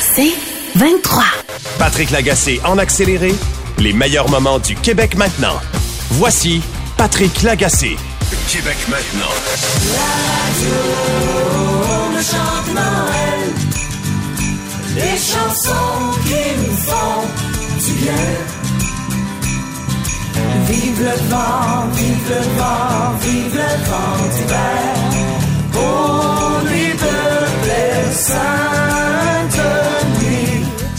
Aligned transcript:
C'est 0.00 0.32
23. 0.76 1.22
Patrick 1.78 2.10
Lagacé 2.10 2.60
en 2.64 2.78
accéléré, 2.78 3.34
les 3.78 3.92
meilleurs 3.92 4.28
moments 4.30 4.58
du 4.58 4.74
Québec 4.74 5.16
maintenant. 5.16 5.58
Voici 6.10 6.62
Patrick 6.96 7.42
Lagacé. 7.42 7.96
Québec 8.48 8.76
maintenant. 8.88 9.32
Les 14.94 15.16
chansons 15.16 16.20
qui 16.24 16.44
nous 16.58 16.76
font 16.76 17.22
du 17.78 17.92
bien. 18.02 18.12
Vive 20.68 21.00
le 21.00 21.28
vent, 21.30 21.88
vive 21.94 22.28
le 22.28 22.58
vent, 22.58 23.12
vive 23.20 23.54
le 23.54 23.72
vent 23.90 24.18
d'hiver. 24.32 24.82
Pour 25.72 26.60
lui 26.68 26.88
de 26.92 27.32
nuit. 27.66 28.91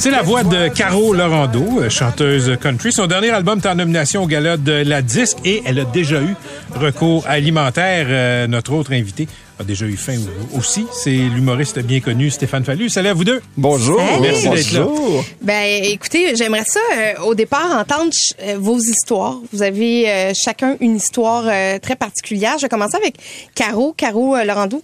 C'est 0.03 0.11
la 0.11 0.21
voix 0.21 0.43
de 0.43 0.67
Caro 0.67 1.13
Lorando, 1.13 1.79
euh, 1.79 1.89
chanteuse 1.89 2.57
country. 2.61 2.91
Son 2.91 3.07
dernier 3.07 3.29
album 3.29 3.61
est 3.63 3.67
en 3.69 3.75
nomination 3.75 4.23
au 4.23 4.27
gala 4.27 4.57
de 4.57 4.73
la 4.73 5.01
disque 5.01 5.37
et 5.45 5.63
elle 5.65 5.79
a 5.79 5.85
déjà 5.85 6.21
eu 6.21 6.35
recours 6.75 7.25
alimentaire. 7.25 8.07
Euh, 8.09 8.47
notre 8.47 8.73
autre 8.73 8.91
invité 8.91 9.29
a 9.59 9.63
déjà 9.63 9.85
eu 9.85 9.95
faim 9.95 10.19
aussi. 10.57 10.85
C'est 10.91 11.11
l'humoriste 11.11 11.79
bien 11.79 12.01
connu 12.01 12.29
Stéphane 12.31 12.65
Fallu. 12.65 12.89
Salut 12.89 13.07
à 13.07 13.13
vous 13.13 13.23
deux. 13.23 13.41
Bonjour. 13.55 14.01
Merci 14.21 14.49
d'être 14.49 14.71
là. 14.73 14.81
Bonjour. 14.81 15.23
Ben, 15.41 15.83
écoutez, 15.85 16.35
j'aimerais 16.35 16.65
ça, 16.65 16.79
euh, 16.97 17.23
au 17.23 17.35
départ, 17.35 17.71
entendre 17.71 18.11
euh, 18.41 18.55
vos 18.59 18.79
histoires. 18.79 19.39
Vous 19.53 19.61
avez 19.61 20.09
euh, 20.09 20.33
chacun 20.35 20.75
une 20.81 20.97
histoire 20.97 21.45
euh, 21.47 21.79
très 21.79 21.95
particulière. 21.95 22.55
Je 22.57 22.63
vais 22.63 22.69
commencer 22.69 22.97
avec 22.97 23.15
Caro, 23.55 23.93
Caro 23.95 24.35
euh, 24.35 24.43
Laurando, 24.43 24.81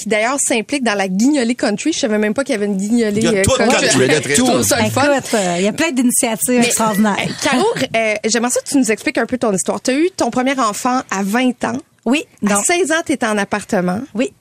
qui 0.00 0.08
d'ailleurs 0.08 0.38
s'implique 0.40 0.82
dans 0.82 0.94
la 0.94 1.08
guignolée 1.08 1.54
country. 1.54 1.92
Je 1.92 1.98
savais 2.00 2.18
même 2.18 2.34
pas 2.34 2.42
qu'il 2.44 2.54
y 2.54 2.56
avait 2.56 2.66
une 2.66 2.76
guignolée 2.76 3.20
Il 3.20 3.24
y 3.24 3.28
a 3.28 3.32
euh, 3.40 3.42
tout 3.42 3.52
country. 3.56 3.86
country, 4.08 4.34
tout. 4.34 4.46
Écoute, 4.46 5.34
euh, 5.34 5.54
il 5.58 5.64
y 5.64 5.68
a 5.68 5.72
plein 5.72 5.90
d'initiatives 5.92 6.58
Mais, 6.60 6.66
extraordinaires. 6.66 7.16
euh, 7.18 7.32
Caro, 7.42 7.66
euh, 7.96 8.14
j'aimerais 8.26 8.50
ça 8.50 8.60
que 8.60 8.68
tu 8.68 8.76
nous 8.78 8.90
expliques 8.90 9.18
un 9.18 9.26
peu 9.26 9.38
ton 9.38 9.52
histoire. 9.52 9.80
Tu 9.80 9.90
as 9.90 9.94
eu 9.94 10.10
ton 10.16 10.30
premier 10.30 10.58
enfant 10.58 11.00
à 11.10 11.22
20 11.22 11.64
ans. 11.64 11.78
Oui, 12.06 12.24
À 12.46 12.54
non. 12.54 12.62
16 12.62 12.92
ans, 12.92 13.02
tu 13.04 13.12
étais 13.12 13.26
en 13.26 13.36
appartement. 13.38 14.00
Oui. 14.14 14.32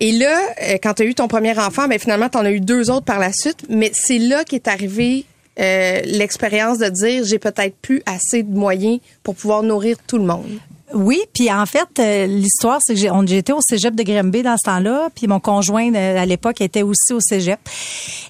Et 0.00 0.12
là, 0.12 0.38
euh, 0.62 0.76
quand 0.82 0.94
tu 0.94 1.02
as 1.02 1.06
eu 1.06 1.14
ton 1.14 1.28
premier 1.28 1.58
enfant, 1.58 1.88
ben 1.88 1.98
finalement, 1.98 2.28
tu 2.28 2.38
en 2.38 2.44
as 2.44 2.50
eu 2.52 2.60
deux 2.60 2.90
autres 2.90 3.04
par 3.04 3.18
la 3.18 3.32
suite. 3.32 3.64
Mais 3.68 3.90
c'est 3.92 4.18
là 4.18 4.44
qu'est 4.44 4.68
arrivé 4.68 5.26
euh, 5.60 6.00
l'expérience 6.04 6.78
de 6.78 6.88
dire 6.88 7.24
j'ai 7.24 7.38
peut-être 7.38 7.74
plus 7.82 8.02
assez 8.06 8.42
de 8.42 8.56
moyens 8.56 9.00
pour 9.22 9.34
pouvoir 9.34 9.62
nourrir 9.62 9.96
tout 10.06 10.16
le 10.18 10.24
monde. 10.24 10.58
Oui, 10.94 11.20
puis 11.34 11.52
en 11.52 11.66
fait, 11.66 11.88
euh, 11.98 12.26
l'histoire, 12.26 12.78
c'est 12.82 12.94
que 12.94 13.00
j'étais 13.26 13.52
au 13.52 13.60
cégep 13.60 13.94
de 13.94 14.02
Grimby 14.02 14.42
dans 14.42 14.56
ce 14.56 14.64
temps-là, 14.64 15.08
puis 15.14 15.26
mon 15.26 15.40
conjoint 15.40 15.94
euh, 15.94 16.18
à 16.18 16.26
l'époque 16.26 16.60
était 16.60 16.82
aussi 16.82 17.12
au 17.12 17.20
cégep. 17.20 17.58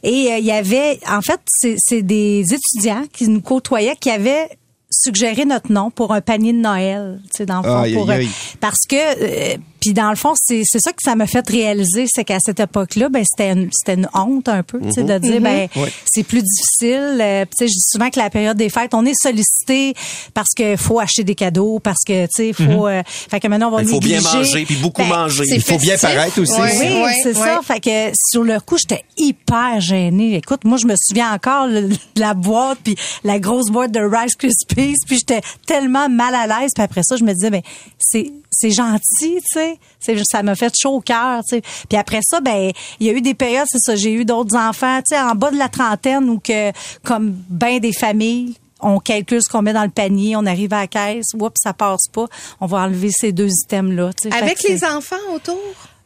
Et 0.03 0.33
euh, 0.33 0.39
il 0.39 0.45
y 0.45 0.53
avait, 0.53 0.99
en 1.09 1.21
fait, 1.23 1.41
c'est 1.79 2.03
des 2.03 2.45
étudiants 2.53 3.05
qui 3.13 3.29
nous 3.29 3.41
côtoyaient 3.41 3.97
qui 4.01 4.11
avaient 4.11 4.49
suggéré 4.91 5.45
notre 5.47 5.73
nom 5.73 5.91
pour 5.91 6.13
un 6.13 6.21
panier 6.21 6.53
de 6.53 6.59
Noël, 6.59 7.21
tu 7.31 7.39
sais, 7.39 7.47
dans 7.47 7.59
le 7.59 7.63
fond, 7.63 7.79
Aïe, 7.79 7.95
pour, 7.95 8.11
aïe, 8.11 8.27
aïe. 8.27 8.29
parce 8.61 8.87
que 8.89 9.55
euh, 9.55 9.57
puis 9.83 9.93
dans 9.93 10.09
le 10.11 10.17
fond 10.17 10.33
c'est 10.37 10.63
c'est 10.65 10.79
ça 10.81 10.93
que 10.93 11.03
ça 11.05 11.15
m'a 11.17 11.27
fait 11.27 11.47
réaliser 11.47 12.07
c'est 12.09 12.25
qu'à 12.25 12.39
cette 12.41 12.61
époque-là 12.61 13.09
ben 13.11 13.23
c'était 13.29 13.51
une, 13.53 13.69
c'était 13.73 13.95
une 14.01 14.09
honte 14.15 14.49
un 14.49 14.63
peu 14.63 14.81
tu 14.81 14.93
sais 14.93 15.03
de 15.03 15.19
dire 15.19 15.41
ben 15.41 15.69
Ouais. 15.77 15.93
c'est 16.07 16.23
plus 16.23 16.43
difficile 16.43 17.19
euh, 17.21 17.45
tu 17.45 17.51
sais 17.59 17.67
je 17.69 17.73
dis 17.75 17.85
souvent 17.91 18.09
que 18.09 18.19
la 18.19 18.31
période 18.31 18.57
des 18.57 18.69
fêtes 18.71 18.95
on 18.95 19.05
est 19.05 19.13
sollicité 19.21 19.95
parce 20.35 20.51
que 20.57 20.77
faut 20.77 21.01
acheter 21.01 21.25
des 21.25 21.35
cadeaux 21.35 21.81
parce 21.81 22.05
que 22.07 22.25
tu 22.27 22.31
sais 22.33 22.53
faut 22.53 22.87
euh, 22.87 23.03
fait 23.07 23.41
que 23.41 23.49
maintenant 23.49 23.69
on 23.69 23.77
va 23.77 23.83
Il 23.83 23.89
faut 23.89 23.99
bien 24.01 24.21
manger, 24.21 24.65
puis 24.65 24.77
beaucoup 24.77 25.03
Ben, 25.03 25.09
manger. 25.09 25.45
Il 25.49 25.61
faut 25.63 25.79
bien 25.79 25.99
paraître 25.99 26.41
aussi. 26.41 26.53
Ouais. 26.53 26.71
oui, 26.79 27.03
Ouais, 27.03 27.21
c'est 27.23 27.35
ça. 27.35 27.61
Fait 27.65 27.81
que 27.81 28.13
sur 28.31 28.45
le 28.45 28.61
coup, 28.61 28.77
j'étais 28.79 29.05
hyper 29.17 29.81
gênée. 29.81 30.37
Écoute, 30.37 30.65
moi, 30.65 30.79
je 30.79 30.87
me 30.87 30.95
souviens 30.97 31.33
encore 31.35 31.67
le- 31.67 31.89
de 31.89 31.97
la 32.21 32.35
boîte, 32.35 32.79
puis 32.85 32.95
la 33.25 33.39
grosse 33.41 33.71
boîte 33.71 33.91
de 33.91 34.01
Rice 34.01 34.37
Krispies, 34.37 34.95
puis 35.07 35.19
j'étais 35.19 35.41
tellement 35.67 36.09
mal 36.09 36.35
à 36.35 36.47
l'aise. 36.47 36.71
Puis 36.75 36.85
après 36.85 37.03
ça, 37.03 37.17
je 37.17 37.25
me 37.25 37.33
disais, 37.33 37.51
ben 37.51 37.63
c'est 37.99 38.31
c'est 38.51 38.71
gentil, 38.71 39.01
tu 39.41 39.41
sais. 39.55 39.72
Ça 39.99 40.43
m'a 40.43 40.55
fait 40.55 40.73
chaud 40.81 40.97
au 40.97 41.01
cœur, 41.01 41.43
tu 41.49 41.57
sais. 41.57 41.63
Puis 41.89 41.99
après 41.99 42.21
ça, 42.23 42.41
ben 42.41 42.73
il 43.01 43.07
y 43.07 43.11
a 43.11 43.13
eu 43.13 43.21
des 43.21 43.35
périodes, 43.35 43.67
c'est 43.69 43.81
ça. 43.81 43.97
J'ai 43.97 44.13
eu 44.13 44.25
d'autres 44.25 44.57
enfants, 44.57 44.99
tu 44.99 45.15
sais, 45.15 45.21
en 45.21 45.35
bas 45.35 45.51
de 45.51 45.59
la 45.59 45.69
trentaine, 45.69 46.29
où 46.31 46.39
que 46.39 46.73
comme 47.03 47.35
ben 47.49 47.79
des 47.79 47.93
familles 47.93 48.55
on 48.83 48.99
calcule 48.99 49.41
ce 49.43 49.49
qu'on 49.49 49.63
met 49.63 49.73
dans 49.73 49.85
le 49.85 49.91
panier, 49.91 50.37
on 50.37 50.45
arrive 50.45 50.73
à 50.73 50.81
la 50.81 50.87
caisse, 50.89 51.27
oups, 51.35 51.55
ça 51.55 51.73
passe 51.73 52.09
pas. 52.13 52.27
On 52.61 52.67
va 52.67 52.79
enlever 52.79 53.11
ces 53.13 53.31
deux 53.33 53.49
items-là. 53.65 54.11
Avec 54.33 54.63
les 54.65 54.85
enfants 54.85 55.17
autour? 55.33 55.57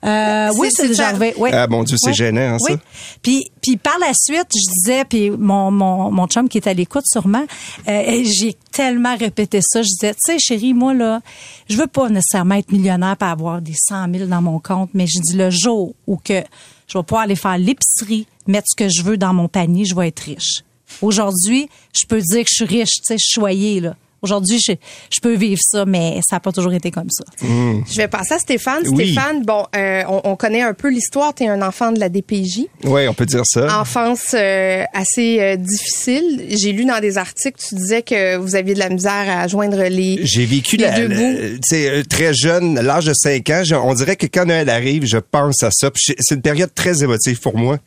Euh, 0.06 0.50
oui, 0.56 0.69
C'est- 0.71 1.00
arrivé. 1.00 1.34
Oui. 1.37 1.50
Ah, 1.53 1.67
mon 1.67 1.83
Dieu, 1.83 1.97
c'est 2.00 2.12
gênant, 2.12 2.55
hein, 2.55 2.59
ça. 2.59 2.72
Oui. 2.72 2.78
Puis, 3.22 3.50
puis 3.61 3.77
par 3.77 3.99
la 3.99 4.12
suite, 4.15 4.47
je 4.55 4.72
disais, 4.72 5.05
puis 5.05 5.31
mon, 5.31 5.71
mon, 5.71 6.11
mon 6.11 6.27
chum 6.27 6.49
qui 6.49 6.59
est 6.59 6.67
à 6.69 6.75
l'écoute 6.75 7.05
sûrement, 7.06 7.44
euh, 7.89 8.22
j'ai 8.25 8.55
tellement 8.72 9.16
répété 9.16 9.61
ça. 9.62 9.83
Je 9.83 9.89
disais, 9.89 10.15
tu 10.15 10.21
sais, 10.33 10.39
chérie, 10.39 10.75
moi, 10.75 10.95
là, 10.95 11.21
je 11.69 11.77
veux 11.77 11.87
pas 11.87 12.09
nécessairement 12.09 12.55
être 12.56 12.71
millionnaire 12.72 13.16
pour 13.16 13.28
avoir 13.28 13.61
des 13.61 13.75
100 13.75 14.12
000 14.12 14.27
dans 14.27 14.43
mon 14.43 14.59
compte, 14.61 14.91
mais 14.95 15.06
je 15.06 15.21
dis 15.21 15.37
le 15.37 15.50
jour 15.50 15.95
où 16.06 16.16
que 16.16 16.43
je 16.87 16.99
vais 16.99 17.05
pouvoir 17.05 17.22
aller 17.25 17.37
faire 17.37 17.59
l'épicerie, 17.59 18.27
mettre 18.47 18.69
ce 18.69 18.77
que 18.77 18.89
je 18.89 19.03
veux 19.03 19.16
dans 19.16 19.34
mon 19.34 19.49
panier, 19.49 19.84
je 19.84 19.95
vais 19.95 20.09
être 20.09 20.21
riche. 20.21 20.62
Aujourd'hui, 21.03 21.69
je 21.93 22.06
peux 22.06 22.21
dire 22.21 22.43
que 22.45 22.49
je 22.49 22.65
suis 22.65 22.78
riche, 22.78 22.91
tu 22.99 23.03
sais, 23.05 23.15
je 23.19 23.25
suis 23.27 23.41
choyée, 23.41 23.81
là. 23.81 23.97
Aujourd'hui, 24.26 24.59
je, 24.59 24.72
je 25.14 25.20
peux 25.22 25.34
vivre 25.37 25.60
ça, 25.62 25.84
mais 25.87 26.20
ça 26.28 26.37
n'a 26.37 26.41
pas 26.41 26.50
toujours 26.50 26.72
été 26.72 26.91
comme 26.91 27.10
ça. 27.10 27.22
Je 27.42 27.97
vais 27.97 28.09
passer 28.09 28.34
à 28.34 28.38
Stéphane. 28.38 28.82
Oui. 28.88 29.12
Stéphane, 29.12 29.44
bon, 29.44 29.64
euh, 29.76 30.03
on, 30.09 30.20
on 30.25 30.37
connaît 30.37 30.62
un 30.62 30.75
peu 30.75 30.91
l'histoire. 30.91 31.32
Tu 31.32 31.44
es 31.44 31.48
un 31.48 31.62
enfant 31.62 31.92
de 31.92 32.00
la 32.00 32.09
DPJ. 32.09 32.62
Oui, 32.84 33.06
on 33.06 33.15
peut 33.15 33.25
dire 33.26 33.42
ça. 33.44 33.81
Enfance 33.81 34.34
euh, 34.34 34.82
assez 34.92 35.38
euh, 35.41 35.56
difficile. 35.56 36.44
J'ai 36.50 36.72
lu 36.72 36.84
dans 36.84 36.98
des 37.00 37.19
articles, 37.19 37.59
tu 37.69 37.76
disais 37.76 38.03
que 38.03 38.36
vous 38.36 38.56
aviez 38.56 38.75
de 38.75 38.81
la 38.81 38.88
misère 38.88 39.25
à 39.28 39.47
joindre 39.47 39.82
les. 39.84 40.19
J'ai 40.22 40.44
vécu 40.44 40.76
les 40.76 40.84
la, 40.84 40.98
deux 41.00 41.09
la- 41.09 42.04
très 42.04 42.34
jeune, 42.34 42.78
à 42.78 42.82
l'âge 42.82 43.04
de 43.04 43.15
5 43.15 43.48
ans. 43.50 43.62
je- 43.65 43.75
on 43.76 43.94
dirait 43.94 44.16
que 44.16 44.26
quand 44.26 44.44
Noël 44.47 44.69
arrive, 44.69 45.04
je 45.06 45.19
pense 45.19 45.62
à 45.62 45.70
ça. 45.70 45.91
C'est 45.94 46.34
une 46.34 46.42
période 46.42 46.75
très 46.75 47.03
émotive 47.04 47.41
pour 47.41 47.56
moi. 47.56 47.78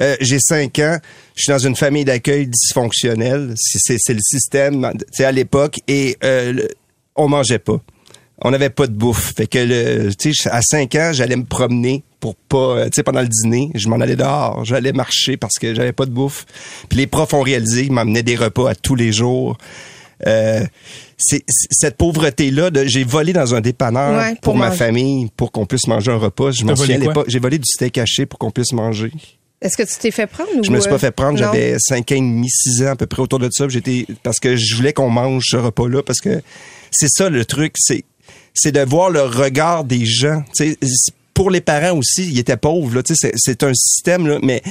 Euh, 0.00 0.16
J'ai 0.20 0.38
5 0.40 0.78
ans. 0.80 0.98
Je 1.34 1.42
suis 1.42 1.50
dans 1.52 1.58
une 1.58 1.76
famille 1.76 2.04
d'accueil 2.04 2.46
dysfonctionnelle. 2.46 3.54
C'est- 3.56 3.78
C'est 3.80 3.96
c'est 3.98 4.14
le 4.14 4.20
système, 4.22 4.92
tu 4.98 5.04
sais, 5.12 5.24
à 5.24 5.32
l'époque. 5.32 5.80
Et 5.88 6.16
euh, 6.24 6.52
le- 6.52 6.68
on 7.16 7.28
mangeait 7.28 7.58
pas. 7.58 7.80
On 8.42 8.50
n'avait 8.50 8.70
pas 8.70 8.86
de 8.86 8.92
bouffe. 8.92 9.32
Fait 9.36 9.46
que, 9.46 9.58
le, 9.58 10.14
tu 10.14 10.34
sais, 10.34 10.50
à 10.50 10.60
5 10.60 10.94
ans, 10.96 11.10
j'allais 11.12 11.36
me 11.36 11.44
promener 11.44 12.02
pour 12.20 12.34
pas, 12.36 12.56
euh, 12.58 12.84
tu 12.86 12.90
sais, 12.96 13.02
pendant 13.02 13.20
le 13.22 13.28
dîner, 13.28 13.70
je 13.74 13.88
m'en 13.88 14.00
allais 14.00 14.16
dehors. 14.16 14.64
J'allais 14.64 14.92
marcher 14.92 15.36
parce 15.36 15.54
que 15.58 15.74
j'avais 15.74 15.92
pas 15.92 16.06
de 16.06 16.10
bouffe. 16.10 16.44
Puis 16.88 16.98
les 16.98 17.06
profs 17.06 17.32
ont 17.34 17.42
réalisé, 17.42 17.84
ils 17.84 17.92
m'amenaient 17.92 18.22
des 18.22 18.36
repas 18.36 18.70
à 18.70 18.74
tous 18.74 18.94
les 18.96 19.12
jours. 19.12 19.56
Euh, 20.26 20.64
c'est 21.18 21.42
c'est- 21.48 21.66
cette 21.70 21.96
pauvreté 21.96 22.50
là 22.52 22.70
j'ai 22.86 23.02
volé 23.02 23.32
dans 23.32 23.54
un 23.54 23.60
dépanneur 23.60 24.16
Ouais, 24.16 24.30
pour, 24.34 24.40
pour 24.42 24.56
ma 24.56 24.70
famille 24.76 25.28
pour 25.36 25.50
qu'on 25.50 25.66
puisse 25.66 25.86
manger 25.88 26.12
un 26.12 26.16
repas 26.16 26.52
je 26.52 26.64
m'en 26.64 26.72
souviens 26.76 26.98
j'ai 27.26 27.38
volé 27.40 27.58
du 27.58 27.64
steak 27.66 27.98
haché 27.98 28.24
pour 28.24 28.38
qu'on 28.38 28.52
puisse 28.52 28.72
manger 28.72 29.10
Est-ce 29.62 29.76
que 29.76 29.82
tu 29.82 29.94
t'es 29.98 30.10
fait 30.10 30.26
prendre 30.26 30.50
ou 30.58 30.62
je 30.64 30.70
me 30.70 30.78
suis 30.80 30.88
euh, 30.88 30.92
pas 30.92 30.98
fait 30.98 31.10
prendre 31.10 31.32
non? 31.32 31.38
j'avais 31.38 31.76
5 31.78 32.12
ans 32.12 32.14
et 32.16 32.20
demi 32.20 32.50
6 32.50 32.82
ans 32.82 32.90
à 32.90 32.96
peu 32.96 33.06
près 33.06 33.22
autour 33.22 33.38
de 33.38 33.48
ça 33.50 33.66
j'étais 33.68 34.06
parce 34.22 34.38
que 34.38 34.56
je 34.56 34.76
voulais 34.76 34.92
qu'on 34.92 35.08
mange 35.08 35.44
ce 35.48 35.56
repas 35.56 35.88
là 35.88 36.02
parce 36.02 36.20
que 36.20 36.42
c'est 36.90 37.08
ça 37.08 37.30
le 37.30 37.44
truc 37.46 37.72
c'est 37.78 38.04
c'est 38.52 38.72
de 38.72 38.80
voir 38.80 39.08
le 39.10 39.22
regard 39.22 39.84
des 39.84 40.04
gens 40.04 40.42
pour 41.32 41.50
les 41.50 41.62
parents 41.62 41.96
aussi 41.96 42.26
ils 42.30 42.38
étaient 42.38 42.58
pauvres 42.58 42.96
là 42.96 43.02
c'est- 43.06 43.62
un 43.62 43.72
système 43.74 44.26
là 44.26 44.38
mais 44.42 44.62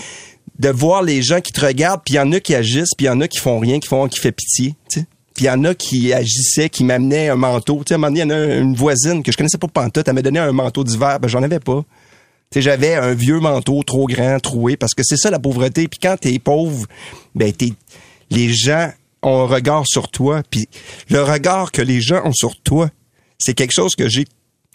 de 0.59 0.69
voir 0.69 1.01
les 1.01 1.23
gens 1.23 1.41
qui 1.41 1.51
te 1.51 1.65
regardent, 1.65 2.01
puis 2.05 2.13
il 2.13 2.17
y 2.17 2.19
en 2.19 2.31
a 2.31 2.39
qui 2.39 2.53
agissent, 2.53 2.93
puis 2.95 3.05
il 3.05 3.07
y 3.07 3.09
en 3.09 3.19
a 3.21 3.27
qui 3.27 3.39
font 3.39 3.57
rien, 3.57 3.79
qui 3.79 3.87
font 3.87 4.07
qui 4.07 4.19
fait 4.19 4.31
pitié. 4.31 4.75
Puis 4.89 5.05
il 5.39 5.45
y 5.45 5.49
en 5.49 5.63
a 5.63 5.73
qui 5.73 6.13
agissaient, 6.13 6.69
qui 6.69 6.83
m'amenaient 6.83 7.29
un 7.29 7.35
manteau. 7.35 7.77
Tu 7.77 7.85
sais, 7.87 7.93
à 7.95 7.95
un 7.95 7.97
moment 7.97 8.09
donné, 8.15 8.19
il 8.21 8.29
y 8.29 8.31
en 8.31 8.35
a 8.51 8.55
une 8.57 8.75
voisine 8.75 9.23
que 9.23 9.31
je 9.31 9.37
connaissais 9.37 9.57
pas 9.57 9.67
pantoute, 9.67 10.07
elle 10.07 10.13
m'a 10.13 10.21
donné 10.21 10.37
un 10.37 10.51
manteau 10.51 10.83
d'hiver, 10.83 11.19
ben 11.19 11.27
j'en 11.27 11.41
avais 11.41 11.59
pas. 11.59 11.83
J'avais 12.61 12.95
un 12.95 13.13
vieux 13.13 13.39
manteau 13.39 13.83
trop 13.83 14.05
grand, 14.07 14.39
troué, 14.39 14.77
parce 14.77 14.93
que 14.93 15.03
c'est 15.03 15.17
ça 15.17 15.29
la 15.29 15.39
pauvreté. 15.39 15.87
Puis 15.87 15.99
quand 16.01 16.17
t'es 16.19 16.37
pauvre, 16.39 16.85
ben 17.35 17.51
t'es, 17.51 17.73
les 18.29 18.53
gens 18.53 18.91
ont 19.21 19.41
un 19.43 19.47
regard 19.47 19.85
sur 19.87 20.09
toi. 20.09 20.43
Puis 20.49 20.67
le 21.09 21.23
regard 21.23 21.71
que 21.71 21.81
les 21.81 22.01
gens 22.01 22.21
ont 22.25 22.33
sur 22.33 22.59
toi, 22.61 22.89
c'est 23.37 23.53
quelque 23.53 23.73
chose 23.73 23.95
que 23.95 24.07
j'ai 24.09 24.25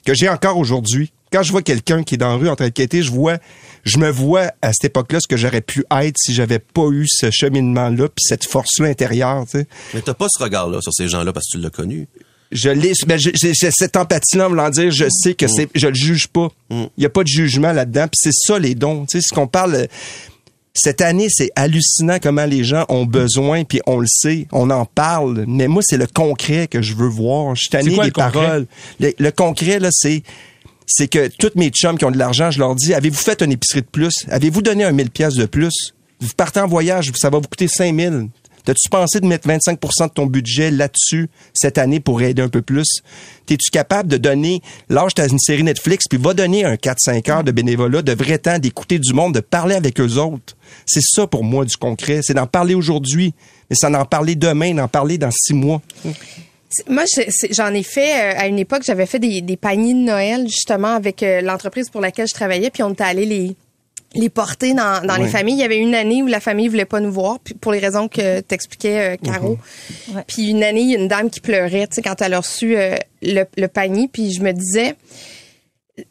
que 0.04 0.14
j'ai 0.14 0.28
encore 0.28 0.56
aujourd'hui. 0.56 1.12
quand 1.30 1.42
je 1.42 1.52
vois 1.52 1.60
quelqu'un 1.60 2.02
qui 2.02 2.14
est 2.14 2.18
dans 2.18 2.28
la 2.28 2.36
rue 2.36 2.48
en 2.48 2.56
train 2.56 2.68
de 2.68 2.72
quêter, 2.72 3.02
je 3.02 3.10
vois, 3.10 3.36
je 3.84 3.98
me 3.98 4.08
vois 4.08 4.52
à 4.62 4.72
cette 4.72 4.86
époque-là 4.86 5.20
ce 5.20 5.28
que 5.28 5.36
j'aurais 5.36 5.60
pu 5.60 5.84
être 5.90 6.16
si 6.16 6.32
j'avais 6.32 6.58
pas 6.58 6.88
eu 6.90 7.06
ce 7.06 7.30
cheminement-là 7.30 8.08
puis 8.08 8.24
cette 8.26 8.46
force-là 8.46 8.88
intérieure, 8.88 9.44
tu 9.44 9.58
sais. 9.58 9.66
Mais 9.92 10.00
t'as 10.00 10.14
pas 10.14 10.26
ce 10.30 10.42
regard-là 10.42 10.80
sur 10.80 10.94
ces 10.94 11.08
gens-là 11.08 11.32
parce 11.34 11.46
que 11.46 11.58
tu 11.58 11.62
l'as 11.62 11.70
connu. 11.70 12.08
Je 12.50 12.70
l'ai, 12.70 12.92
ben, 13.06 13.18
je- 13.18 13.30
j'ai 13.34 13.52
cette 13.70 13.96
empathie-là, 13.96 14.46
en 14.46 14.48
voulant 14.48 14.70
dire, 14.70 14.90
je 14.90 15.04
sais 15.10 15.34
que 15.34 15.46
c'est, 15.48 15.68
je 15.74 15.86
le 15.88 15.94
juge 15.94 16.28
pas. 16.28 16.48
Il 16.70 16.88
y 16.96 17.04
a 17.06 17.10
pas 17.10 17.22
de 17.22 17.28
jugement 17.28 17.72
là-dedans, 17.72 18.04
puis 18.08 18.18
c'est 18.22 18.32
ça 18.32 18.58
les 18.58 18.74
dons. 18.74 19.04
Tu 19.06 19.20
sais, 19.20 19.28
ce 19.28 19.34
qu'on 19.34 19.46
parle, 19.46 19.86
cette 20.74 21.00
année, 21.00 21.26
c'est 21.28 21.50
hallucinant 21.56 22.18
comment 22.22 22.44
les 22.46 22.64
gens 22.64 22.84
ont 22.88 23.04
besoin, 23.04 23.64
puis 23.64 23.80
on 23.86 23.98
le 23.98 24.06
sait, 24.08 24.46
on 24.52 24.70
en 24.70 24.84
parle. 24.86 25.44
Mais 25.48 25.66
moi, 25.66 25.82
c'est 25.84 25.96
le 25.96 26.06
concret 26.06 26.68
que 26.68 26.80
je 26.82 26.94
veux 26.94 27.08
voir. 27.08 27.54
Je 27.56 27.62
suis 27.62 27.68
tanné 27.70 27.90
des 27.90 27.96
le 27.96 28.10
concret? 28.10 28.30
paroles. 28.32 28.66
Le, 29.00 29.12
le 29.18 29.30
concret, 29.32 29.78
là, 29.78 29.88
c'est 29.92 30.22
c'est 30.90 31.08
que 31.08 31.28
toutes 31.38 31.54
mes 31.56 31.68
chums 31.68 31.98
qui 31.98 32.06
ont 32.06 32.10
de 32.10 32.16
l'argent, 32.16 32.50
je 32.50 32.58
leur 32.60 32.74
dis, 32.74 32.94
avez-vous 32.94 33.18
fait 33.18 33.42
une 33.42 33.52
épicerie 33.52 33.82
de 33.82 33.86
plus? 33.86 34.24
Avez-vous 34.30 34.62
donné 34.62 34.84
un 34.84 34.92
1000 34.92 35.10
pièces 35.10 35.34
de 35.34 35.44
plus? 35.44 35.92
Vous 36.20 36.30
partez 36.34 36.60
en 36.60 36.66
voyage, 36.66 37.10
ça 37.14 37.28
va 37.28 37.38
vous 37.38 37.46
coûter 37.46 37.68
5000. 37.68 38.28
T'as-tu 38.68 38.90
pensé 38.90 39.20
de 39.20 39.26
mettre 39.26 39.48
25% 39.48 40.08
de 40.08 40.12
ton 40.12 40.26
budget 40.26 40.70
là-dessus 40.70 41.30
cette 41.54 41.78
année 41.78 42.00
pour 42.00 42.20
aider 42.20 42.42
un 42.42 42.50
peu 42.50 42.60
plus? 42.60 43.00
T'es-tu 43.46 43.70
capable 43.70 44.10
de 44.10 44.18
donner, 44.18 44.60
lâche 44.90 45.14
ta 45.14 45.26
une 45.26 45.38
série 45.38 45.62
Netflix, 45.62 46.04
puis 46.06 46.18
va 46.18 46.34
donner 46.34 46.66
un 46.66 46.74
4-5 46.74 47.30
heures 47.30 47.44
de 47.44 47.50
bénévolat, 47.50 48.02
de 48.02 48.12
vrai 48.12 48.36
temps, 48.36 48.58
d'écouter 48.58 48.98
du 48.98 49.14
monde, 49.14 49.32
de 49.32 49.40
parler 49.40 49.74
avec 49.74 49.98
eux 50.02 50.18
autres? 50.18 50.54
C'est 50.84 51.00
ça 51.02 51.26
pour 51.26 51.44
moi 51.44 51.64
du 51.64 51.78
concret. 51.78 52.20
C'est 52.22 52.34
d'en 52.34 52.46
parler 52.46 52.74
aujourd'hui, 52.74 53.32
mais 53.70 53.76
c'est 53.80 53.90
d'en 53.90 54.04
parler 54.04 54.34
demain, 54.34 54.74
d'en 54.74 54.86
parler 54.86 55.16
dans 55.16 55.30
six 55.30 55.54
mois. 55.54 55.80
Moi, 56.90 57.04
j'en 57.50 57.72
ai 57.72 57.82
fait 57.82 58.34
euh, 58.34 58.38
à 58.38 58.48
une 58.48 58.58
époque, 58.58 58.82
j'avais 58.84 59.06
fait 59.06 59.18
des, 59.18 59.40
des 59.40 59.56
paniers 59.56 59.94
de 59.94 60.00
Noël 60.00 60.46
justement 60.46 60.94
avec 60.94 61.22
euh, 61.22 61.40
l'entreprise 61.40 61.88
pour 61.88 62.02
laquelle 62.02 62.28
je 62.28 62.34
travaillais, 62.34 62.68
puis 62.68 62.82
on 62.82 62.90
était 62.90 63.04
allé 63.04 63.24
les 63.24 63.56
les 64.14 64.28
porter 64.30 64.72
dans, 64.74 65.04
dans 65.06 65.16
les 65.16 65.28
familles. 65.28 65.54
Il 65.56 65.60
y 65.60 65.64
avait 65.64 65.76
une 65.78 65.94
année 65.94 66.22
où 66.22 66.26
la 66.26 66.40
famille 66.40 66.68
voulait 66.68 66.84
pas 66.86 67.00
nous 67.00 67.12
voir, 67.12 67.38
puis 67.40 67.54
pour 67.54 67.72
les 67.72 67.78
raisons 67.78 68.08
que 68.08 68.40
t'expliquais, 68.40 69.14
euh, 69.14 69.16
Caro. 69.22 69.58
Ouais. 70.14 70.24
Puis 70.26 70.48
une 70.50 70.62
année, 70.62 70.80
il 70.80 70.90
y 70.90 70.96
a 70.96 70.98
une 70.98 71.08
dame 71.08 71.28
qui 71.30 71.40
pleurait, 71.40 71.86
tu 71.88 71.96
sais, 71.96 72.02
quand 72.02 72.20
elle 72.22 72.34
a 72.34 72.40
reçu 72.40 72.76
euh, 72.76 72.96
le, 73.22 73.44
le 73.56 73.68
panier, 73.68 74.08
puis 74.10 74.32
je 74.32 74.40
me 74.42 74.52
disais, 74.52 74.96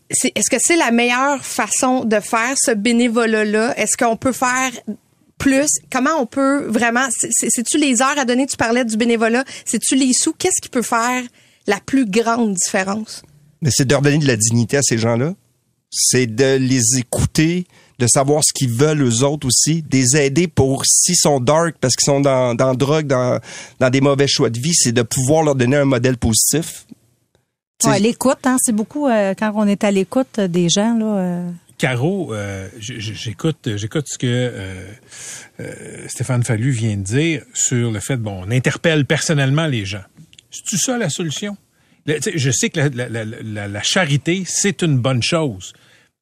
est-ce 0.10 0.50
que 0.50 0.58
c'est 0.60 0.76
la 0.76 0.92
meilleure 0.92 1.44
façon 1.46 2.04
de 2.04 2.20
faire 2.20 2.54
ce 2.58 2.72
bénévolat-là? 2.72 3.74
Est-ce 3.80 3.96
qu'on 3.98 4.18
peut 4.18 4.32
faire 4.34 4.72
plus? 5.38 5.68
Comment 5.92 6.20
on 6.20 6.26
peut 6.26 6.66
vraiment, 6.68 7.06
c'est- 7.10 7.30
c'est- 7.32 7.50
c'est-tu 7.50 7.78
les 7.78 8.02
heures 8.02 8.18
à 8.18 8.26
donner? 8.26 8.46
Tu 8.48 8.58
parlais 8.58 8.84
du 8.86 8.98
bénévolat. 8.98 9.44
C'est-tu 9.66 9.96
les 9.96 10.14
sous? 10.14 10.34
Qu'est-ce 10.34 10.62
qui 10.62 10.70
peut 10.70 10.82
faire 10.82 11.24
la 11.68 11.80
plus 11.80 12.06
grande 12.06 12.54
différence? 12.54 13.22
Mais 13.62 13.70
c'est 13.72 13.86
de 13.86 13.92
leur 13.94 14.02
donner 14.02 14.18
de 14.20 14.28
la 14.28 14.36
dignité 14.36 14.78
à 14.78 14.82
ces 14.84 14.98
gens-là. 14.98 15.34
C'est 15.90 16.28
de 16.28 16.58
les 16.58 16.98
écouter, 17.00 17.66
de 18.00 18.08
savoir 18.08 18.44
ce 18.44 18.54
qu'ils 18.54 18.72
veulent 18.72 19.02
eux 19.02 19.24
autres 19.24 19.48
aussi, 19.48 19.82
de 19.82 19.88
les 19.98 20.16
aider 20.18 20.48
pour 20.48 20.84
s'ils 20.86 21.16
sont 21.16 21.40
dark 21.40 21.76
parce 21.82 21.96
qu'ils 21.96 22.06
sont 22.06 22.20
dans 22.22 22.54
dans 22.56 22.74
drogue, 22.76 23.08
dans 23.08 23.40
dans 23.80 23.90
des 23.90 24.02
mauvais 24.02 24.28
choix 24.28 24.50
de 24.50 24.60
vie, 24.60 24.74
c'est 24.76 24.92
de 24.92 25.02
pouvoir 25.02 25.44
leur 25.44 25.56
donner 25.56 25.78
un 25.78 25.86
modèle 25.86 26.18
positif. 26.18 26.86
Ouais, 27.86 28.00
l'écoute, 28.00 28.40
hein, 28.46 28.58
c'est 28.60 28.72
beaucoup 28.76 29.08
euh, 29.08 29.34
quand 29.38 29.52
on 29.56 29.68
est 29.68 29.84
à 29.84 29.92
l'écoute 29.92 30.40
des 30.40 30.68
gens 30.70 30.98
là. 30.98 31.06
euh, 31.18 31.50
Caro, 31.78 32.34
euh, 32.34 32.68
j'écoute, 32.80 33.70
j'écoute 33.76 34.06
ce 34.08 34.18
que 34.18 34.26
euh, 34.26 34.84
euh, 35.60 36.08
Stéphane 36.08 36.44
Fallu 36.44 36.72
vient 36.72 36.98
de 36.98 37.04
dire 37.04 37.44
sur 37.54 37.92
le 37.92 38.00
fait, 38.00 38.18
bon, 38.18 38.42
on 38.48 38.50
interpelle 38.50 39.06
personnellement 39.06 39.68
les 39.68 39.86
gens. 39.86 40.02
C'est-tu 40.50 40.80
ça 40.80 40.98
la 40.98 41.10
solution? 41.12 41.56
Le- 42.08 42.18
je 42.34 42.50
sais 42.50 42.72
que 42.72 42.80
la- 42.80 43.10
la- 43.10 43.26
la- 43.26 43.68
la 43.68 43.84
charité, 43.84 44.44
c'est 44.48 44.82
une 44.82 44.98
bonne 44.98 45.22
chose, 45.22 45.74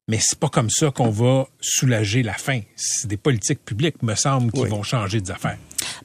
mais 0.08 0.20
c'est 0.22 0.38
pas 0.38 0.50
comme 0.50 0.70
ça 0.70 0.92
qu'on 0.92 1.10
va 1.10 1.48
soulager 1.60 2.22
la 2.22 2.34
faim. 2.34 2.62
C'est 2.76 3.08
des 3.08 3.18
politiques 3.18 3.66
publiques, 3.66 4.04
me 4.04 4.14
semble, 4.16 4.52
qui 4.52 4.62
Oui. 4.62 4.70
vont 4.70 4.84
changer 4.84 5.20
des 5.20 5.32
affaires. 5.32 5.58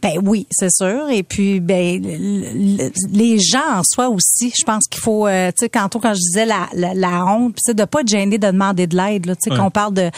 Ben 0.02 0.14
oui, 0.22 0.46
c'est 0.50 0.70
sûr. 0.70 1.10
Et 1.10 1.22
puis, 1.22 1.60
ben 1.60 2.00
le- 2.02 2.76
le- 2.78 2.90
les 3.12 3.38
gens 3.38 3.78
en 3.78 3.82
soi 3.84 4.08
aussi. 4.08 4.52
Je 4.58 4.64
pense 4.64 4.84
qu'il 4.88 5.00
faut, 5.02 5.26
euh, 5.26 5.48
tu 5.50 5.64
sais, 5.64 5.68
quand, 5.68 5.88
quand 6.00 6.14
je 6.14 6.20
disais 6.20 6.46
la, 6.46 6.68
la, 6.74 6.94
la 6.94 7.26
honte, 7.26 7.52
puis 7.54 7.60
c'est 7.64 7.74
de 7.76 7.84
pas 7.84 8.00
être 8.00 8.08
gêné 8.08 8.38
de 8.38 8.46
demander 8.46 8.86
de 8.86 8.96
l'aide. 8.96 9.26
là, 9.26 9.34
Tu 9.36 9.50
sais, 9.50 9.56
qu'on 9.56 9.70
parle 9.70 9.92
de 9.94 10.10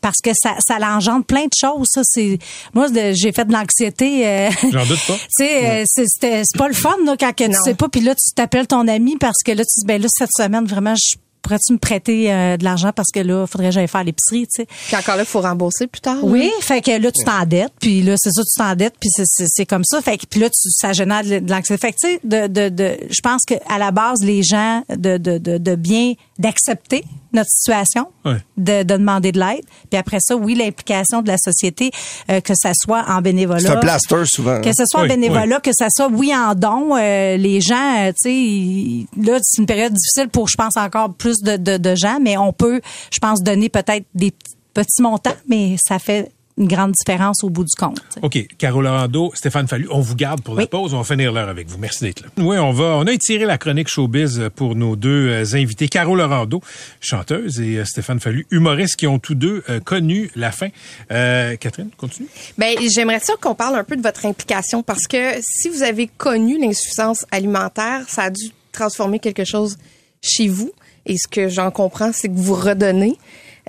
parce 0.00 0.16
que 0.22 0.30
ça, 0.34 0.56
ça 0.58 0.78
l'engendre 0.80 1.24
plein 1.24 1.44
de 1.44 1.52
choses. 1.58 1.86
Ça, 1.90 2.00
c'est 2.04 2.38
moi, 2.74 2.88
de- 2.90 3.12
j'ai 3.12 3.30
fait 3.32 3.44
de 3.44 3.52
l'anxiété. 3.52 4.26
euh, 4.26 4.50
J'en 4.72 4.84
doute 4.86 5.06
pas. 5.06 5.14
Tu 5.38 5.44
sais, 5.44 5.70
euh, 5.70 5.84
c'est 5.86 6.06
c'était- 6.08 6.42
c'est 6.44 6.58
pas 6.58 6.68
le 6.68 6.74
fun 6.74 6.96
là, 7.04 7.16
quand 7.18 7.34
que 7.36 7.44
tu 7.44 7.54
sais 7.64 7.74
pas, 7.74 7.88
puis 7.88 8.00
là 8.00 8.14
tu 8.14 8.32
t'appelles 8.34 8.66
ton 8.66 8.88
ami 8.88 9.16
parce 9.16 9.42
que 9.44 9.52
là 9.52 9.62
tu 9.64 9.80
dis 9.80 9.86
ben 9.86 10.00
là 10.02 10.08
cette 10.10 10.32
semaine 10.36 10.64
vraiment 10.64 10.94
je 10.96 11.16
pourrais-tu 11.48 11.72
me 11.72 11.78
prêter 11.78 12.32
euh, 12.32 12.56
de 12.56 12.64
l'argent 12.64 12.90
parce 12.94 13.10
que 13.10 13.20
là 13.20 13.46
faudrait 13.46 13.68
que 13.68 13.74
j'aille 13.74 13.88
faire 13.88 14.04
l'épicerie, 14.04 14.46
tu 14.46 14.62
sais? 14.62 14.66
Puis 14.86 14.96
encore 14.96 15.16
là, 15.16 15.22
il 15.22 15.26
faut 15.26 15.40
rembourser 15.40 15.86
plus 15.86 16.00
tard. 16.00 16.18
Oui, 16.22 16.50
fait 16.60 16.82
que 16.82 16.90
là 16.90 17.10
tu 17.10 17.24
t'endettes, 17.24 17.72
puis 17.80 18.02
là 18.02 18.14
c'est 18.18 18.30
ça 18.30 18.42
tu 18.42 18.58
t'endettes, 18.58 18.94
puis 19.00 19.08
c'est- 19.10 19.24
c'est 19.26 19.46
c'est 19.48 19.66
comme 19.66 19.84
ça, 19.84 20.02
fait 20.02 20.18
que 20.18 20.26
puis 20.26 20.40
là 20.40 20.48
tu 20.50 20.70
ça 20.70 20.92
génère 20.92 21.24
de 21.24 21.38
de 21.38 21.50
l'anxiété. 21.50 21.80
Fait 21.80 21.92
que 21.92 21.98
tu 21.98 22.08
sais 22.08 22.20
de 22.24 22.46
de 22.46 22.68
de 22.68 22.96
je 23.08 23.20
pense 23.22 23.42
que 23.46 23.54
à 23.68 23.78
la 23.78 23.90
base 23.90 24.22
les 24.22 24.42
gens 24.42 24.82
de 24.90 25.16
de 25.16 25.38
de, 25.38 25.58
de 25.58 25.74
bien 25.74 26.12
d'accepter 26.38 27.04
notre 27.32 27.50
situation, 27.50 28.06
Ouais. 28.24 28.36
de, 28.56 28.82
de 28.84 28.96
demander 28.96 29.32
de 29.32 29.38
l'aide, 29.40 29.64
puis 29.90 29.98
après 29.98 30.18
ça 30.20 30.36
oui 30.36 30.54
l'implication 30.54 31.20
de 31.22 31.28
la 31.28 31.36
société 31.38 31.90
euh, 32.30 32.40
que 32.40 32.54
ça 32.54 32.72
soit 32.74 33.04
en 33.08 33.20
bénévolat. 33.20 33.60
c'est 33.60 33.68
un 33.70 33.76
plaster 33.80 34.24
souvent. 34.26 34.60
Que 34.60 34.70
ce 34.72 34.84
soit 34.86 35.02
Oui, 35.02 35.06
en 35.06 35.14
bénévolat, 35.14 35.60
que 35.60 35.72
ça 35.76 35.88
soit 35.90 36.08
oui 36.08 36.32
en 36.34 36.54
don, 36.54 36.96
euh, 36.96 37.36
les 37.36 37.60
gens, 37.60 37.98
euh, 37.98 38.08
tu 38.12 38.16
sais, 38.30 38.34
ils- 38.34 39.06
là 39.20 39.38
c'est 39.42 39.60
une 39.60 39.66
période 39.66 39.92
difficile 39.92 40.28
pour, 40.28 40.48
je 40.48 40.56
pense, 40.56 40.76
encore 40.76 41.12
plus 41.14 41.40
de, 41.42 41.56
de, 41.56 41.76
de 41.76 41.94
gens, 41.94 42.18
mais 42.22 42.36
on 42.38 42.52
peut, 42.52 42.80
je 43.12 43.18
pense, 43.18 43.42
donner 43.42 43.68
peut-être 43.68 44.04
des 44.14 44.30
petits- 44.30 44.54
petits 44.74 45.02
montants, 45.02 45.34
mais 45.48 45.76
ça 45.84 45.98
fait 45.98 46.30
une 46.58 46.68
grande 46.68 46.92
différence 46.92 47.42
au 47.44 47.50
bout 47.50 47.64
du 47.64 47.74
compte. 47.78 48.00
OK. 48.22 48.38
Carole 48.58 48.84
Lorando, 48.84 49.30
Stéphane 49.34 49.68
Fallu, 49.68 49.86
on 49.90 50.00
vous 50.00 50.16
garde 50.16 50.42
pour 50.42 50.54
la 50.54 50.62
Oui. 50.62 50.68
pause. 50.68 50.92
On 50.92 50.98
va 50.98 51.04
finir 51.04 51.32
l'heure 51.32 51.48
avec 51.48 51.68
vous. 51.68 51.78
Merci 51.78 52.04
d'être 52.04 52.20
là. 52.22 52.28
Oui, 52.38 52.58
on 52.58 52.72
va, 52.72 52.96
on 52.96 53.06
a 53.06 53.12
étiré 53.12 53.44
la 53.44 53.58
chronique 53.58 53.88
showbiz 53.88 54.50
pour 54.56 54.74
nos 54.74 54.96
deux 54.96 55.28
euh, 55.28 55.44
invités. 55.54 55.88
Carole 55.88 56.18
Lorando, 56.18 56.60
chanteuse, 57.00 57.60
et 57.60 57.76
euh, 57.78 57.84
Stéphane 57.84 58.20
Fallu, 58.20 58.46
humoriste, 58.50 58.96
qui 58.96 59.06
ont 59.06 59.18
tous 59.18 59.34
deux 59.34 59.62
euh, 59.70 59.80
connu 59.80 60.30
la 60.36 60.50
fin. 60.52 60.68
Euh, 61.12 61.56
Catherine, 61.56 61.90
continue. 61.96 62.28
Ben, 62.58 62.74
j'aimerais 62.94 63.20
ça 63.20 63.34
qu'on 63.40 63.54
parle 63.54 63.76
un 63.76 63.84
peu 63.84 63.96
de 63.96 64.02
votre 64.02 64.26
implication 64.26 64.82
parce 64.82 65.06
que 65.06 65.34
si 65.40 65.68
vous 65.68 65.82
avez 65.82 66.08
connu 66.08 66.58
l'insuffisance 66.60 67.24
alimentaire, 67.30 68.04
ça 68.08 68.24
a 68.24 68.30
dû 68.30 68.50
transformer 68.72 69.18
quelque 69.18 69.44
chose 69.44 69.76
chez 70.20 70.48
vous. 70.48 70.72
Et 71.06 71.16
ce 71.16 71.28
que 71.28 71.48
j'en 71.48 71.70
comprends, 71.70 72.12
c'est 72.12 72.28
que 72.28 72.34
vous 72.36 72.54
redonnez. 72.54 73.16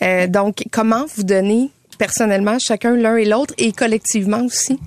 Euh, 0.02 0.28
donc, 0.28 0.64
comment 0.72 1.06
vous 1.16 1.24
donnez 1.24 1.70
personnellement, 2.00 2.58
chacun 2.58 2.96
l'un 2.96 3.18
et 3.18 3.26
l'autre, 3.26 3.54
et 3.60 3.72
collectivement 3.72 4.42
aussi? 4.44 4.80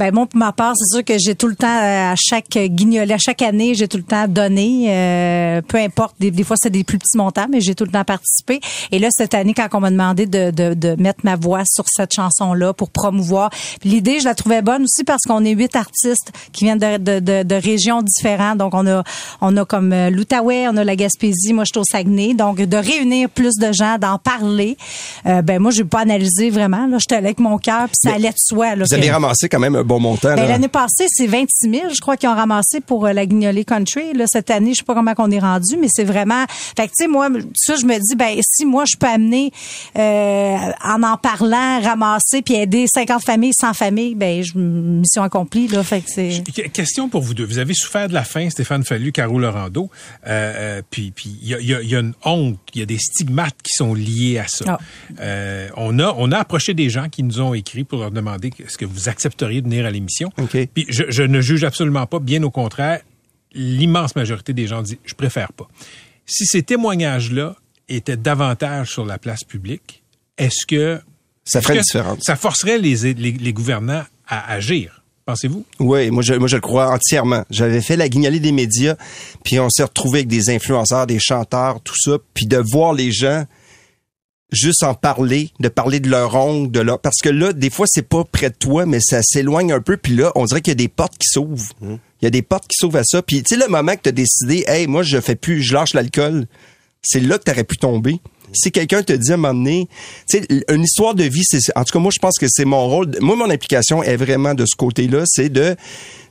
Ben 0.00 0.14
moi, 0.14 0.24
pour 0.24 0.38
ma 0.38 0.50
part, 0.52 0.72
c'est 0.76 0.96
sûr 0.96 1.04
que 1.04 1.18
j'ai 1.18 1.34
tout 1.34 1.46
le 1.46 1.54
temps, 1.54 1.66
euh, 1.66 2.12
à 2.12 2.14
chaque 2.16 2.56
guignolet, 2.56 3.12
à 3.12 3.18
chaque 3.18 3.42
année, 3.42 3.74
j'ai 3.74 3.86
tout 3.86 3.98
le 3.98 4.02
temps 4.02 4.26
donné. 4.26 4.86
euh, 4.88 5.60
peu 5.60 5.76
importe, 5.76 6.14
des, 6.18 6.30
des 6.30 6.42
fois 6.42 6.56
c'est 6.58 6.70
des 6.70 6.84
plus 6.84 6.96
petits 6.96 7.18
montants, 7.18 7.48
mais 7.50 7.60
j'ai 7.60 7.74
tout 7.74 7.84
le 7.84 7.90
temps 7.90 8.02
participé. 8.04 8.60
Et 8.92 8.98
là, 8.98 9.08
cette 9.10 9.34
année, 9.34 9.52
quand 9.52 9.68
on 9.74 9.80
m'a 9.80 9.90
demandé 9.90 10.24
de, 10.24 10.52
de, 10.52 10.72
de 10.72 10.96
mettre 10.98 11.20
ma 11.22 11.36
voix 11.36 11.64
sur 11.70 11.84
cette 11.86 12.14
chanson-là 12.14 12.72
pour 12.72 12.88
promouvoir, 12.88 13.50
l'idée, 13.84 14.20
je 14.20 14.24
la 14.24 14.34
trouvais 14.34 14.62
bonne 14.62 14.84
aussi 14.84 15.04
parce 15.04 15.20
qu'on 15.28 15.44
est 15.44 15.50
huit 15.50 15.76
artistes 15.76 16.32
qui 16.52 16.64
viennent 16.64 16.78
de, 16.78 16.96
de, 16.96 17.20
de, 17.20 17.42
de 17.42 17.54
régions 17.56 18.00
différentes. 18.00 18.56
Donc, 18.56 18.72
on 18.72 18.86
a, 18.86 19.04
on 19.42 19.54
a 19.58 19.66
comme 19.66 19.92
euh, 19.92 20.08
l'Outaouais, 20.08 20.66
on 20.68 20.78
a 20.78 20.84
la 20.84 20.96
Gaspésie, 20.96 21.52
moi, 21.52 21.64
je 21.64 21.72
suis 21.74 21.78
au 21.78 21.84
Saguenay. 21.84 22.32
Donc, 22.32 22.56
de 22.56 22.76
réunir 22.78 23.28
plus 23.28 23.56
de 23.56 23.70
gens, 23.70 23.98
d'en 23.98 24.16
parler. 24.16 24.78
Euh, 25.26 25.42
ben 25.42 25.60
moi, 25.60 25.70
j'ai 25.72 25.84
pas 25.84 26.00
analysé 26.00 26.48
vraiment. 26.48 26.86
Là, 26.86 26.96
j'étais 26.98 27.16
allée 27.16 27.26
avec 27.26 27.38
mon 27.38 27.58
cœur, 27.58 27.84
puis 27.88 27.96
ça 28.02 28.14
allait 28.14 28.30
de 28.30 28.34
soi. 28.38 28.76
Là, 28.76 28.86
Vous 28.88 28.94
avez 28.94 29.10
ramassé 29.10 29.50
quand 29.50 29.58
même 29.58 29.76
un 29.76 29.89
bon 29.90 30.00
montant. 30.00 30.34
ben. 30.34 30.48
L'année 30.48 30.68
passée, 30.68 31.06
c'est 31.08 31.26
26 31.26 31.70
000, 31.70 31.84
je 31.94 32.00
crois, 32.00 32.16
qu'ils 32.16 32.28
ont 32.28 32.34
ramassé 32.34 32.80
pour 32.80 33.06
euh, 33.06 33.12
la 33.12 33.26
Guignolée 33.26 33.64
Country. 33.64 34.12
Là, 34.14 34.24
cette 34.26 34.50
année, 34.50 34.72
je 34.72 34.78
sais 34.78 34.84
pas 34.84 34.94
comment 34.94 35.14
qu'on 35.14 35.30
est 35.30 35.38
rendu, 35.40 35.76
mais 35.80 35.88
c'est 35.90 36.04
vraiment... 36.04 36.44
Fait 36.48 36.86
que, 36.86 36.92
tu 36.96 37.04
sais, 37.04 37.08
moi, 37.08 37.28
ça, 37.54 37.74
je 37.76 37.84
me 37.84 37.94
dis, 37.98 38.14
ben 38.16 38.38
si 38.42 38.64
moi, 38.64 38.84
je 38.86 38.96
peux 38.96 39.06
amener, 39.08 39.50
euh, 39.98 40.56
en 40.84 41.02
en 41.02 41.16
parlant, 41.16 41.80
ramasser, 41.82 42.42
puis 42.42 42.54
aider 42.54 42.86
50 42.86 43.22
familles, 43.24 43.52
100 43.58 43.74
familles, 43.74 44.14
ben 44.14 44.42
je, 44.42 44.56
mission 44.56 45.22
accomplie, 45.22 45.66
là. 45.68 45.82
Fait 45.82 46.00
que 46.00 46.10
c'est... 46.10 46.42
Qu- 46.54 46.68
Question 46.70 47.08
pour 47.08 47.22
vous 47.22 47.34
deux. 47.34 47.44
Vous 47.44 47.58
avez 47.58 47.74
souffert 47.74 48.08
de 48.08 48.14
la 48.14 48.22
faim, 48.24 48.48
Stéphane 48.50 48.84
Fallu, 48.84 49.12
Caro 49.12 49.38
Lorando. 49.38 49.90
Euh, 50.26 50.82
puis 50.90 51.10
puis 51.10 51.36
il 51.42 51.48
y 51.48 51.54
a, 51.54 51.58
il 51.60 51.66
y 51.68 51.74
a- 51.74 51.82
il 51.82 51.88
y 51.90 51.96
a 51.96 52.00
une 52.00 52.14
honte, 52.24 52.58
il 52.74 52.80
y 52.80 52.82
a 52.82 52.86
des 52.86 52.98
stigmates 52.98 53.56
qui 53.62 53.72
sont 53.74 53.94
liés 53.94 54.38
à 54.38 54.46
ça. 54.48 54.64
Ah. 54.68 54.78
Euh, 55.20 55.68
on 55.76 55.98
a 55.98 56.14
on 56.16 56.30
a 56.32 56.38
approché 56.38 56.74
des 56.74 56.90
gens 56.90 57.08
qui 57.08 57.22
nous 57.22 57.40
ont 57.40 57.54
écrit 57.54 57.84
pour 57.84 57.98
leur 58.00 58.10
demander 58.10 58.50
est-ce 58.60 58.78
que 58.78 58.84
vous 58.84 59.08
accepteriez 59.08 59.62
de 59.62 59.68
venir 59.70 59.86
à 59.86 59.90
l'émission. 59.90 60.30
Puis 60.74 60.86
je, 60.88 61.04
je 61.08 61.22
ne 61.22 61.40
juge 61.40 61.64
absolument 61.64 62.06
pas, 62.06 62.18
bien 62.18 62.42
au 62.42 62.50
contraire, 62.50 63.00
l'immense 63.52 64.16
majorité 64.16 64.52
des 64.52 64.66
gens 64.66 64.82
disent 64.82 64.98
je 65.04 65.14
préfère 65.14 65.52
pas. 65.52 65.68
Si 66.26 66.46
ces 66.46 66.62
témoignages-là 66.62 67.56
étaient 67.88 68.16
davantage 68.16 68.90
sur 68.90 69.04
la 69.04 69.18
place 69.18 69.44
publique, 69.44 70.02
est-ce 70.38 70.66
que 70.66 71.00
Ça 71.44 71.60
ferait 71.60 71.76
une 71.76 71.82
différence. 71.82 72.18
Ça 72.22 72.36
forcerait 72.36 72.78
les, 72.78 73.14
les, 73.14 73.32
les 73.32 73.52
gouvernants 73.52 74.04
à 74.26 74.52
agir? 74.52 75.00
pensez-vous? 75.30 75.64
Oui, 75.78 76.10
moi 76.10 76.22
je, 76.22 76.34
moi 76.34 76.48
je 76.48 76.56
le 76.56 76.60
crois 76.60 76.90
entièrement. 76.90 77.44
J'avais 77.50 77.80
fait 77.80 77.96
la 77.96 78.08
guignolée 78.08 78.40
des 78.40 78.52
médias, 78.52 78.96
puis 79.44 79.60
on 79.60 79.70
s'est 79.70 79.84
retrouvé 79.84 80.20
avec 80.20 80.28
des 80.28 80.50
influenceurs, 80.50 81.06
des 81.06 81.20
chanteurs, 81.20 81.80
tout 81.82 81.94
ça, 81.96 82.16
puis 82.34 82.46
de 82.46 82.56
voir 82.58 82.92
les 82.92 83.12
gens 83.12 83.44
juste 84.52 84.82
en 84.82 84.94
parler, 84.94 85.50
de 85.60 85.68
parler 85.68 86.00
de 86.00 86.08
leur 86.08 86.34
ongle, 86.34 86.70
de 86.70 86.80
leur 86.80 87.00
parce 87.00 87.18
que 87.22 87.28
là 87.28 87.52
des 87.52 87.70
fois 87.70 87.86
c'est 87.88 88.08
pas 88.08 88.24
près 88.24 88.50
de 88.50 88.54
toi 88.54 88.86
mais 88.86 89.00
ça 89.00 89.22
s'éloigne 89.22 89.72
un 89.72 89.80
peu 89.80 89.96
puis 89.96 90.14
là 90.16 90.32
on 90.34 90.44
dirait 90.44 90.60
qu'il 90.60 90.72
y 90.72 90.72
a 90.72 90.76
des 90.76 90.88
portes 90.88 91.16
qui 91.18 91.28
s'ouvrent. 91.28 91.72
Hum. 91.82 91.98
Il 92.20 92.24
y 92.24 92.28
a 92.28 92.30
des 92.30 92.42
portes 92.42 92.66
qui 92.68 92.76
s'ouvrent 92.76 92.98
à 92.98 93.04
ça 93.04 93.22
puis 93.22 93.42
tu 93.42 93.54
sais 93.54 93.60
le 93.60 93.68
moment 93.68 93.94
que 93.94 94.02
tu 94.02 94.08
as 94.08 94.12
décidé 94.12 94.64
"Hey, 94.66 94.86
moi 94.86 95.02
je 95.02 95.20
fais 95.20 95.36
plus, 95.36 95.62
je 95.62 95.74
lâche 95.74 95.94
l'alcool." 95.94 96.46
C'est 97.02 97.20
là 97.20 97.38
que 97.38 97.44
tu 97.44 97.50
aurais 97.50 97.64
pu 97.64 97.76
tomber. 97.76 98.20
Si 98.52 98.72
quelqu'un 98.72 99.02
te 99.02 99.12
dit 99.12 99.30
à 99.30 99.34
un 99.34 99.36
moment 99.36 99.54
donné, 99.54 99.88
tu 100.28 100.38
sais, 100.38 100.64
une 100.68 100.82
histoire 100.82 101.14
de 101.14 101.22
vie, 101.24 101.44
c'est, 101.44 101.60
en 101.76 101.84
tout 101.84 101.92
cas, 101.92 101.98
moi, 102.00 102.10
je 102.12 102.18
pense 102.18 102.36
que 102.36 102.46
c'est 102.48 102.64
mon 102.64 102.88
rôle. 102.88 103.10
Moi, 103.20 103.36
mon 103.36 103.48
implication 103.48 104.02
est 104.02 104.16
vraiment 104.16 104.54
de 104.54 104.64
ce 104.66 104.74
côté-là, 104.76 105.22
c'est 105.26 105.48
de, 105.48 105.76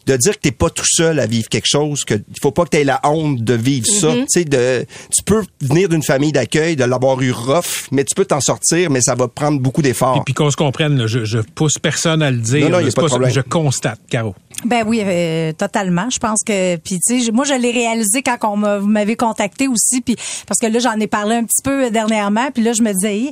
de 0.10 0.18
dire 0.18 0.34
que 0.34 0.40
t'es 0.40 0.52
pas 0.52 0.70
tout 0.70 0.86
seul 0.88 1.20
à 1.20 1.26
vivre 1.28 1.48
quelque 1.50 1.68
chose, 1.68 2.04
que 2.04 2.16
il 2.16 2.40
faut 2.42 2.52
pas 2.52 2.64
que 2.66 2.70
tu 2.72 2.78
aies 2.78 2.84
la 2.84 3.00
honte 3.04 3.44
de 3.44 3.54
vivre 3.54 3.86
ça. 3.86 4.12
Tu 4.14 4.26
sais, 4.28 4.44
de, 4.44 4.86
tu 5.16 5.24
peux 5.24 5.44
venir 5.62 5.88
d'une 5.90 6.04
famille 6.04 6.32
d'accueil, 6.32 6.76
de 6.76 6.84
l'avoir 6.84 7.22
eu 7.22 7.32
rough, 7.32 7.88
mais 7.92 8.04
tu 8.04 8.16
peux 8.16 8.26
t'en 8.26 8.42
sortir, 8.42 8.90
mais 8.90 9.02
ça 9.02 9.14
va 9.16 9.28
prendre 9.28 9.60
beaucoup 9.60 9.82
d'efforts. 9.82 10.18
Et 10.18 10.22
puis 10.26 10.34
qu'on 10.34 10.50
se 10.50 10.58
comprenne, 10.58 10.98
là, 10.98 11.06
je, 11.08 11.26
je 11.26 11.40
pousse 11.40 11.78
personne 11.82 12.22
à 12.24 12.32
le 12.32 12.38
dire. 12.38 12.70
Non, 12.70 12.78
non, 12.78 12.80
y 12.80 12.90
a 12.90 12.92
pas 12.92 13.02
de 13.04 13.08
ça, 13.08 13.16
problème. 13.16 13.32
Je 13.32 13.42
constate, 13.42 14.00
Caro. 14.10 14.34
Ben 14.66 14.84
oui, 14.86 15.02
euh, 15.06 15.54
totalement. 15.54 16.10
Je 16.10 16.20
pense 16.20 16.40
que 16.46 16.76
puis 16.78 17.00
tu 17.00 17.22
sais, 17.22 17.32
moi 17.32 17.46
je 17.46 17.54
l'ai 17.54 17.72
réalisé 17.72 18.22
quand 18.22 18.38
on 18.44 18.58
m'avez 18.82 19.16
contacté 19.16 19.70
aussi 19.70 20.02
puis 20.02 20.18
parce 20.48 20.60
que 20.60 20.68
là 20.68 20.80
j'en 20.80 21.00
ai 21.00 21.08
parlé 21.08 21.36
un 21.36 21.46
petit 21.46 21.62
peu 21.64 21.90
dernièrement 21.90 22.50
puis 22.54 22.62
là 22.62 22.74
je 22.74 22.82
me 22.82 22.92
disais 22.92 23.32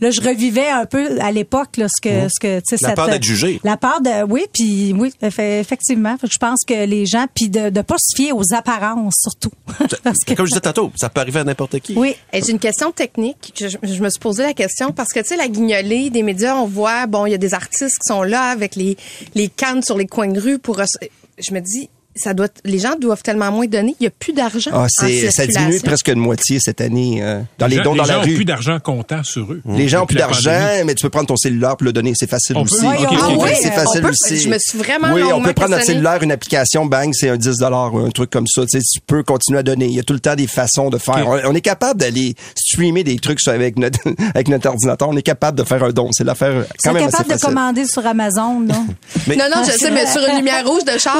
là 0.00 0.10
je 0.10 0.20
revivais 0.20 0.66
un 0.68 0.84
peu 0.84 1.20
à 1.20 1.30
l'époque 1.30 1.68
ce 1.76 2.00
que 2.02 2.28
ce 2.28 2.40
que 2.40 2.58
tu 2.58 2.76
sais 2.76 2.76
La 2.82 2.88
cette- 2.88 2.96
peur 2.96 3.08
d'être 3.08 3.22
jugé. 3.22 3.60
La 3.62 3.76
peur 3.76 4.00
de 4.00 4.24
oui 4.28 4.46
puis 4.52 4.92
oui 4.98 5.12
effe- 5.22 5.60
effectivement, 5.60 6.13
Je 6.22 6.38
pense 6.38 6.60
que 6.66 6.84
les 6.86 7.06
gens 7.06 7.26
puis 7.34 7.48
de 7.48 7.70
de 7.70 7.80
pas 7.82 7.96
se 7.98 8.14
fier 8.16 8.32
aux 8.32 8.52
apparences 8.54 9.14
surtout. 9.20 9.50
parce 10.02 10.18
que 10.26 10.34
Comme 10.34 10.46
je 10.46 10.50
disais 10.50 10.60
tantôt, 10.60 10.90
ça 10.96 11.08
peut 11.08 11.20
arriver 11.20 11.40
à 11.40 11.44
n'importe 11.44 11.78
qui. 11.80 11.94
oui, 11.96 12.14
Et 12.32 12.42
J'ai 12.42 12.52
une 12.52 12.58
question 12.58 12.92
technique. 12.92 13.52
que 13.58 13.68
Je, 13.68 13.76
je 13.82 14.02
me 14.02 14.08
suis 14.10 14.18
posé 14.20 14.42
la 14.42 14.54
question 14.54 14.92
parce 14.92 15.12
que, 15.12 15.20
tu 15.20 15.28
sais, 15.28 15.36
la 15.36 15.48
guignolée 15.48 16.10
des 16.10 16.22
médias, 16.22 16.56
on 16.56 16.66
voit, 16.66 17.06
bon, 17.06 17.26
il 17.26 17.30
y 17.32 17.34
a 17.34 17.38
des 17.38 17.54
artistes 17.54 17.96
qui 17.98 18.06
sont 18.08 18.22
là 18.22 18.42
avec 18.50 18.76
les, 18.76 18.96
les 19.34 19.48
cannes 19.48 19.82
sur 19.82 19.96
les 19.98 20.06
coins 20.06 20.28
de 20.28 20.40
rue 20.40 20.58
pour... 20.58 20.78
rece- 20.78 21.08
Je 21.38 21.52
me 21.52 21.60
dis, 21.60 21.88
ça 22.16 22.34
doit, 22.34 22.48
les 22.64 22.78
gens 22.78 22.94
doivent 23.00 23.22
tellement 23.22 23.50
moins 23.50 23.66
donner. 23.66 23.94
Il 24.00 24.02
n'y 24.02 24.06
a 24.06 24.10
plus 24.10 24.32
d'argent. 24.32 24.70
Ah, 24.72 24.82
en 24.82 24.86
c'est, 24.88 25.30
ça 25.30 25.46
diminue 25.46 25.80
presque 25.80 26.08
de 26.10 26.14
moitié 26.14 26.58
cette 26.60 26.80
année 26.80 27.22
euh, 27.22 27.40
dans 27.58 27.66
les 27.66 27.76
gens, 27.76 27.82
dons 27.84 27.94
dans 27.96 28.02
les 28.04 28.08
la 28.08 28.14
gens 28.14 28.20
ont 28.20 28.24
rue. 28.24 28.34
plus 28.34 28.44
d'argent 28.44 28.78
comptant 28.80 29.22
sur 29.24 29.52
eux. 29.52 29.60
Les 29.66 29.88
gens 29.88 30.02
ont 30.02 30.06
plus 30.06 30.16
d'argent, 30.16 30.50
pandémie. 30.50 30.84
mais 30.86 30.94
tu 30.94 31.02
peux 31.02 31.10
prendre 31.10 31.26
ton 31.26 31.36
cellulaire 31.36 31.76
pour 31.76 31.84
le 31.86 31.92
donner. 31.92 32.12
C'est 32.14 32.28
facile 32.30 32.56
On 32.56 32.64
peut? 32.64 32.74
aussi. 32.74 32.86
Oui, 32.86 32.94
on- 33.00 33.16
Ah 33.16 33.28
Ok, 33.28 33.42
oui, 33.44 33.50
c'est 33.60 33.70
facile 33.72 34.02
peut- 34.02 34.10
aussi. 34.10 34.38
Je 34.38 34.48
me 34.48 34.58
suis 34.58 34.78
vraiment 34.78 35.12
Oui, 35.12 35.22
on 35.32 35.42
peut 35.42 35.52
prendre 35.52 35.72
notre 35.72 35.84
cellulaire, 35.84 36.22
une 36.22 36.32
application, 36.32 36.86
bang, 36.86 37.10
c'est 37.12 37.28
un 37.28 37.36
10 37.36 37.60
ou 37.60 37.98
un 37.98 38.10
truc 38.10 38.30
comme 38.30 38.46
ça. 38.46 38.62
Tu, 38.62 38.78
sais, 38.78 38.80
tu 38.80 39.00
peux 39.00 39.22
continuer 39.22 39.58
à 39.58 39.62
donner. 39.62 39.86
Il 39.86 39.94
y 39.94 40.00
a 40.00 40.02
tout 40.02 40.14
le 40.14 40.20
temps 40.20 40.34
des 40.36 40.46
façons 40.46 40.90
de 40.90 40.98
faire. 40.98 41.26
On, 41.28 41.40
on 41.50 41.54
est 41.54 41.60
capable 41.60 41.98
d'aller 42.00 42.34
streamer 42.56 43.02
des 43.04 43.16
trucs 43.18 43.38
avec 43.48 43.78
notre, 43.78 43.98
avec 44.34 44.48
notre 44.48 44.68
ordinateur. 44.68 45.08
On 45.08 45.16
est 45.16 45.22
capable 45.22 45.58
de 45.58 45.64
faire 45.64 45.82
un 45.82 45.90
don. 45.90 46.10
C'est 46.12 46.24
l'affaire 46.24 46.64
quand 46.82 46.92
même 46.92 47.04
assez 47.04 47.10
capables 47.12 47.28
de 47.28 47.32
facile. 47.34 47.48
commander 47.48 47.86
sur 47.86 48.06
Amazon 48.06 48.60
non 48.60 48.86
Mais, 49.26 49.36
Non, 49.36 49.44
non, 49.54 49.62
je 49.64 49.72
sais, 49.72 49.90
mais 49.90 50.06
sur 50.06 50.20
une 50.28 50.36
lumière 50.36 50.64
rouge 50.66 50.84
de 50.84 50.96
char, 50.98 51.16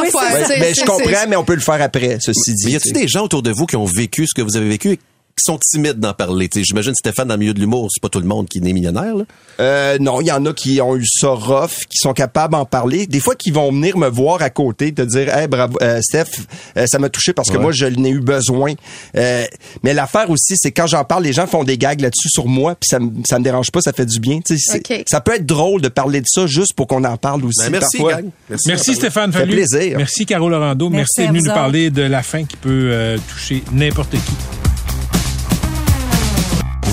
Comprends, 0.86 1.26
mais 1.28 1.36
on 1.36 1.44
peut 1.44 1.54
le 1.54 1.60
faire 1.60 1.80
après, 1.80 2.18
ceci 2.20 2.54
dit. 2.54 2.66
mais 2.66 2.72
y 2.72 2.76
a-t-il 2.76 2.94
des 2.94 3.08
gens 3.08 3.24
autour 3.24 3.42
de 3.42 3.50
vous 3.50 3.66
qui 3.66 3.76
ont 3.76 3.84
vécu 3.84 4.26
ce 4.26 4.34
que 4.34 4.42
vous 4.42 4.56
avez 4.56 4.68
vécu 4.68 4.92
et 4.92 4.98
qui 5.36 5.44
sont 5.44 5.58
timides 5.58 5.98
d'en 6.00 6.12
parler? 6.14 6.48
Tu 6.48 6.60
sais, 6.60 6.64
J'imagine 6.64 6.94
Stéphane, 6.94 7.28
dans 7.28 7.34
le 7.34 7.40
milieu 7.40 7.54
de 7.54 7.60
l'humour, 7.60 7.88
c'est 7.90 8.00
pas 8.02 8.08
tout 8.08 8.20
le 8.20 8.26
monde 8.26 8.48
qui 8.48 8.58
est 8.58 8.60
né 8.60 8.72
millionnaire. 8.72 9.14
Là. 9.16 9.24
Euh, 9.60 9.98
non, 10.00 10.20
il 10.20 10.26
y 10.26 10.32
en 10.32 10.44
a 10.46 10.52
qui 10.52 10.80
ont 10.80 10.96
eu 10.96 11.04
ça 11.06 11.28
rough, 11.28 11.84
qui 11.88 11.98
sont 11.98 12.12
capables 12.12 12.52
d'en 12.52 12.64
parler. 12.64 13.06
Des 13.06 13.20
fois, 13.20 13.34
qui 13.34 13.50
vont 13.50 13.70
venir 13.72 13.96
me 13.98 14.08
voir 14.08 14.42
à 14.42 14.50
côté, 14.50 14.92
te 14.92 15.02
dire, 15.02 15.36
hey, 15.36 15.46
bravo, 15.48 15.78
euh, 15.82 16.00
Steph, 16.02 16.42
euh, 16.76 16.86
ça 16.86 16.98
m'a 16.98 17.08
touché 17.08 17.32
parce 17.32 17.48
que 17.50 17.56
Ouais. 17.56 17.62
moi, 17.62 17.72
je 17.72 17.86
n'ai 17.86 18.10
eu 18.10 18.20
besoin. 18.20 18.72
Euh, 19.16 19.44
mais 19.82 19.94
l'affaire 19.94 20.30
aussi, 20.30 20.54
c'est 20.56 20.72
quand 20.72 20.86
j'en 20.86 21.04
parle, 21.04 21.24
les 21.24 21.32
gens 21.32 21.46
font 21.46 21.64
des 21.64 21.78
gags 21.78 22.00
là-dessus 22.00 22.28
sur 22.30 22.46
moi, 22.46 22.74
puis 22.74 22.88
ça, 22.88 22.98
me- 22.98 23.10
ça 23.28 23.38
me 23.38 23.44
dérange 23.44 23.70
pas, 23.70 23.80
ça 23.80 23.92
fait 23.92 24.06
du 24.06 24.20
bien. 24.20 24.40
Tu 24.44 24.56
sais, 24.58 24.72
c'est- 24.82 24.92
Ok. 24.98 25.04
Ça 25.08 25.20
peut 25.20 25.34
être 25.34 25.46
drôle 25.46 25.80
de 25.82 25.88
parler 25.88 26.20
de 26.20 26.26
ça 26.28 26.46
juste 26.46 26.74
pour 26.74 26.86
qu'on 26.86 27.04
en 27.04 27.16
parle 27.16 27.44
aussi. 27.44 27.64
Ben, 27.64 27.70
merci, 27.70 27.96
parfois. 27.98 28.22
gang. 28.22 28.30
Merci 28.66 28.94
Stéphane 28.94 29.32
Ça 29.32 29.38
fait 29.40 29.44
Fallu. 29.46 29.52
plaisir. 29.56 29.98
Merci 29.98 30.26
Caro 30.26 30.48
Laurando. 30.48 30.88
Merci, 30.90 31.12
Merci 31.18 31.20
d'être 31.20 31.28
venu 31.42 31.48
nous 31.48 31.54
parler 31.54 31.90
de 31.90 32.02
la 32.02 32.22
faim 32.22 32.44
qui 32.44 32.56
peut 32.56 32.88
euh, 32.92 33.18
toucher 33.30 33.62
n'importe 33.72 34.10
qui. 34.12 34.73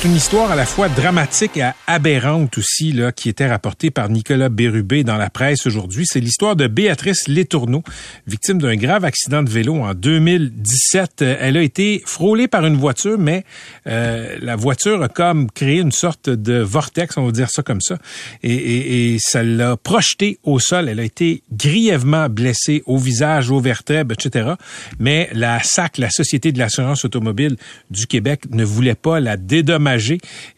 C'est 0.00 0.06
une 0.06 0.14
histoire 0.14 0.48
à 0.52 0.54
la 0.54 0.64
fois 0.64 0.88
dramatique 0.88 1.56
et 1.56 1.68
aberrante 1.88 2.56
aussi, 2.56 2.92
là, 2.92 3.10
qui 3.10 3.28
était 3.28 3.48
rapportée 3.48 3.90
par 3.90 4.08
Nicolas 4.08 4.48
Bérubé 4.48 5.02
dans 5.02 5.16
la 5.16 5.28
presse 5.28 5.66
aujourd'hui. 5.66 6.04
C'est 6.06 6.20
l'histoire 6.20 6.54
de 6.54 6.68
Béatrice 6.68 7.26
Létourneau, 7.26 7.82
victime 8.28 8.60
d'un 8.60 8.76
grave 8.76 9.04
accident 9.04 9.42
de 9.42 9.50
vélo 9.50 9.74
en 9.74 9.94
2017. 9.94 11.22
Euh, 11.22 11.36
Elle 11.40 11.56
a 11.56 11.62
été 11.62 12.00
frôlée 12.06 12.46
par 12.46 12.64
une 12.64 12.76
voiture, 12.76 13.18
mais 13.18 13.42
euh, 13.88 14.36
la 14.40 14.54
voiture 14.54 15.02
a 15.02 15.08
comme 15.08 15.50
créé 15.50 15.80
une 15.80 15.90
sorte 15.90 16.30
de 16.30 16.60
vortex, 16.60 17.16
on 17.16 17.26
va 17.26 17.32
dire 17.32 17.50
ça 17.50 17.64
comme 17.64 17.80
ça, 17.80 17.98
et, 18.44 18.54
et, 18.54 19.14
et 19.14 19.18
ça 19.18 19.42
l'a 19.42 19.76
projetée 19.76 20.38
au 20.44 20.60
sol. 20.60 20.88
Elle 20.88 21.00
a 21.00 21.04
été 21.04 21.42
grièvement 21.52 22.28
blessée 22.28 22.84
au 22.86 22.98
visage, 22.98 23.50
aux 23.50 23.58
vertèbres, 23.58 24.14
etc. 24.14 24.50
Mais 25.00 25.28
la 25.32 25.60
SAC, 25.60 25.98
la 25.98 26.10
Société 26.10 26.52
de 26.52 26.60
l'assurance 26.60 27.04
automobile 27.04 27.56
du 27.90 28.06
Québec, 28.06 28.42
ne 28.52 28.62
voulait 28.62 28.94
pas 28.94 29.18
la 29.18 29.36
dédommager 29.36 29.87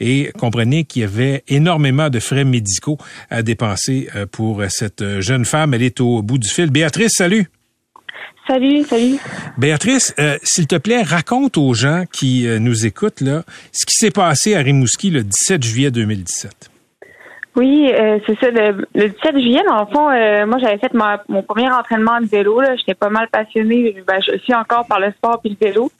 et 0.00 0.30
comprenez 0.38 0.84
qu'il 0.84 1.02
y 1.02 1.04
avait 1.04 1.44
énormément 1.48 2.10
de 2.10 2.18
frais 2.20 2.44
médicaux 2.44 2.98
à 3.30 3.42
dépenser 3.42 4.08
euh, 4.16 4.26
pour 4.26 4.62
cette 4.68 5.20
jeune 5.20 5.44
femme. 5.44 5.74
Elle 5.74 5.82
est 5.82 6.00
au 6.00 6.22
bout 6.22 6.38
du 6.38 6.48
fil. 6.48 6.70
Béatrice, 6.70 7.12
salut. 7.16 7.46
Salut, 8.48 8.82
salut. 8.84 9.16
Béatrice, 9.58 10.12
euh, 10.18 10.36
s'il 10.42 10.66
te 10.66 10.76
plaît, 10.76 11.02
raconte 11.02 11.56
aux 11.56 11.72
gens 11.74 12.04
qui 12.10 12.48
euh, 12.48 12.58
nous 12.58 12.84
écoutent 12.86 13.20
là 13.20 13.44
ce 13.70 13.86
qui 13.86 13.94
s'est 13.94 14.10
passé 14.10 14.54
à 14.56 14.58
Rimouski 14.60 15.10
le 15.10 15.22
17 15.22 15.62
juillet 15.62 15.90
2017. 15.90 16.70
Oui, 17.56 17.90
euh, 17.92 18.18
c'est 18.26 18.38
ça. 18.38 18.50
Le, 18.50 18.86
le 18.94 19.08
17 19.08 19.32
juillet, 19.34 19.60
dans 19.68 19.80
le 19.80 19.86
fond, 19.92 20.08
euh, 20.08 20.46
moi, 20.46 20.58
j'avais 20.60 20.78
fait 20.78 20.92
ma- 20.94 21.22
mon 21.28 21.42
premier 21.42 21.68
entraînement 21.70 22.20
de 22.20 22.26
vélo. 22.26 22.60
J'étais 22.78 22.94
pas 22.94 23.10
mal 23.10 23.28
passionnée. 23.28 23.96
Ben, 24.06 24.20
je 24.20 24.38
suis 24.38 24.54
encore 24.54 24.86
par 24.86 25.00
le 25.00 25.10
sport 25.12 25.40
puis 25.40 25.56
le 25.60 25.66
vélo. 25.68 25.90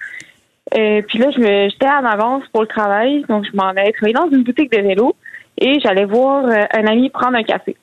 Euh, 0.76 1.02
puis 1.08 1.18
là, 1.18 1.30
je 1.30 1.40
me, 1.40 1.68
j'étais 1.68 1.88
en 1.88 2.04
avance 2.04 2.44
pour 2.52 2.62
le 2.62 2.68
travail, 2.68 3.24
donc 3.28 3.44
je 3.50 3.56
m'en 3.56 3.68
allais 3.68 3.92
travailler 3.92 4.14
dans 4.14 4.30
une 4.30 4.44
boutique 4.44 4.70
de 4.72 4.80
vélo 4.80 5.16
et 5.58 5.80
j'allais 5.80 6.04
voir 6.04 6.44
euh, 6.44 6.64
un 6.72 6.86
ami 6.86 7.10
prendre 7.10 7.36
un 7.36 7.42
café. 7.42 7.76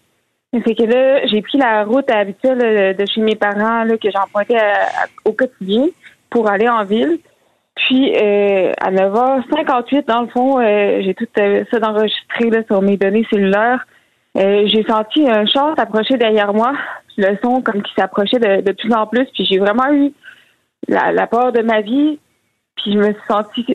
Fait 0.64 0.76
que 0.76 0.84
là, 0.84 1.26
j'ai 1.28 1.42
pris 1.42 1.58
la 1.58 1.84
route 1.84 2.10
habituelle 2.10 2.62
euh, 2.64 2.94
de 2.94 3.06
chez 3.06 3.22
mes 3.22 3.36
parents 3.36 3.84
là, 3.84 3.98
que 3.98 4.10
j'empruntais 4.10 4.58
à- 4.58 5.08
au 5.26 5.34
quotidien 5.34 5.88
pour 6.30 6.50
aller 6.50 6.70
en 6.70 6.86
ville. 6.86 7.20
Puis 7.76 8.16
euh, 8.16 8.72
à 8.80 8.92
9h58, 8.92 10.06
dans 10.08 10.22
le 10.22 10.28
fond, 10.28 10.60
euh, 10.60 11.02
j'ai 11.04 11.14
tout 11.14 11.28
euh, 11.38 11.64
ça 11.70 11.80
d'enregistré 11.80 12.50
sur 12.66 12.82
mes 12.82 12.98
données 12.98 13.28
cellulaires. 13.30 13.86
Euh, 14.38 14.64
j'ai 14.68 14.84
senti 14.84 15.30
un 15.30 15.46
char 15.46 15.76
s'approcher 15.76 16.18
derrière 16.18 16.54
moi, 16.54 16.74
le 17.18 17.38
son 17.44 17.62
comme 17.62 17.84
qui 17.84 17.94
s'approchait 17.96 18.40
de, 18.40 18.72
plus 18.72 18.94
en 18.94 19.06
plus. 19.06 19.26
Puis 19.34 19.46
j'ai 19.46 19.60
vraiment 19.60 19.92
eu 19.92 20.12
la 20.88 21.28
peur 21.28 21.52
de 21.52 21.62
ma 21.62 21.82
vie. 21.82 22.20
Puis 22.78 22.94
je 22.94 22.98
me 22.98 23.06
suis 23.14 23.22
sentie 23.28 23.66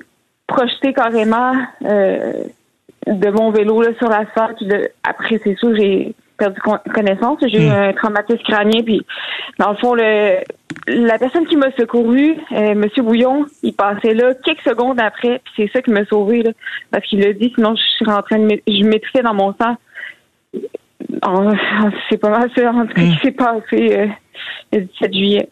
projetée 0.47 0.92
carrément 0.92 1.52
euh, 1.85 2.32
de 3.06 3.30
mon 3.30 3.50
vélo 3.50 3.82
là, 3.82 3.90
sur 3.99 4.09
l'asphalte. 4.09 4.59
Après, 5.02 5.40
c'est 5.42 5.56
sûr, 5.59 5.75
j'ai 5.76 6.14
perdu 6.38 6.61
con- 6.61 6.78
connaissance. 6.94 7.38
J'ai 7.47 7.62
eu 7.66 7.68
Hmm. 7.68 7.73
un 7.73 7.92
traumatisme 7.92 8.42
crânien, 8.42 8.82
puis 8.82 9.04
dans 9.59 9.71
le 9.71 9.76
fond, 9.76 9.94
le, 9.94 10.38
la 10.88 11.18
personne 11.18 11.47
qui 11.47 11.56
m'a 11.56 11.71
secouru, 11.73 12.37
euh, 12.52 12.75
Monsieur 12.75 13.02
Bouillon, 13.02 13.47
il 13.62 13.75
passait 13.75 14.14
là 14.14 14.35
quelques 14.44 14.62
secondes 14.62 15.00
après, 15.00 15.40
puis 15.44 15.52
c'est 15.56 15.71
ça 15.73 15.82
qui 15.82 15.90
m'a 15.90 16.04
sauvé, 16.06 16.42
là, 16.42 16.50
parce 16.90 17.04
qu'il 17.06 17.21
l'a 17.21 17.32
dit, 17.32 17.52
sinon 17.54 17.75
je 17.76 17.82
suis 17.82 18.11
en 18.11 18.23
train 18.23 18.38
de 18.38 18.61
je 18.66 18.85
m'étouffais 18.85 19.23
dans 19.23 19.35
mon 19.35 19.54
sang. 19.61 19.76
C'est 22.09 22.16
pas 22.18 22.30
mal 22.30 22.50
ça, 22.56 22.71
en 22.73 22.87
tout 22.87 22.94
cas, 22.94 23.02
Hmm. 23.02 23.11
qui 23.12 23.18
s'est 23.18 23.32
passé 23.32 23.97
euh, 23.99 24.06
le 24.73 24.81
17 24.83 25.12
juillet. 25.12 25.49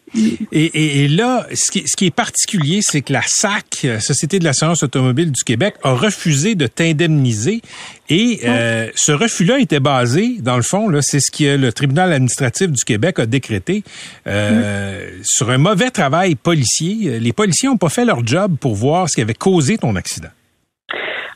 Et, 0.53 0.65
et- 0.65 1.05
et 1.05 1.09
là, 1.09 1.47
ce 1.53 1.71
qui, 1.71 1.83
ce 1.87 1.97
qui 1.97 2.07
est 2.07 2.15
particulier, 2.15 2.81
c'est 2.83 3.03
que 3.03 3.13
la 3.13 3.23
SAC, 3.25 3.83
euh, 3.85 3.99
Société 4.01 4.39
de 4.39 4.45
l'assurance 4.45 4.83
automobile 4.83 5.31
du 5.33 5.45
Québec, 5.45 5.75
a 5.83 5.93
refusé 5.93 6.55
de 6.55 6.67
t'indemniser. 6.67 7.61
Et 8.09 8.41
euh, 8.45 8.89
ce 8.95 9.13
refus-là 9.13 9.59
était 9.59 9.81
basé, 9.81 10.37
dans 10.41 10.57
le 10.57 10.63
fond, 10.63 10.89
là, 10.89 11.01
c'est 11.03 11.21
ce 11.21 11.31
que 11.31 11.57
le 11.57 11.73
tribunal 11.73 12.13
administratif 12.13 12.69
du 12.71 12.83
Québec 12.85 13.19
a 13.19 13.27
décrété, 13.27 13.85
euh, 14.27 15.11
sur 15.23 15.51
un 15.51 15.59
mauvais 15.59 15.91
travail 15.91 16.35
policier. 16.35 17.19
Les 17.21 17.33
policiers 17.33 17.69
n'ont 17.69 17.77
pas 17.77 17.89
fait 17.91 18.05
leur 18.05 18.27
job 18.27 18.57
pour 18.61 18.75
voir 18.75 19.09
ce 19.09 19.15
qui 19.17 19.21
avait 19.23 19.35
causé 19.35 19.79
ton 19.79 19.95
accident. 19.97 20.29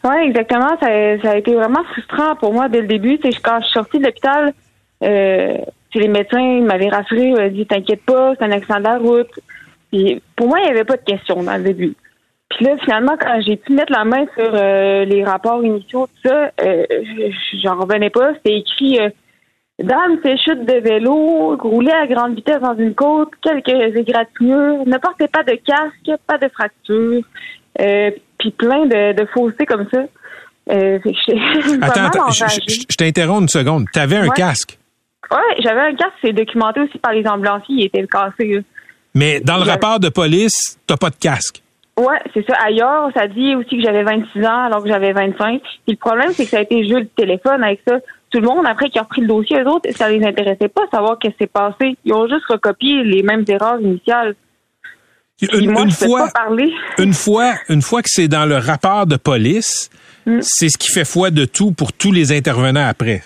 Oui, 0.05 0.17
exactement. 0.27 0.69
Ça, 0.81 0.89
ça 1.23 1.31
a 1.31 1.37
été 1.37 1.55
vraiment 1.55 1.83
frustrant 1.93 2.37
pour 2.37 2.53
moi 2.53 2.69
dès 2.69 2.81
le 2.83 2.87
début. 2.87 3.19
Tu 3.19 3.31
sais, 3.31 3.39
quand 3.43 3.59
je 3.61 3.65
suis 3.65 3.73
sortie 3.73 3.99
de 3.99 4.05
l'hôpital, 4.05 4.53
euh, 5.03 5.57
les 5.99 6.09
médecins 6.09 6.61
m'avaient 6.63 6.89
rassuré, 6.89 7.29
ils 7.29 7.35
m'avaient 7.35 7.51
dit 7.51 7.67
T'inquiète 7.67 8.03
pas, 8.05 8.33
c'est 8.39 8.45
un 8.45 8.51
accident 8.53 8.79
de 8.79 8.85
la 8.85 8.99
route. 8.99 9.31
Puis, 9.93 10.21
pour 10.37 10.49
moi, 10.49 10.59
il 10.61 10.65
n'y 10.65 10.71
avait 10.71 10.85
pas 10.85 10.97
de 10.97 11.05
question 11.05 11.43
dans 11.43 11.57
le 11.57 11.63
début. 11.63 11.95
Puis 12.51 12.65
là, 12.67 12.77
finalement, 12.85 13.17
quand 13.21 13.41
j'ai 13.47 13.57
pu 13.57 13.73
mettre 13.73 13.93
la 13.93 14.05
main 14.05 14.27
sur 14.37 14.51
euh, 14.55 15.05
les 15.05 15.25
rapports 15.25 15.65
initiaux, 15.65 16.07
tout 16.23 16.29
ça, 16.29 16.51
euh, 16.63 16.85
je- 16.91 17.59
j'en 17.63 17.77
revenais 17.81 18.11
pas. 18.11 18.33
C'était 18.35 18.59
écrit 18.59 18.99
euh, 19.01 19.09
Dame 19.83 20.19
fait 20.23 20.37
chute 20.37 20.65
de 20.65 20.75
vélo, 20.81 21.57
roulait 21.57 21.93
à 21.93 22.07
grande 22.07 22.37
vitesse 22.37 22.61
dans 22.61 22.77
une 22.77 22.95
côte, 22.95 23.31
quelques 23.43 23.97
égratignures, 23.97 24.87
ne 24.87 24.99
portez 24.99 25.27
pas 25.27 25.43
de 25.43 25.55
casque, 25.67 26.21
pas 26.29 26.39
de 26.39 26.49
fracture, 26.49 27.23
euh, 27.81 28.11
puis 28.39 28.51
plein 28.53 28.87
de, 28.87 29.15
de 29.15 29.27
faussetés 29.35 29.67
comme 29.67 29.87
ça. 29.93 30.05
Attends, 30.69 32.31
je, 32.31 32.43
enragée. 32.45 32.61
je- 32.69 32.81
je 32.89 32.97
t'interromps 32.97 33.43
une 33.43 33.49
seconde. 33.49 33.87
Tu 33.93 33.99
avais 33.99 34.17
un 34.17 34.25
Ouais. 34.29 34.35
casque, 34.35 34.79
Ouais, 35.31 35.63
j'avais 35.63 35.81
un 35.81 35.95
casque, 35.95 36.15
c'est 36.23 36.33
documenté 36.33 36.81
aussi 36.81 36.99
par 36.99 37.13
les 37.13 37.27
ambulanciers, 37.27 37.75
il 37.77 37.85
était 37.85 38.07
cassé. 38.07 38.63
mais 39.15 39.41
dans 39.41 39.57
le 39.57 39.63
rapport 39.63 40.01
de 40.01 40.09
police, 40.09 40.79
t'as 40.87 40.97
pas 40.97 41.11
de 41.11 41.17
casque. 41.17 41.63
Ouais, 41.97 42.19
c'est 42.33 42.45
ça. 42.47 42.57
Ailleurs, 42.65 43.11
ça 43.15 43.29
dit 43.29 43.55
aussi 43.55 43.77
que 43.77 43.83
j'avais 43.83 44.03
26 44.03 44.45
ans 44.45 44.65
alors 44.65 44.83
que 44.83 44.89
j'avais 44.89 45.13
25. 45.13 45.61
Puis 45.63 45.81
le 45.89 45.97
problème, 45.97 46.31
c'est 46.33 46.45
que 46.45 46.51
ça 46.51 46.59
a 46.59 46.63
été 46.63 46.87
jeu 46.89 47.03
de 47.03 47.09
téléphone 47.17 47.63
avec 47.63 47.83
ça. 47.87 47.99
Tout 48.31 48.41
le 48.41 48.49
monde, 48.49 48.67
après 48.67 48.91
qui 48.91 48.99
a 48.99 49.03
repris 49.03 49.21
le 49.21 49.29
dossier, 49.29 49.61
eux 49.61 49.69
autres, 49.69 49.89
ça 49.97 50.11
les 50.11 50.25
intéressait 50.27 50.69
pas 50.69 50.83
savoir 50.93 51.19
qu'est-ce 51.21 51.35
qui 51.35 51.45
s'est 51.45 51.47
passé. 51.47 51.97
Ils 52.05 52.13
ont 52.13 52.27
juste 52.27 52.47
recopié 52.49 53.05
les 53.05 53.23
mêmes 53.23 53.45
erreurs 53.47 53.81
initiales. 53.81 54.35
Une, 55.41 55.71
moi, 55.71 55.89
fois, 55.91 56.29
pas 56.35 56.49
une 56.99 57.13
fois, 57.13 57.55
une 57.69 57.83
fois 57.83 58.03
que 58.03 58.09
c'est 58.11 58.29
dans 58.29 58.47
le 58.47 58.57
rapport 58.57 59.07
de 59.07 59.17
police, 59.17 59.89
Mm. 60.27 60.39
c'est 60.43 60.69
ce 60.69 60.79
qui 60.79 60.91
fait 60.91 61.05
foi 61.05 61.31
de 61.31 61.45
tout 61.45 61.73
pour 61.73 61.93
tous 61.93 62.13
les 62.13 62.33
intervenants 62.33 62.87
après. 62.89 63.23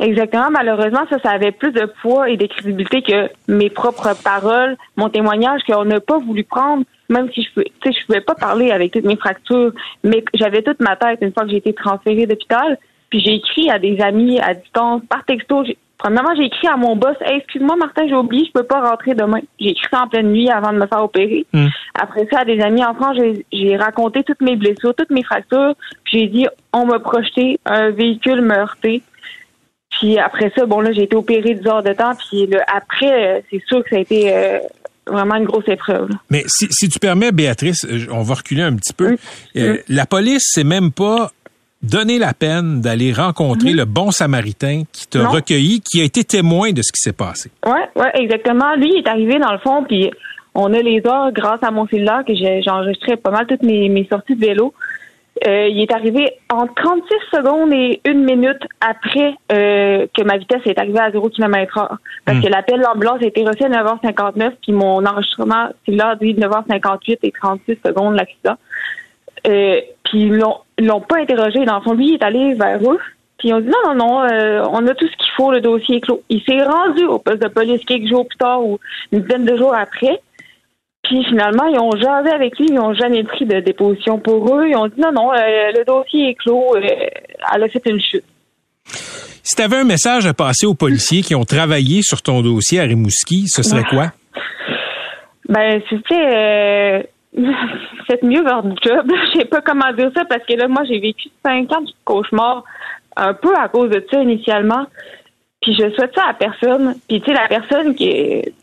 Exactement. 0.00 0.50
Malheureusement, 0.50 1.04
ça, 1.08 1.18
ça 1.22 1.30
avait 1.30 1.52
plus 1.52 1.70
de 1.72 1.86
poids 2.02 2.28
et 2.28 2.36
de 2.36 2.46
crédibilité 2.46 3.02
que 3.02 3.28
mes 3.48 3.70
propres 3.70 4.10
paroles, 4.22 4.76
mon 4.96 5.08
témoignage 5.08 5.60
qu'on 5.66 5.84
n'a 5.84 6.00
pas 6.00 6.18
voulu 6.18 6.42
prendre, 6.44 6.84
même 7.08 7.30
si 7.32 7.42
je 7.44 7.60
sais, 7.62 7.92
je 7.92 8.06
pouvais 8.06 8.20
pas 8.20 8.34
parler 8.34 8.72
avec 8.72 8.92
toutes 8.92 9.04
mes 9.04 9.16
fractures, 9.16 9.72
mais 10.02 10.24
j'avais 10.34 10.62
toute 10.62 10.80
ma 10.80 10.96
tête 10.96 11.20
une 11.22 11.32
fois 11.32 11.44
que 11.44 11.50
j'ai 11.50 11.58
été 11.58 11.72
transférée 11.72 12.26
d'hôpital. 12.26 12.76
Puis 13.10 13.20
j'ai 13.20 13.34
écrit 13.34 13.70
à 13.70 13.78
des 13.78 14.00
amis 14.00 14.40
à 14.40 14.54
distance, 14.54 15.02
par 15.08 15.24
texto. 15.24 15.64
J'ai- 15.64 15.78
Premièrement, 15.96 16.34
j'ai 16.36 16.44
écrit 16.46 16.66
à 16.66 16.76
mon 16.76 16.96
boss, 16.96 17.16
Hey, 17.24 17.38
excuse-moi 17.38 17.76
Martin, 17.76 18.06
j'ai 18.08 18.14
oublié, 18.16 18.44
je 18.46 18.52
peux 18.52 18.66
pas 18.66 18.80
rentrer 18.86 19.14
demain. 19.14 19.38
J'ai 19.60 19.70
écrit 19.70 19.86
ça 19.90 20.02
en 20.02 20.08
pleine 20.08 20.32
nuit 20.32 20.50
avant 20.50 20.72
de 20.72 20.78
me 20.78 20.86
faire 20.86 21.02
opérer. 21.02 21.46
Mm. 21.54 21.68
Après 21.94 22.26
ça, 22.30 22.40
à 22.40 22.44
des 22.44 22.60
amis 22.60 22.84
en 22.84 22.92
France, 22.94 23.16
j'ai- 23.18 23.46
j'ai 23.52 23.76
raconté 23.76 24.22
toutes 24.24 24.42
mes 24.42 24.56
blessures, 24.56 24.94
toutes 24.94 25.10
mes 25.10 25.22
fractures. 25.22 25.74
Puis 26.04 26.18
j'ai 26.18 26.26
dit, 26.26 26.46
on 26.74 26.84
m'a 26.84 26.98
projeté, 26.98 27.58
un 27.64 27.90
véhicule 27.90 28.42
m'a 28.42 28.58
heurté. 28.58 29.02
Puis 29.98 30.18
après 30.18 30.52
ça, 30.56 30.66
bon 30.66 30.80
là, 30.80 30.92
j'ai 30.92 31.04
été 31.04 31.16
opérée 31.16 31.54
10 31.54 31.66
heures 31.66 31.82
de 31.82 31.92
temps. 31.92 32.12
Puis 32.28 32.46
là, 32.46 32.64
après, 32.74 33.38
euh, 33.38 33.40
c'est 33.50 33.62
sûr 33.66 33.82
que 33.84 33.90
ça 33.90 33.96
a 33.96 34.00
été 34.00 34.34
euh, 34.34 34.58
vraiment 35.06 35.36
une 35.36 35.44
grosse 35.44 35.68
épreuve. 35.68 36.08
Mais 36.30 36.44
si, 36.46 36.66
si 36.70 36.88
tu 36.88 36.98
permets, 36.98 37.32
Béatrice, 37.32 37.84
euh, 37.84 38.06
on 38.10 38.22
va 38.22 38.34
reculer 38.34 38.62
un 38.62 38.74
petit 38.76 38.92
peu. 38.92 39.16
Euh, 39.56 39.78
La 39.88 40.06
police 40.06 40.42
s'est 40.52 40.64
même 40.64 40.90
pas 40.92 41.30
donné 41.82 42.18
la 42.18 42.32
peine 42.32 42.80
d'aller 42.80 43.12
rencontrer 43.12 43.72
le 43.74 43.84
bon 43.84 44.10
samaritain 44.10 44.84
qui 44.90 45.06
t'a 45.06 45.28
recueilli, 45.28 45.82
qui 45.82 46.00
a 46.00 46.04
été 46.04 46.24
témoin 46.24 46.72
de 46.72 46.80
ce 46.80 46.90
qui 46.90 47.00
s'est 47.00 47.12
passé. 47.12 47.50
Ouais, 47.66 47.90
ouais, 47.94 48.10
exactement. 48.14 48.74
Lui, 48.76 48.90
il 48.94 49.02
est 49.04 49.08
arrivé 49.08 49.38
dans 49.38 49.52
le 49.52 49.58
fond, 49.58 49.84
puis 49.86 50.10
on 50.54 50.72
a 50.72 50.80
les 50.80 51.02
heures 51.06 51.30
grâce 51.32 51.62
à 51.62 51.70
mon 51.70 51.86
cellulaire 51.86 52.22
que 52.26 52.70
enregistré 52.70 53.16
pas 53.16 53.30
mal 53.30 53.46
toutes 53.46 53.62
mes, 53.62 53.90
mes 53.90 54.06
sorties 54.10 54.34
de 54.34 54.40
vélo. 54.46 54.72
Euh, 55.46 55.66
il 55.68 55.80
est 55.80 55.92
arrivé 55.92 56.32
en 56.48 56.66
36 56.68 57.02
secondes 57.32 57.72
et 57.72 58.00
une 58.04 58.24
minute 58.24 58.62
après 58.80 59.34
euh, 59.50 60.06
que 60.16 60.22
ma 60.22 60.36
vitesse 60.36 60.62
est 60.64 60.78
arrivée 60.78 61.00
à 61.00 61.10
0 61.10 61.28
km 61.28 61.78
heure. 61.78 61.98
Parce 62.24 62.38
que 62.38 62.46
l'appel 62.46 62.80
d'ambulance 62.80 63.20
a 63.20 63.26
été 63.26 63.44
reçu 63.44 63.64
à 63.64 63.68
9h59, 63.68 64.52
puis 64.62 64.72
mon 64.72 65.04
enregistrement 65.04 65.70
cellulaire 65.84 66.16
dit 66.16 66.34
9h58 66.34 67.18
et 67.24 67.32
36 67.32 67.78
secondes 67.84 68.14
l'accident. 68.14 68.56
Euh, 69.46 69.80
puis 70.04 70.22
ils 70.22 70.36
l'ont 70.36 70.58
l'ont 70.78 71.00
pas 71.00 71.18
interrogé. 71.18 71.64
Dans 71.64 71.76
le 71.76 71.82
fond, 71.82 71.94
lui, 71.94 72.10
il 72.10 72.14
est 72.14 72.22
allé 72.22 72.54
vers 72.54 72.80
eux. 72.88 73.00
Puis 73.38 73.48
ils 73.48 73.54
ont 73.54 73.60
dit 73.60 73.68
non, 73.68 73.94
non, 73.94 74.06
non, 74.06 74.20
euh, 74.22 74.64
on 74.70 74.86
a 74.86 74.94
tout 74.94 75.06
ce 75.06 75.16
qu'il 75.16 75.32
faut, 75.36 75.50
le 75.50 75.60
dossier 75.60 75.96
est 75.96 76.00
clos. 76.00 76.22
Il 76.28 76.42
s'est 76.42 76.62
rendu 76.62 77.04
au 77.06 77.18
poste 77.18 77.42
de 77.42 77.48
police 77.48 77.84
quelques 77.84 78.08
jours 78.08 78.26
plus 78.26 78.38
tard 78.38 78.64
ou 78.64 78.78
une 79.10 79.22
dizaine 79.22 79.44
de 79.44 79.56
jours 79.56 79.74
après. 79.74 80.20
Puis 81.04 81.22
finalement, 81.24 81.66
ils 81.66 81.78
ont 81.78 81.92
jasé 81.92 82.30
avec 82.30 82.58
lui, 82.58 82.66
ils 82.68 82.74
n'ont 82.74 82.94
jamais 82.94 83.22
pris 83.24 83.44
de 83.44 83.60
déposition 83.60 84.18
pour 84.18 84.56
eux. 84.56 84.66
Ils 84.68 84.76
ont 84.76 84.88
dit 84.88 85.00
non, 85.00 85.12
non, 85.12 85.32
euh, 85.32 85.36
le 85.76 85.84
dossier 85.84 86.30
est 86.30 86.34
clos, 86.34 86.74
euh, 86.76 86.80
elle 87.54 87.62
a 87.62 87.68
fait 87.68 87.82
une 87.86 88.00
chute. 88.00 88.24
Si 89.46 89.54
tu 89.54 89.62
avais 89.62 89.76
un 89.76 89.84
message 89.84 90.26
à 90.26 90.32
passer 90.32 90.66
aux 90.66 90.74
policiers 90.74 91.22
qui 91.22 91.34
ont 91.34 91.44
travaillé 91.44 92.00
sur 92.02 92.22
ton 92.22 92.40
dossier 92.40 92.80
à 92.80 92.84
Rimouski, 92.84 93.46
ce 93.48 93.62
serait 93.62 93.84
quoi? 93.84 94.06
Ben, 95.46 95.82
c'était 95.90 96.14
euh, 96.14 97.02
faites 98.06 98.22
mieux 98.22 98.42
votre 98.42 98.74
job. 98.82 99.06
Je 99.34 99.40
sais 99.40 99.44
pas 99.44 99.60
comment 99.60 99.92
dire 99.92 100.10
ça 100.16 100.24
parce 100.24 100.44
que 100.46 100.54
là, 100.54 100.68
moi, 100.68 100.84
j'ai 100.88 100.98
vécu 100.98 101.28
cinq 101.44 101.70
ans 101.70 101.82
de 101.82 101.90
cauchemar 102.04 102.64
un 103.16 103.34
peu 103.34 103.54
à 103.54 103.68
cause 103.68 103.90
de 103.90 104.04
ça 104.10 104.22
initialement. 104.22 104.86
Puis 105.60 105.74
je 105.74 105.90
souhaite 105.94 106.14
ça 106.14 106.28
à 106.30 106.34
personne. 106.34 106.94
Puis 107.06 107.20
tu 107.20 107.26
sais, 107.26 107.32
la 107.32 107.46
personne 107.46 107.94
qui 107.94 108.08
est 108.08 108.54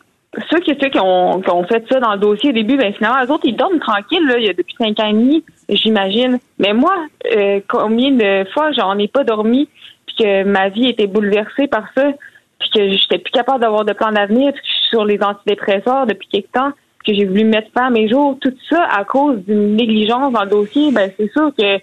ceux 0.50 0.60
qui, 0.60 0.76
ceux 0.80 0.90
qui 0.90 1.00
ont, 1.00 1.42
qui 1.42 1.50
ont 1.50 1.64
fait 1.66 1.84
ça 1.92 2.00
dans 2.00 2.14
le 2.14 2.20
dossier 2.20 2.52
au 2.52 2.54
début, 2.54 2.78
ben 2.78 2.94
finalement, 2.94 3.22
les 3.22 3.30
autres, 3.30 3.46
ils 3.46 3.56
dorment 3.56 3.80
tranquilles, 3.80 4.26
là, 4.26 4.38
il 4.38 4.46
y 4.46 4.50
a 4.50 4.54
depuis 4.54 4.76
cinq 4.80 5.00
ans 5.00 5.10
et 5.10 5.14
demi, 5.14 5.44
j'imagine. 5.68 6.40
Mais 6.58 6.74
moi, 6.74 6.96
euh, 7.36 7.60
combien 7.68 8.12
de 8.12 8.48
fois 8.54 8.72
j'en 8.72 8.98
ai 8.98 9.10
pas 9.10 9.24
dormi, 9.24 9.68
puis 10.06 10.16
que 10.18 10.44
ma 10.44 10.70
vie 10.70 10.88
était 10.88 11.08
bouleversée 11.08 11.68
par 11.68 11.84
ça, 11.96 12.12
puis 12.60 12.70
que 12.74 12.90
j'étais 12.92 13.18
plus 13.18 13.32
capable 13.32 13.60
d'avoir 13.60 13.84
de 13.84 13.92
plan 13.92 14.12
d'avenir, 14.12 14.54
puis 14.54 14.62
que 14.62 14.68
je 14.68 14.74
suis 14.74 14.90
sur 14.90 15.04
les 15.04 15.22
antidépresseurs 15.22 16.06
depuis 16.08 16.28
quelque 16.30 16.52
temps, 16.52 16.72
puis 17.00 17.12
que 17.12 17.20
j'ai 17.20 17.26
voulu 17.26 17.44
mettre 17.44 17.70
fin 17.74 17.88
à 17.88 17.90
mes 17.90 18.08
jours, 18.08 18.38
tout 18.40 18.54
ça 18.70 18.86
à 18.86 19.04
cause 19.04 19.44
d'une 19.46 19.76
négligence 19.76 20.32
dans 20.32 20.44
le 20.44 20.50
dossier, 20.50 20.92
ben 20.94 21.12
c'est 21.18 21.32
sûr 21.32 21.52
que 21.58 21.80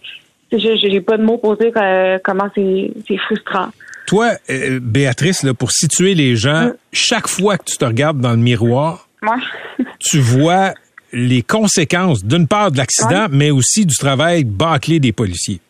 j'ai 0.53 1.01
pas 1.03 1.19
de 1.19 1.23
mots 1.23 1.37
pour 1.37 1.57
dire 1.57 1.73
euh, 1.77 2.19
comment 2.25 2.49
c'est 2.55 3.17
frustrant. 3.19 3.69
Toi, 4.09 4.31
euh, 4.51 4.81
Béatrice, 4.83 5.43
là, 5.43 5.53
pour 5.55 5.71
situer 5.71 6.15
les 6.15 6.35
gens, 6.35 6.71
chaque 6.93 7.29
fois 7.29 7.59
que 7.59 7.65
tu 7.65 7.77
te 7.77 7.85
regardes 7.85 8.21
dans 8.21 8.31
le 8.31 8.39
miroir, 8.39 9.07
tu 10.01 10.19
vois 10.19 10.73
les 11.13 11.43
conséquences, 11.43 12.25
d'une 12.25 12.49
part 12.49 12.71
de 12.73 12.79
l'accident, 12.79 13.27
mais 13.31 13.51
aussi 13.51 13.85
du 13.87 13.95
travail 13.97 14.45
bâclé 14.45 14.99
des 15.01 15.13
policiers. 15.13 15.61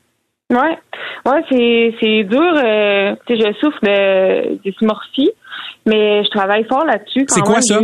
Ouais, 0.51 0.79
ouais, 1.27 1.43
c'est 1.51 1.95
c'est 2.01 2.25
dur. 2.25 2.41
euh, 2.41 3.15
je 3.29 3.53
souffre 3.61 3.79
de 3.83 4.57
dysmorphie, 4.65 5.31
mais 5.87 6.25
je 6.25 6.31
travaille 6.31 6.65
fort 6.65 6.85
là-dessus. 6.85 7.25
C'est 7.29 7.41
quoi 7.43 7.55
même. 7.57 7.63
ça? 7.63 7.81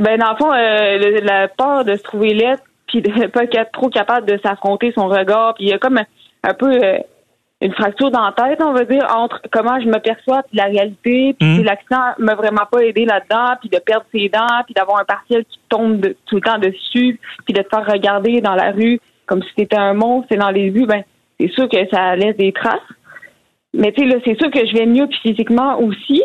Ben 0.00 0.18
dans 0.18 0.30
le 0.32 0.36
fond, 0.36 0.52
euh, 0.52 0.98
le- 0.98 1.20
la 1.24 1.48
peur 1.48 1.84
de 1.84 1.96
se 1.96 2.02
trouver 2.02 2.34
laide, 2.34 2.58
puis 2.88 3.02
de 3.02 3.26
pas 3.26 3.44
être 3.44 3.72
trop 3.72 3.88
capable 3.88 4.26
de 4.26 4.38
s'affronter 4.42 4.92
son 4.96 5.06
regard, 5.08 5.54
puis 5.54 5.64
il 5.64 5.70
y 5.70 5.72
a 5.74 5.78
comme 5.78 5.98
un, 5.98 6.06
un 6.44 6.54
peu 6.54 6.70
euh, 6.72 6.98
une 7.62 7.72
fracture 7.72 8.10
dans 8.10 8.26
la 8.26 8.32
tête, 8.32 8.60
on 8.62 8.72
va 8.72 8.84
dire, 8.84 9.06
entre 9.14 9.40
comment 9.50 9.80
je 9.80 9.86
me 9.86 9.98
perçois 9.98 10.42
puis 10.42 10.58
la 10.58 10.64
réalité, 10.64 11.34
puis 11.38 11.56
si 11.56 11.62
l'accident 11.62 12.12
m'a 12.18 12.34
vraiment 12.34 12.66
pas 12.70 12.80
aidé 12.80 13.06
là-dedans, 13.06 13.56
puis 13.60 13.70
de 13.70 13.78
perdre 13.78 14.04
ses 14.12 14.28
dents, 14.28 14.62
puis 14.66 14.74
d'avoir 14.74 15.00
un 15.00 15.04
partiel 15.04 15.44
qui 15.46 15.58
tombe 15.68 16.00
de- 16.00 16.16
tout 16.26 16.36
le 16.36 16.42
temps 16.42 16.58
dessus, 16.58 17.18
puis 17.44 17.54
de 17.54 17.62
te 17.62 17.68
faire 17.68 17.86
regarder 17.86 18.40
dans 18.42 18.54
la 18.54 18.72
rue 18.72 19.00
comme 19.24 19.42
si 19.42 19.54
t'étais 19.54 19.76
un 19.76 19.94
monstre 19.94 20.32
et 20.32 20.36
dans 20.36 20.50
les 20.50 20.70
vues, 20.70 20.86
ben 20.86 21.02
c'est 21.40 21.50
sûr 21.50 21.68
que 21.68 21.76
ça 21.90 22.14
laisse 22.14 22.36
des 22.36 22.52
traces. 22.52 22.78
Mais 23.74 23.92
tu 23.92 24.02
sais, 24.02 24.08
là, 24.08 24.20
c'est 24.24 24.38
sûr 24.38 24.50
que 24.50 24.66
je 24.66 24.74
vais 24.74 24.86
mieux 24.86 25.08
physiquement 25.22 25.78
aussi. 25.80 26.22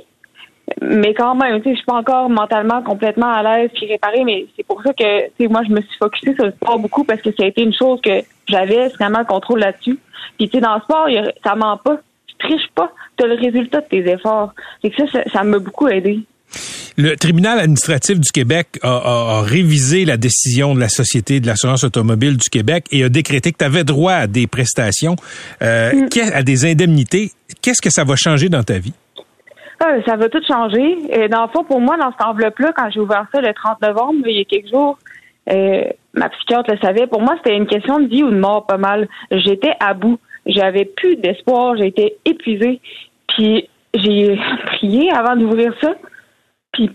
Mais 0.82 1.14
quand 1.14 1.36
même, 1.36 1.58
tu 1.62 1.64
sais, 1.64 1.70
je 1.72 1.76
suis 1.78 1.86
pas 1.86 1.96
encore 1.96 2.30
mentalement 2.30 2.82
complètement 2.84 3.32
à 3.34 3.42
l'aise 3.44 3.70
puis 3.74 3.88
réparée, 3.88 4.24
mais 4.24 4.46
c'est 4.56 4.66
pour 4.66 4.82
ça 4.84 4.94
que, 4.94 5.26
tu 5.28 5.32
sais, 5.40 5.48
moi, 5.48 5.62
je 5.68 5.74
me 5.74 5.82
suis 5.82 5.98
focusée 6.00 6.34
sur 6.36 6.46
le 6.46 6.52
sport 6.52 6.80
beaucoup 6.80 7.04
parce 7.04 7.22
que 7.22 7.30
ça 7.38 7.44
a 7.44 7.48
été 7.48 7.62
une 7.64 7.74
chose 7.74 8.00
que 8.02 8.22
j'avais 8.48 8.90
finalement 8.92 9.20
le 9.20 9.26
contrôle 9.26 9.60
là-dessus. 9.60 9.98
Puis, 10.38 10.50
tu 10.50 10.58
sais, 10.58 10.62
dans 10.62 10.76
le 10.76 10.82
sport, 10.82 11.10
il 11.10 11.16
y 11.16 11.18
a- 11.18 11.32
ça 11.44 11.56
ment 11.56 11.78
pas. 11.78 11.98
triches 12.40 12.70
pas, 12.74 12.92
tu 13.18 13.24
as 13.24 13.28
le 13.28 13.36
résultat 13.36 13.82
de 13.82 13.86
tes 13.86 14.10
efforts. 14.10 14.54
Et 14.84 14.90
que 14.90 15.08
ça, 15.08 15.20
ça- 15.32 15.44
m'a 15.44 15.60
beaucoup 15.60 15.88
aidé. 15.88 16.22
Le 16.98 17.16
tribunal 17.16 17.60
administratif 17.60 18.20
du 18.20 18.32
Québec 18.32 18.80
a, 18.82 18.90
a- 18.98 19.38
a 19.38 19.42
révisé 19.44 20.06
la 20.06 20.18
décision 20.18 20.74
de 20.74 20.80
la 20.80 20.90
Société 20.90 21.40
de 21.40 21.46
l'assurance 21.46 21.84
automobile 21.84 22.38
du 22.38 22.50
Québec 22.50 22.86
et 22.92 23.04
a 23.04 23.10
décrété 23.10 23.52
que 23.52 23.60
tu 23.60 23.64
avais 23.66 23.84
droit 23.84 24.14
à 24.14 24.26
des 24.28 24.48
prestations, 24.48 25.16
euh, 25.62 25.94
Mm. 25.94 26.08
à 26.34 26.42
des 26.42 26.66
indemnités. 26.66 27.32
Qu'est-ce 27.62 27.82
que 27.82 27.92
ça 27.92 28.04
va 28.04 28.16
changer 28.16 28.50
dans 28.50 28.64
ta 28.64 28.80
vie? 28.80 28.94
Ça 30.06 30.16
va 30.16 30.30
tout 30.30 30.44
changer. 30.48 30.98
Et 31.10 31.28
dans 31.28 31.44
le 31.44 31.48
fond, 31.50 31.64
pour 31.64 31.82
moi, 31.82 31.98
dans 31.98 32.12
cette 32.12 32.24
enveloppe-là, 32.24 32.72
quand 32.76 32.90
j'ai 32.92 33.00
ouvert 33.00 33.26
ça 33.34 33.42
le 33.42 33.54
30 33.54 33.82
novembre, 33.82 34.28
il 34.28 34.38
y 34.38 34.42
a 34.42 34.46
quelques 34.46 34.70
jours, 34.70 35.00
euh, 35.52 35.86
ma 36.14 36.30
psychiatre 36.30 36.72
le 36.72 36.78
savait. 36.80 37.08
Pour 37.08 37.22
moi, 37.22 37.36
c'était 37.38 37.58
une 37.58 37.66
question 37.66 38.00
de 38.00 38.08
vie 38.08 38.24
ou 38.24 38.30
de 38.30 38.40
mort, 38.40 38.68
pas 38.68 38.78
mal. 38.78 39.08
J'étais 39.32 39.74
à 39.80 39.94
bout. 39.94 40.20
J'avais 40.46 40.86
plus 40.86 41.16
d'espoir. 41.16 41.76
J'étais 41.78 42.18
épuisée. 42.26 42.80
Puis 43.28 43.68
j'ai 43.96 44.40
prié 44.68 45.12
avant 45.12 45.36
d'ouvrir 45.36 45.74
ça. 45.82 45.96
Puis 46.74 46.92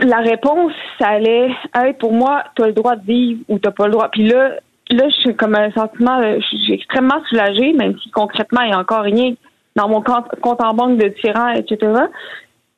la 0.00 0.18
réponse, 0.18 0.72
ça 0.98 1.08
allait 1.08 1.50
être 1.74 1.98
pour 1.98 2.12
moi, 2.12 2.44
tu 2.56 2.62
as 2.62 2.66
le 2.66 2.72
droit 2.72 2.96
de 2.96 3.06
vivre 3.06 3.40
ou 3.48 3.58
t'as 3.58 3.70
pas 3.70 3.86
le 3.86 3.92
droit. 3.92 4.08
Puis 4.08 4.28
là, 4.28 4.56
là, 4.90 5.08
je 5.08 5.20
suis 5.20 5.36
comme 5.36 5.54
un 5.54 5.70
sentiment, 5.70 6.18
euh, 6.18 6.38
je 6.40 6.56
suis 6.56 6.72
extrêmement 6.72 7.22
soulagée, 7.28 7.72
même 7.72 7.98
si 8.00 8.10
concrètement, 8.10 8.62
il 8.62 8.68
n'y 8.68 8.74
a 8.74 8.78
encore 8.78 9.02
rien 9.02 9.34
dans 9.78 9.88
mon 9.88 10.02
compte, 10.02 10.60
en 10.60 10.74
banque 10.74 10.98
de 10.98 11.08
différents, 11.08 11.50
etc. 11.50 11.92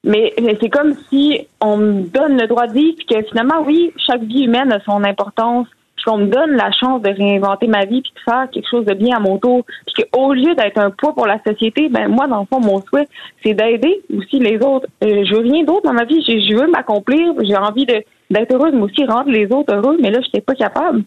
Mais, 0.04 0.34
c'est 0.60 0.70
comme 0.70 0.94
si 1.08 1.46
on 1.60 1.76
me 1.76 2.02
donne 2.02 2.38
le 2.38 2.46
droit 2.46 2.66
de 2.66 2.72
vivre, 2.72 2.96
puis 2.96 3.06
que 3.06 3.22
finalement, 3.28 3.62
oui, 3.66 3.92
chaque 4.06 4.22
vie 4.22 4.44
humaine 4.44 4.72
a 4.72 4.80
son 4.80 5.02
importance, 5.04 5.66
puis 5.96 6.04
qu'on 6.04 6.18
me 6.18 6.26
donne 6.26 6.52
la 6.52 6.70
chance 6.72 7.02
de 7.02 7.10
réinventer 7.10 7.66
ma 7.66 7.84
vie, 7.84 8.00
puis 8.00 8.12
de 8.14 8.20
faire 8.30 8.48
quelque 8.50 8.68
chose 8.68 8.86
de 8.86 8.94
bien 8.94 9.16
à 9.16 9.20
mon 9.20 9.38
tour, 9.38 9.64
puis 9.86 10.04
qu'au 10.04 10.32
lieu 10.32 10.54
d'être 10.54 10.78
un 10.78 10.90
poids 10.90 11.14
pour 11.14 11.26
la 11.26 11.38
société, 11.46 11.88
ben 11.88 12.08
moi, 12.08 12.26
dans 12.26 12.40
le 12.40 12.46
fond, 12.46 12.60
mon 12.60 12.80
souhait, 12.82 13.08
c'est 13.42 13.54
d'aider 13.54 14.00
aussi 14.16 14.38
les 14.38 14.56
autres. 14.62 14.86
Euh, 15.04 15.24
je 15.24 15.34
veux 15.34 15.42
rien 15.42 15.64
d'autre 15.64 15.82
dans 15.84 15.92
ma 15.92 16.04
vie, 16.04 16.22
je, 16.26 16.54
veux 16.54 16.70
m'accomplir, 16.70 17.34
j'ai 17.42 17.56
envie 17.56 17.84
d'être 17.84 18.54
heureuse, 18.54 18.72
mais 18.72 18.82
aussi 18.82 19.04
rendre 19.04 19.30
les 19.30 19.52
autres 19.52 19.74
heureux, 19.74 19.98
mais 20.00 20.10
là, 20.10 20.20
je 20.20 20.26
n'étais 20.28 20.40
pas 20.40 20.54
capable. 20.54 21.02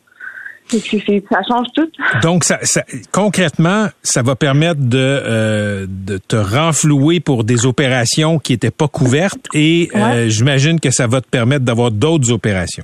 Ça 0.69 1.39
change 1.47 1.67
tout. 1.75 1.89
Donc, 2.21 2.43
ça, 2.43 2.57
ça- 2.63 2.83
concrètement, 3.11 3.87
ça 4.01 4.21
va 4.21 4.35
permettre 4.35 4.79
de, 4.81 4.97
euh, 4.97 5.85
de 5.87 6.17
te 6.17 6.35
renflouer 6.35 7.19
pour 7.19 7.43
des 7.43 7.65
opérations 7.65 8.39
qui 8.39 8.53
n'étaient 8.53 8.71
pas 8.71 8.87
couvertes 8.87 9.45
et 9.53 9.89
euh, 9.95 10.27
j'imagine 10.29 10.79
que 10.79 10.89
ça 10.91 11.07
va 11.07 11.21
te 11.21 11.27
permettre 11.27 11.65
d'avoir 11.65 11.91
d'autres 11.91 12.31
opérations. 12.31 12.83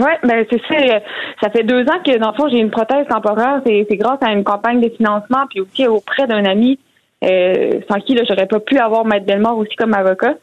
Oui, 0.00 0.12
ben 0.22 0.44
c'est 0.50 0.60
ça. 0.68 0.74
euh, 0.80 1.00
Ça 1.42 1.50
fait 1.50 1.64
deux 1.64 1.82
ans 1.82 2.00
que 2.04 2.16
dans 2.18 2.30
le 2.30 2.36
fond 2.36 2.48
j'ai 2.48 2.58
une 2.58 2.70
prothèse 2.70 3.06
temporaire. 3.08 3.60
C'est 3.66 3.96
grâce 3.96 4.18
à 4.22 4.32
une 4.32 4.44
campagne 4.44 4.80
de 4.80 4.88
financement 4.96 5.44
puis 5.50 5.60
aussi 5.60 5.86
auprès 5.88 6.26
d'un 6.28 6.44
ami 6.44 6.78
euh, 7.24 7.80
sans 7.90 7.98
qui 8.00 8.14
là 8.14 8.22
j'aurais 8.28 8.46
pas 8.46 8.60
pu 8.60 8.78
avoir 8.78 9.04
Maître 9.04 9.26
Bellemare 9.26 9.58
aussi 9.58 9.74
comme 9.76 9.94
avocat. 9.94 10.34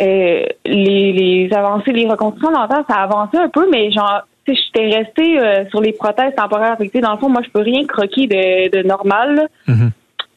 Euh, 0.00 0.44
les, 0.64 1.12
les 1.12 1.48
avancées, 1.54 1.92
les 1.92 2.06
reconstructions 2.08 2.52
dentaires, 2.52 2.84
ça 2.88 2.96
a 2.96 3.02
avancé 3.04 3.36
un 3.36 3.48
peu, 3.48 3.68
mais 3.70 3.90
genre 3.90 4.22
j'étais 4.54 4.96
restée 4.96 5.38
euh, 5.38 5.68
sur 5.70 5.80
les 5.80 5.92
prothèses 5.92 6.34
temporaires. 6.36 6.76
Fait 6.78 7.00
dans 7.00 7.12
le 7.12 7.18
fond, 7.18 7.28
moi 7.28 7.42
je 7.44 7.50
peux 7.50 7.60
rien 7.60 7.86
croquer 7.86 8.26
de, 8.26 8.76
de 8.76 8.86
normal. 8.86 9.34
là. 9.66 9.74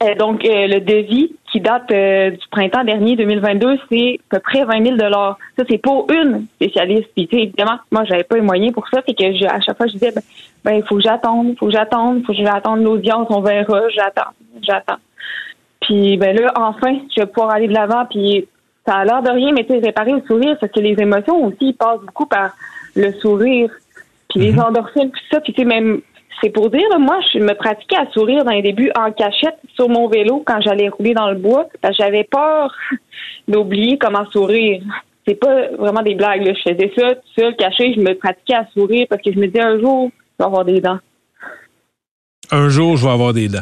Euh, 0.03 0.15
donc, 0.15 0.43
euh, 0.43 0.65
le 0.65 0.79
devis 0.79 1.35
qui 1.51 1.59
date 1.59 1.89
du 1.89 2.47
printemps 2.49 2.83
dernier 2.83 3.15
2022, 3.15 3.77
c'est 3.89 4.19
à 4.31 4.35
peu 4.35 4.39
près 4.39 4.63
20 4.63 4.97
000 4.97 4.97
Ça, 4.97 5.63
c'est 5.69 5.77
pour 5.77 6.07
une 6.11 6.47
spécialiste. 6.55 7.09
Puis, 7.15 7.27
tu 7.27 7.37
sais, 7.37 7.43
évidemment, 7.43 7.77
moi, 7.91 8.03
j'avais 8.05 8.23
pas 8.23 8.35
les 8.35 8.41
moyens 8.41 8.73
pour 8.73 8.87
ça. 8.87 9.03
Fait 9.03 9.13
que 9.13 9.31
je, 9.31 9.45
à 9.45 9.59
chaque 9.61 9.77
fois, 9.77 9.85
je 9.85 9.93
disais, 9.93 10.11
ben, 10.11 10.23
ben, 10.63 10.73
il 10.73 10.83
faut 10.83 10.95
que 10.95 11.03
j'attende, 11.03 11.49
il 11.49 11.57
faut 11.57 11.67
que 11.67 11.73
j'attende, 11.73 12.17
il 12.19 12.25
faut 12.25 12.33
que 12.33 12.39
j'attende 12.39 12.81
l'audience, 12.81 13.27
on 13.29 13.41
verra, 13.41 13.89
j'attends, 13.89 14.31
j'attends. 14.63 14.97
Puis, 15.81 16.17
ben 16.17 16.35
là, 16.35 16.51
enfin, 16.55 16.97
je 17.15 17.21
vais 17.21 17.27
pouvoir 17.27 17.51
aller 17.51 17.67
de 17.67 17.73
l'avant. 17.73 18.05
Puis, 18.09 18.47
ça 18.87 18.95
a 18.95 19.05
l'air 19.05 19.21
de 19.21 19.29
rien, 19.29 19.51
mais 19.53 19.65
tu 19.65 19.73
sais, 19.73 19.79
réparer 19.79 20.13
le 20.13 20.21
sourire, 20.25 20.57
parce 20.59 20.71
que 20.71 20.79
les 20.79 20.95
émotions 20.99 21.45
aussi, 21.45 21.57
ils 21.61 21.73
passent 21.75 22.01
beaucoup 22.01 22.25
par 22.25 22.55
le 22.95 23.11
sourire. 23.13 23.69
Puis 24.31 24.39
les 24.39 24.59
endorphines, 24.59 25.11
puis 25.11 25.21
ça, 25.31 25.41
puis 25.41 25.53
tu 25.53 25.61
sais, 25.61 25.67
même, 25.67 26.01
c'est 26.41 26.49
pour 26.49 26.69
dire, 26.69 26.87
là, 26.89 26.97
moi, 26.97 27.19
je 27.33 27.39
me 27.39 27.53
pratiquais 27.53 27.97
à 27.97 28.09
sourire 28.11 28.43
dans 28.43 28.51
les 28.51 28.61
débuts 28.61 28.91
en 28.97 29.11
cachette 29.11 29.57
sur 29.75 29.89
mon 29.89 30.07
vélo 30.07 30.43
quand 30.45 30.61
j'allais 30.61 30.89
rouler 30.89 31.13
dans 31.13 31.29
le 31.29 31.37
bois, 31.37 31.67
parce 31.81 31.97
que 31.97 32.03
j'avais 32.03 32.23
peur 32.23 32.73
d'oublier 33.47 33.97
comment 33.97 34.25
sourire. 34.31 34.81
C'est 35.27 35.35
pas 35.35 35.67
vraiment 35.77 36.01
des 36.01 36.15
blagues, 36.15 36.45
là. 36.45 36.53
Je 36.53 36.71
faisais 36.71 36.91
ça 36.97 37.15
tout 37.15 37.21
seul, 37.37 37.55
caché, 37.55 37.93
je 37.93 37.99
me 37.99 38.13
pratiquais 38.15 38.55
à 38.55 38.67
sourire 38.73 39.05
parce 39.09 39.21
que 39.21 39.31
je 39.31 39.37
me 39.37 39.47
disais 39.47 39.61
un 39.61 39.79
jour, 39.79 40.09
je 40.39 40.43
vais 40.43 40.47
avoir 40.47 40.65
des 40.65 40.81
dents. 40.81 40.99
Un 42.51 42.69
jour, 42.69 42.97
je 42.97 43.05
vais 43.05 43.11
avoir 43.11 43.33
des 43.33 43.47
dents. 43.47 43.59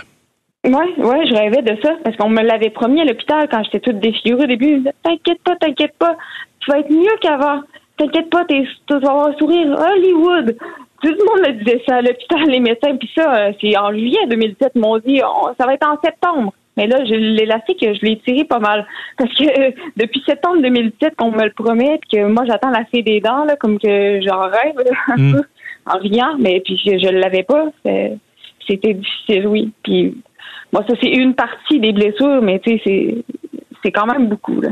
Ouais, 0.65 0.93
ouais, 0.97 1.27
je 1.27 1.36
rêvais 1.36 1.62
de 1.62 1.77
ça 1.82 1.93
parce 2.03 2.17
qu'on 2.17 2.29
me 2.29 2.41
l'avait 2.41 2.69
promis 2.69 3.01
à 3.01 3.05
l'hôpital 3.05 3.47
quand 3.49 3.63
j'étais 3.63 3.79
toute 3.79 3.99
défigurée 3.99 4.43
au 4.43 4.47
début. 4.47 4.84
T'inquiète 5.03 5.41
pas, 5.43 5.55
t'inquiète 5.55 5.93
pas, 5.97 6.17
tu 6.60 6.71
vas 6.71 6.79
être 6.79 6.91
mieux 6.91 7.17
qu'avant. 7.21 7.62
T'inquiète 7.99 8.29
pas, 8.31 8.45
t'es- 8.45 8.63
tu 8.88 8.93
vas 8.99 9.09
avoir 9.12 9.27
un 9.27 9.33
sourire 9.38 9.67
Hollywood. 9.77 10.57
Tout 11.03 11.09
le 11.09 11.25
monde 11.25 11.47
me 11.47 11.63
disait 11.63 11.81
ça 11.88 11.97
à 11.97 12.01
l'hôpital, 12.01 12.43
les 12.47 12.59
médecins. 12.59 12.95
Puis 12.97 13.09
ça, 13.15 13.35
euh, 13.35 13.51
c'est 13.62 13.77
en 13.77 13.91
juillet 13.91 14.25
2017, 14.27 14.71
ils 14.75 14.81
m'ont 14.81 14.97
dit, 14.97 15.21
on- 15.23 15.53
ça 15.59 15.65
va 15.67 15.73
être 15.75 15.88
en 15.88 15.99
septembre. 16.03 16.53
Mais 16.77 16.88
là, 16.88 17.03
j'ai 17.05 17.17
l'élastique, 17.17 17.79
je 17.81 18.05
l'ai 18.05 18.17
tiré 18.19 18.45
pas 18.45 18.59
mal. 18.59 18.88
Parce 19.17 19.33
que 19.35 19.43
euh, 19.43 19.71
depuis 19.97 20.23
septembre 20.25 20.62
2017 20.62 21.13
qu'on 21.17 21.31
me 21.31 21.43
le 21.43 21.51
promet, 21.51 21.99
puis 22.01 22.19
que 22.19 22.25
moi, 22.25 22.45
j'attends 22.47 22.69
la 22.69 22.85
fée 22.85 23.01
des 23.01 23.19
dents, 23.19 23.43
là, 23.43 23.57
comme 23.57 23.77
que 23.79 24.21
j'en 24.25 24.41
rêve 24.47 24.75
là, 24.77 24.91
un 25.09 25.17
Mm. 25.17 25.31
peu, 25.33 25.41
en 25.85 25.97
riant, 25.99 26.35
mais 26.39 26.62
puis 26.63 26.77
je, 26.85 26.97
je 26.97 27.09
l'avais 27.12 27.43
pas. 27.43 27.65
C'était 28.67 28.93
difficile, 28.93 29.47
oui. 29.47 29.71
Puis 29.83 30.15
Bon, 30.71 30.81
ça, 30.88 30.93
c'est 31.01 31.09
une 31.09 31.33
partie 31.33 31.79
des 31.79 31.91
blessures, 31.91 32.43
mais 32.43 32.59
tu 32.59 32.77
sais, 32.77 32.81
c'est, 32.85 33.15
c'est 33.83 33.91
quand 33.91 34.05
même 34.05 34.27
beaucoup, 34.27 34.62
là. 34.62 34.69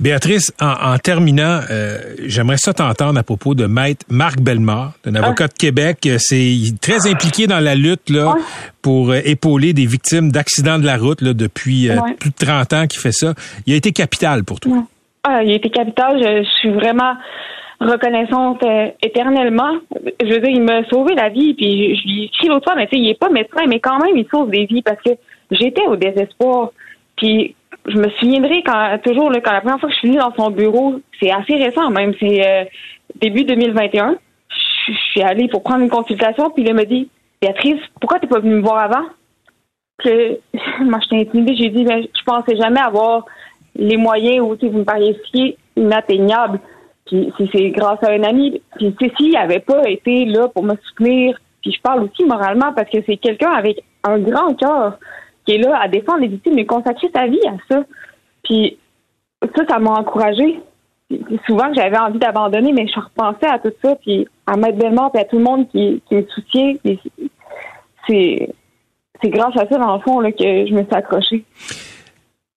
Béatrice, 0.00 0.52
en, 0.60 0.92
en 0.92 0.98
terminant, 0.98 1.60
euh, 1.70 1.98
j'aimerais 2.24 2.56
ça 2.56 2.72
t'entendre 2.72 3.18
à 3.18 3.22
propos 3.24 3.54
de 3.54 3.66
Maître 3.66 4.06
Marc 4.08 4.40
Bellemare, 4.40 4.92
un 5.04 5.14
avocat 5.16 5.48
de 5.48 5.54
Québec. 5.54 5.98
Euh, 6.06 6.16
C'est 6.18 6.54
très 6.80 7.08
impliqué 7.10 7.48
dans 7.48 7.58
la 7.58 7.74
lutte 7.74 8.08
là, 8.08 8.36
pour 8.80 9.10
euh, 9.10 9.20
épauler 9.24 9.72
des 9.72 9.86
victimes 9.86 10.30
d'accidents 10.30 10.78
de 10.78 10.86
la 10.86 10.96
route 10.98 11.20
là, 11.20 11.32
depuis 11.34 11.88
euh, 11.90 11.96
Ouais. 12.00 12.14
plus 12.14 12.30
de 12.30 12.36
30 12.36 12.72
ans 12.74 12.86
qu'il 12.86 13.00
fait 13.00 13.12
ça. 13.12 13.34
Il 13.66 13.72
a 13.72 13.76
été 13.76 13.90
capital 13.90 14.44
pour 14.44 14.60
toi. 14.60 14.84
Ah, 15.24 15.42
il 15.42 15.50
a 15.50 15.54
été 15.56 15.68
capital. 15.70 16.16
Je, 16.22 16.44
je 16.44 16.48
suis 16.60 16.70
vraiment 16.70 17.14
reconnaissante 17.80 18.62
euh, 18.62 18.86
éternellement. 19.02 19.72
Je 20.22 20.28
veux 20.32 20.40
dire, 20.40 20.50
il 20.50 20.62
m'a 20.62 20.84
sauvé 20.88 21.14
la 21.16 21.28
vie. 21.28 21.54
Puis 21.54 21.96
je, 21.96 22.00
je 22.02 22.06
lui 22.06 22.24
écrit 22.26 22.46
l'autre 22.48 22.64
fois, 22.64 22.76
mais 22.76 22.86
tu 22.86 22.96
sais, 22.96 23.02
il 23.02 23.08
est 23.10 23.18
pas 23.18 23.30
médecin, 23.30 23.62
mais 23.68 23.80
quand 23.80 23.98
même, 23.98 24.16
il 24.16 24.26
sauve 24.30 24.50
des 24.50 24.66
vies 24.66 24.82
parce 24.82 25.02
que 25.02 25.10
j'étais 25.50 25.86
au 25.88 25.96
désespoir. 25.96 26.70
Puis 27.16 27.54
je 27.88 27.96
me 27.96 28.08
souviendrai 28.10 28.62
quand 28.62 28.98
toujours 29.02 29.30
là, 29.30 29.40
quand 29.40 29.52
la 29.52 29.60
première 29.60 29.80
fois 29.80 29.88
que 29.88 29.94
je 29.94 29.98
suis 30.00 30.08
venue 30.08 30.20
dans 30.20 30.34
son 30.34 30.50
bureau, 30.50 31.00
c'est 31.20 31.30
assez 31.30 31.54
récent 31.54 31.90
même, 31.90 32.12
c'est 32.20 32.46
euh, 32.46 32.64
début 33.16 33.44
2021. 33.44 34.16
Je, 34.86 34.92
suis 35.10 35.22
allée 35.22 35.48
pour 35.48 35.62
prendre 35.62 35.82
une 35.82 35.90
consultation, 35.90 36.50
puis 36.50 36.64
il 36.66 36.74
m'a 36.74 36.84
dit 36.84 37.08
Béatrice, 37.40 37.80
pourquoi 38.00 38.18
t'es 38.18 38.26
pas 38.26 38.40
venue 38.40 38.56
me 38.56 38.62
voir 38.62 38.78
avant? 38.78 39.06
que 39.98 40.38
moi 40.84 41.00
j'étais 41.02 41.28
intimidée, 41.28 41.56
j'ai 41.56 41.70
dit 41.70 41.84
ben, 41.84 42.02
je 42.02 42.24
pensais 42.24 42.56
jamais 42.56 42.80
avoir 42.80 43.24
les 43.74 43.96
moyens 43.96 44.46
sais, 44.60 44.68
vous 44.68 44.78
me 44.78 44.84
paraissiez 44.84 45.56
inatteignables. 45.76 46.60
Puis 47.06 47.32
c'est- 47.36 47.48
c'est 47.52 47.70
grâce 47.70 48.02
à 48.02 48.10
un 48.12 48.22
ami. 48.22 48.60
Puis 48.76 48.94
s'il 49.16 49.32
n'avait 49.32 49.60
pas 49.60 49.88
été 49.88 50.24
là 50.24 50.48
pour 50.48 50.62
me 50.62 50.74
soutenir, 50.84 51.38
puis 51.62 51.72
je 51.72 51.80
parle 51.80 52.04
aussi 52.04 52.24
moralement 52.24 52.72
parce 52.72 52.90
que 52.90 52.98
c'est 53.06 53.16
quelqu'un 53.16 53.50
avec 53.50 53.82
un 54.04 54.18
grand 54.18 54.54
cœur 54.54 54.98
qui 55.48 55.54
est 55.54 55.58
là 55.58 55.80
à 55.80 55.88
défendre 55.88 56.20
les 56.20 56.28
victimes 56.28 56.58
et 56.58 56.66
consacrer 56.66 57.08
sa 57.14 57.26
vie 57.26 57.40
à 57.48 57.54
ça. 57.72 57.82
Puis 58.44 58.76
ça, 59.56 59.62
ça 59.66 59.78
m'a 59.78 59.92
encouragée. 59.92 60.60
Puis 61.08 61.40
souvent 61.46 61.72
j'avais 61.74 61.96
envie 61.96 62.18
d'abandonner, 62.18 62.70
mais 62.72 62.86
je 62.86 63.00
repensais 63.00 63.46
à 63.46 63.58
tout 63.58 63.72
ça, 63.82 63.96
puis 63.96 64.28
à 64.46 64.56
Maître 64.58 64.76
Bellemare, 64.76 65.10
puis 65.10 65.22
à 65.22 65.24
tout 65.24 65.38
le 65.38 65.42
monde 65.44 65.66
qui, 65.70 66.02
qui 66.06 66.14
me 66.16 66.26
soutient. 66.34 66.74
C'est 68.06 68.48
c'est 69.22 69.30
grâce 69.30 69.56
à 69.56 69.66
ça, 69.68 69.78
dans 69.78 69.94
le 69.96 70.00
fond, 70.02 70.20
là, 70.20 70.30
que 70.30 70.38
je 70.44 70.72
me 70.72 70.82
suis 70.84 70.94
accrochée. 70.94 71.44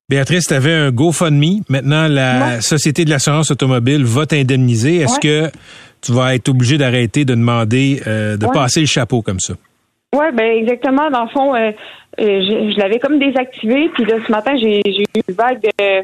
Béatrice, 0.10 0.46
tu 0.48 0.54
avais 0.54 0.74
un 0.74 0.92
GoFundMe. 0.92 1.62
Maintenant, 1.70 2.08
la 2.08 2.62
Société 2.62 3.04
de 3.06 3.10
l'assurance 3.10 3.50
automobile 3.50 4.04
va 4.04 4.26
t'indemniser. 4.26 4.98
Est-ce 4.98 5.14
Ouais. 5.16 5.50
que 5.52 5.58
tu 6.02 6.12
vas 6.12 6.36
être 6.36 6.50
obligé 6.50 6.78
d'arrêter 6.78 7.26
de 7.26 7.34
demander 7.34 8.02
euh, 8.06 8.38
de 8.38 8.46
Ouais. 8.46 8.52
passer 8.54 8.82
le 8.82 8.86
chapeau 8.86 9.22
comme 9.22 9.40
ça? 9.40 9.54
Oui, 10.14 10.26
ben 10.34 10.58
exactement. 10.58 11.10
Dans 11.10 11.24
le 11.24 11.30
fond, 11.30 11.56
euh, 11.56 11.72
euh, 12.20 12.42
je, 12.42 12.72
je 12.74 12.78
l'avais 12.78 13.00
comme 13.00 13.18
désactivé. 13.18 13.90
Puis 13.90 14.04
là, 14.04 14.18
ce 14.26 14.32
matin, 14.32 14.58
j'ai 14.58 14.80
eu 14.80 15.06
une 15.16 15.36
vague 15.36 15.62
de, 15.62 16.02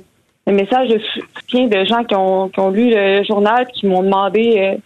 de 0.47 0.51
messages 0.53 0.87
de 0.87 0.99
soutien 0.99 1.67
de 1.67 1.83
gens 1.83 2.05
qui 2.05 2.15
ont, 2.15 2.47
qui 2.47 2.59
ont 2.59 2.71
lu 2.71 2.89
le 2.89 3.23
journal 3.25 3.67
qui 3.67 3.85
m'ont 3.85 4.03
demandé 4.03 4.55
euh, 4.57 4.77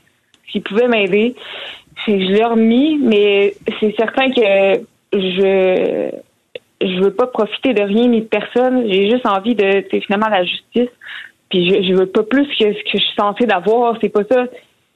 s'ils 0.49 0.63
pouvaient 0.63 0.87
m'aider. 0.87 1.35
Je 2.07 2.13
l'ai 2.13 2.43
remis, 2.43 2.97
mais 2.97 3.53
c'est 3.79 3.95
certain 3.95 4.31
que 4.31 4.81
je 5.13 6.09
je 6.83 6.99
veux 6.99 7.13
pas 7.13 7.27
profiter 7.27 7.75
de 7.75 7.83
rien 7.83 8.07
ni 8.07 8.21
de 8.21 8.25
personne. 8.25 8.89
J'ai 8.89 9.07
juste 9.07 9.27
envie 9.27 9.53
de 9.53 9.85
finalement 10.01 10.29
la 10.29 10.43
justice. 10.43 10.89
Puis 11.49 11.69
je, 11.69 11.83
je 11.83 11.93
veux 11.93 12.07
pas 12.07 12.23
plus 12.23 12.47
que 12.47 12.73
ce 12.73 12.83
que 12.83 12.97
je 12.97 12.97
suis 12.97 13.15
censée 13.15 13.45
d'avoir. 13.45 13.97
C'est 14.01 14.09
pas 14.09 14.23
ça. 14.23 14.45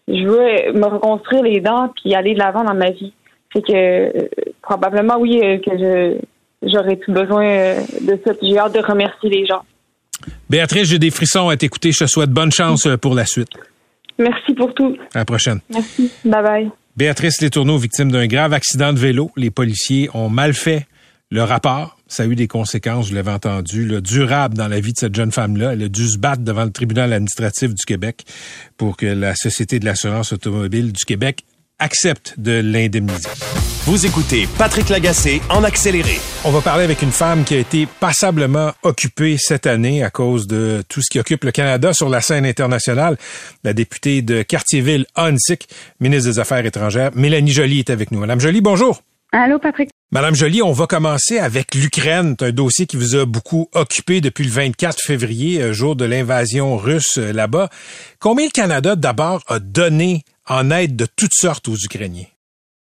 Je 0.08 0.24
veux 0.24 0.74
me 0.74 0.86
reconstruire 0.88 1.44
les 1.44 1.60
dents 1.60 1.92
puis 1.96 2.16
aller 2.16 2.34
de 2.34 2.40
l'avant 2.40 2.64
dans 2.64 2.74
ma 2.74 2.90
vie. 2.90 3.14
C'est 3.56 3.62
que 3.62 3.74
euh, 3.74 4.28
probablement 4.62 5.18
oui 5.18 5.40
euh, 5.42 5.58
que 5.60 5.72
je 5.78 6.18
j'aurais 6.62 6.98
plus 6.98 7.14
besoin 7.14 7.46
euh, 7.46 7.82
de 8.02 8.20
ça. 8.26 8.34
J'ai 8.42 8.58
hâte 8.58 8.74
de 8.74 8.80
remercier 8.80 9.30
les 9.30 9.46
gens. 9.46 9.62
Béatrice, 10.50 10.90
j'ai 10.90 11.00
des 11.00 11.12
frissons 11.12 11.48
à 11.48 11.56
t'écouter. 11.56 11.92
Je 11.92 12.00
te 12.00 12.06
souhaite 12.06 12.32
bonne 12.32 12.52
chance 12.52 12.88
pour 13.02 13.16
la 13.16 13.26
suite. 13.26 13.50
Merci 14.18 14.54
pour 14.54 14.74
tout. 14.74 14.98
À 15.14 15.20
la 15.20 15.26
prochaine. 15.26 15.60
Merci. 15.70 16.12
Bye 16.26 16.44
bye. 16.44 16.72
Béatrice 16.98 17.42
Letourneau, 17.42 17.78
victime 17.78 18.12
d'un 18.12 18.28
grave 18.28 18.54
accident 18.54 18.94
de 18.94 19.00
vélo. 19.00 19.32
Les 19.36 19.52
policiers 19.52 20.10
ont 20.14 20.30
mal 20.30 20.54
fait 20.54 20.86
le 21.30 21.44
rapport. 21.44 21.98
Ça 22.08 22.24
a 22.24 22.26
eu 22.26 22.36
des 22.36 22.48
conséquences, 22.48 23.10
vous 23.10 23.16
l'avez 23.16 23.32
entendu, 23.32 23.86
là, 23.86 24.00
durables 24.00 24.56
dans 24.56 24.68
la 24.68 24.80
vie 24.80 24.94
de 24.94 24.98
cette 24.98 25.16
jeune 25.16 25.32
femme-là. 25.32 25.74
Elle 25.74 25.84
a 25.84 25.90
dû 25.90 26.08
se 26.08 26.18
battre 26.18 26.44
devant 26.44 26.64
le 26.64 26.72
tribunal 26.72 27.12
administratif 27.14 27.74
du 27.74 27.84
Québec 27.84 28.24
pour 28.78 28.96
que 28.96 29.08
la 29.08 29.36
Société 29.36 29.80
de 29.80 29.86
l'assurance 29.86 30.32
automobile 30.32 30.92
du 30.92 31.04
Québec 31.04 31.44
accepte 31.80 32.36
de 32.38 32.62
l'indemniser. 32.64 33.30
Vous 33.86 34.06
écoutez 34.06 34.48
Patrick 34.58 34.90
Lagacé 34.90 35.42
en 35.50 35.64
accéléré. 35.64 36.20
On 36.44 36.50
va 36.50 36.62
parler 36.62 36.84
avec 36.84 37.04
une 37.04 37.12
femme 37.12 37.44
qui 37.44 37.54
a 37.54 37.60
été 37.60 37.88
passablement 38.00 38.72
occupée 38.82 39.38
cette 39.38 39.68
année 39.68 40.04
à 40.04 40.10
cause 40.10 40.48
de 40.48 40.84
tout 40.90 41.02
ce 41.04 41.10
qui 41.10 41.20
occupe 41.20 41.44
le 41.44 41.52
Canada 41.52 41.94
sur 41.94 42.10
la 42.10 42.22
scène 42.22 42.46
internationale. 42.48 43.18
La 43.64 43.74
députée 43.74 44.24
de 44.24 44.42
Cartierville, 44.42 45.06
Hansik, 45.16 45.68
ministre 46.00 46.32
des 46.32 46.40
Affaires 46.40 46.66
étrangères, 46.66 47.12
Mélanie 47.14 47.52
Joly 47.52 47.80
est 47.80 47.90
avec 47.92 48.12
nous. 48.12 48.20
Madame 48.20 48.40
Joly, 48.40 48.62
bonjour. 48.62 49.02
Allô, 49.32 49.60
Patrick. 49.60 49.90
Madame 50.12 50.34
Joly, 50.34 50.62
on 50.62 50.72
va 50.72 50.88
commencer 50.88 51.40
avec 51.40 51.76
l'Ukraine. 51.76 52.36
C'est 52.40 52.46
un 52.46 52.52
dossier 52.52 52.86
qui 52.86 52.96
vous 52.96 53.16
a 53.16 53.26
beaucoup 53.26 53.70
occupé 53.74 54.22
depuis 54.22 54.46
le 54.46 54.50
24 54.50 55.02
février, 55.02 55.62
euh, 55.62 55.74
jour 55.74 55.98
de 55.98 56.06
l'invasion 56.06 56.78
russe 56.78 57.18
euh, 57.18 57.34
là-bas. 57.34 57.70
Combien 58.20 58.46
le 58.46 58.52
Canada, 58.52 58.96
d'abord, 58.96 59.44
a 59.48 59.60
donné 59.60 60.24
en 60.48 60.72
aide 60.72 60.96
de 60.96 61.06
toutes 61.06 61.34
sortes 61.34 61.68
aux 61.68 61.76
Ukrainiens? 61.76 62.28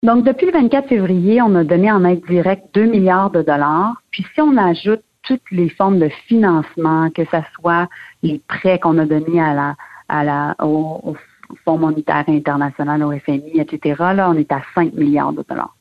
Donc, 0.04 0.24
depuis 0.24 0.46
le 0.46 0.54
24 0.54 0.90
février, 0.90 1.42
on 1.42 1.56
a 1.56 1.64
donné 1.64 1.92
en 1.92 2.06
aide 2.06 2.24
directe 2.28 2.66
2 2.74 2.86
milliards 2.86 3.32
de 3.32 3.42
dollars. 3.42 3.96
Puis, 4.12 4.26
si 4.34 4.42
on 4.42 4.56
ajoute 4.58 5.02
toutes 5.24 5.50
les 5.52 5.70
formes 5.70 6.00
de 6.00 6.10
financement, 6.28 7.10
que 7.10 7.24
ce 7.26 7.38
soit 7.60 7.90
les 8.24 8.40
prêts 8.48 8.80
qu'on 8.80 8.98
a 9.00 9.06
donnés 9.06 9.42
à 9.42 9.54
la, 9.54 9.76
à 10.08 10.24
la, 10.24 10.56
au, 10.64 11.02
au 11.04 11.18
Fonds 11.64 11.78
monétaire 11.78 12.26
international, 12.28 13.04
au 13.04 13.12
FMI, 13.12 13.60
etc., 13.60 13.96
là, 14.00 14.30
on 14.30 14.38
est 14.38 14.52
à 14.52 14.62
5 14.76 14.94
milliards 14.94 15.34
de 15.34 15.44
dollars. 15.48 15.76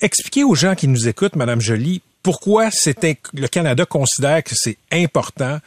Expliquez 0.00 0.44
aux 0.44 0.54
gens 0.54 0.74
qui 0.74 0.88
nous 0.88 1.08
écoutent, 1.08 1.36
Madame 1.36 1.60
Joly, 1.60 2.02
pourquoi 2.22 2.68
le 2.68 3.46
Canada 3.46 3.84
considère 3.84 4.42
que 4.42 4.54
c'est 4.54 4.78
important 4.92 5.58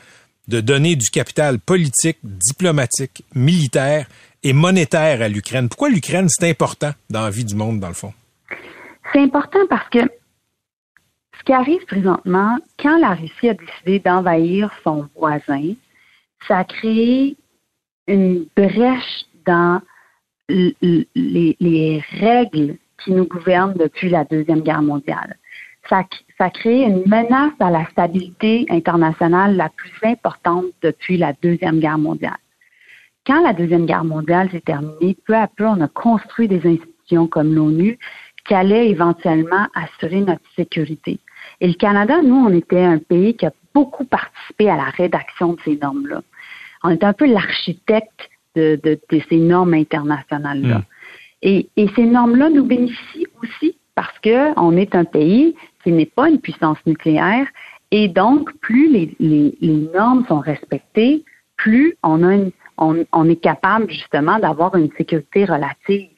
de 0.47 0.61
donner 0.61 0.95
du 0.95 1.09
capital 1.09 1.59
politique, 1.59 2.17
diplomatique, 2.23 3.23
militaire 3.33 4.07
et 4.45 4.53
monétaire 4.53 5.23
à 5.23 5.27
l'Ukraine. 5.27 5.67
Pourquoi 5.69 5.89
l'Ukraine, 5.89 6.29
c'est 6.29 6.47
important 6.47 6.91
dans 7.09 7.23
la 7.23 7.31
vie 7.31 7.43
du 7.43 7.55
monde, 7.55 7.79
dans 7.79 7.87
le 7.87 7.95
fond? 7.95 8.13
C'est 9.11 9.19
important 9.19 9.65
parce 9.67 9.89
que 9.89 10.01
ce 10.01 11.43
qui 11.43 11.51
arrive 11.51 11.83
présentement, 11.85 12.55
quand 12.77 12.97
la 12.99 13.15
Russie 13.15 13.49
a 13.49 13.55
décidé 13.55 13.99
d'envahir 13.99 14.71
son 14.83 15.09
voisin, 15.15 15.73
ça 16.47 16.59
a 16.59 16.63
créé 16.63 17.35
une 18.07 18.45
brèche 18.55 19.25
dans 19.47 19.81
les, 20.47 21.07
les 21.15 22.03
règles 22.19 22.77
qui 23.03 23.13
nous 23.13 23.25
gouvernent 23.25 23.73
depuis 23.73 24.09
la 24.09 24.25
Deuxième 24.25 24.61
Guerre 24.61 24.83
mondiale. 24.83 25.37
Ça, 25.89 26.03
ça 26.37 26.45
a 26.45 26.49
créé 26.51 26.85
une 26.85 27.03
menace 27.07 27.53
à 27.59 27.71
la 27.71 27.85
stabilité 27.89 28.67
internationale 28.69 29.55
la 29.55 29.69
plus 29.69 29.91
importante 30.03 30.65
depuis 30.83 31.17
la 31.17 31.33
Deuxième 31.33 31.79
Guerre 31.79 31.97
mondiale. 31.97 32.37
Quand 33.25 33.41
la 33.41 33.53
Deuxième 33.53 33.85
Guerre 33.85 34.03
mondiale 34.03 34.49
s'est 34.51 34.61
terminée, 34.61 35.17
peu 35.25 35.35
à 35.35 35.47
peu, 35.47 35.65
on 35.65 35.81
a 35.81 35.87
construit 35.87 36.47
des 36.47 36.61
institutions 36.65 37.27
comme 37.27 37.53
l'ONU 37.53 37.97
qui 38.47 38.53
allaient 38.53 38.89
éventuellement 38.89 39.67
assurer 39.73 40.21
notre 40.21 40.43
sécurité. 40.55 41.19
Et 41.59 41.67
le 41.67 41.73
Canada, 41.73 42.21
nous, 42.21 42.35
on 42.35 42.53
était 42.53 42.83
un 42.83 42.99
pays 42.99 43.35
qui 43.35 43.47
a 43.47 43.51
beaucoup 43.73 44.05
participé 44.05 44.69
à 44.69 44.75
la 44.75 44.89
rédaction 44.91 45.53
de 45.53 45.59
ces 45.65 45.77
normes-là. 45.77 46.21
On 46.83 46.89
est 46.89 47.03
un 47.03 47.13
peu 47.13 47.25
l'architecte 47.25 48.29
de, 48.55 48.79
de, 48.83 48.99
de 49.11 49.21
ces 49.27 49.37
normes 49.37 49.73
internationales-là. 49.73 50.83
Et, 51.41 51.67
et 51.75 51.89
ces 51.95 52.05
normes-là 52.05 52.49
nous 52.49 52.63
bénéficient 52.63 53.27
aussi 53.41 53.77
parce 53.95 54.17
que 54.19 54.57
on 54.59 54.77
est 54.77 54.95
un 54.95 55.05
pays 55.05 55.55
qui 55.83 55.91
n'est 55.91 56.05
pas 56.05 56.29
une 56.29 56.39
puissance 56.39 56.77
nucléaire 56.85 57.47
et 57.91 58.07
donc 58.07 58.51
plus 58.59 58.91
les, 58.91 59.15
les, 59.19 59.57
les 59.61 59.89
normes 59.93 60.25
sont 60.27 60.39
respectées, 60.39 61.23
plus 61.57 61.95
on 62.03 62.23
a 62.23 62.35
une, 62.35 62.51
on, 62.77 63.29
est 63.29 63.41
capable 63.41 63.89
justement 63.89 64.39
d'avoir 64.39 64.75
une 64.75 64.91
sécurité 64.97 65.45
relative. 65.45 66.09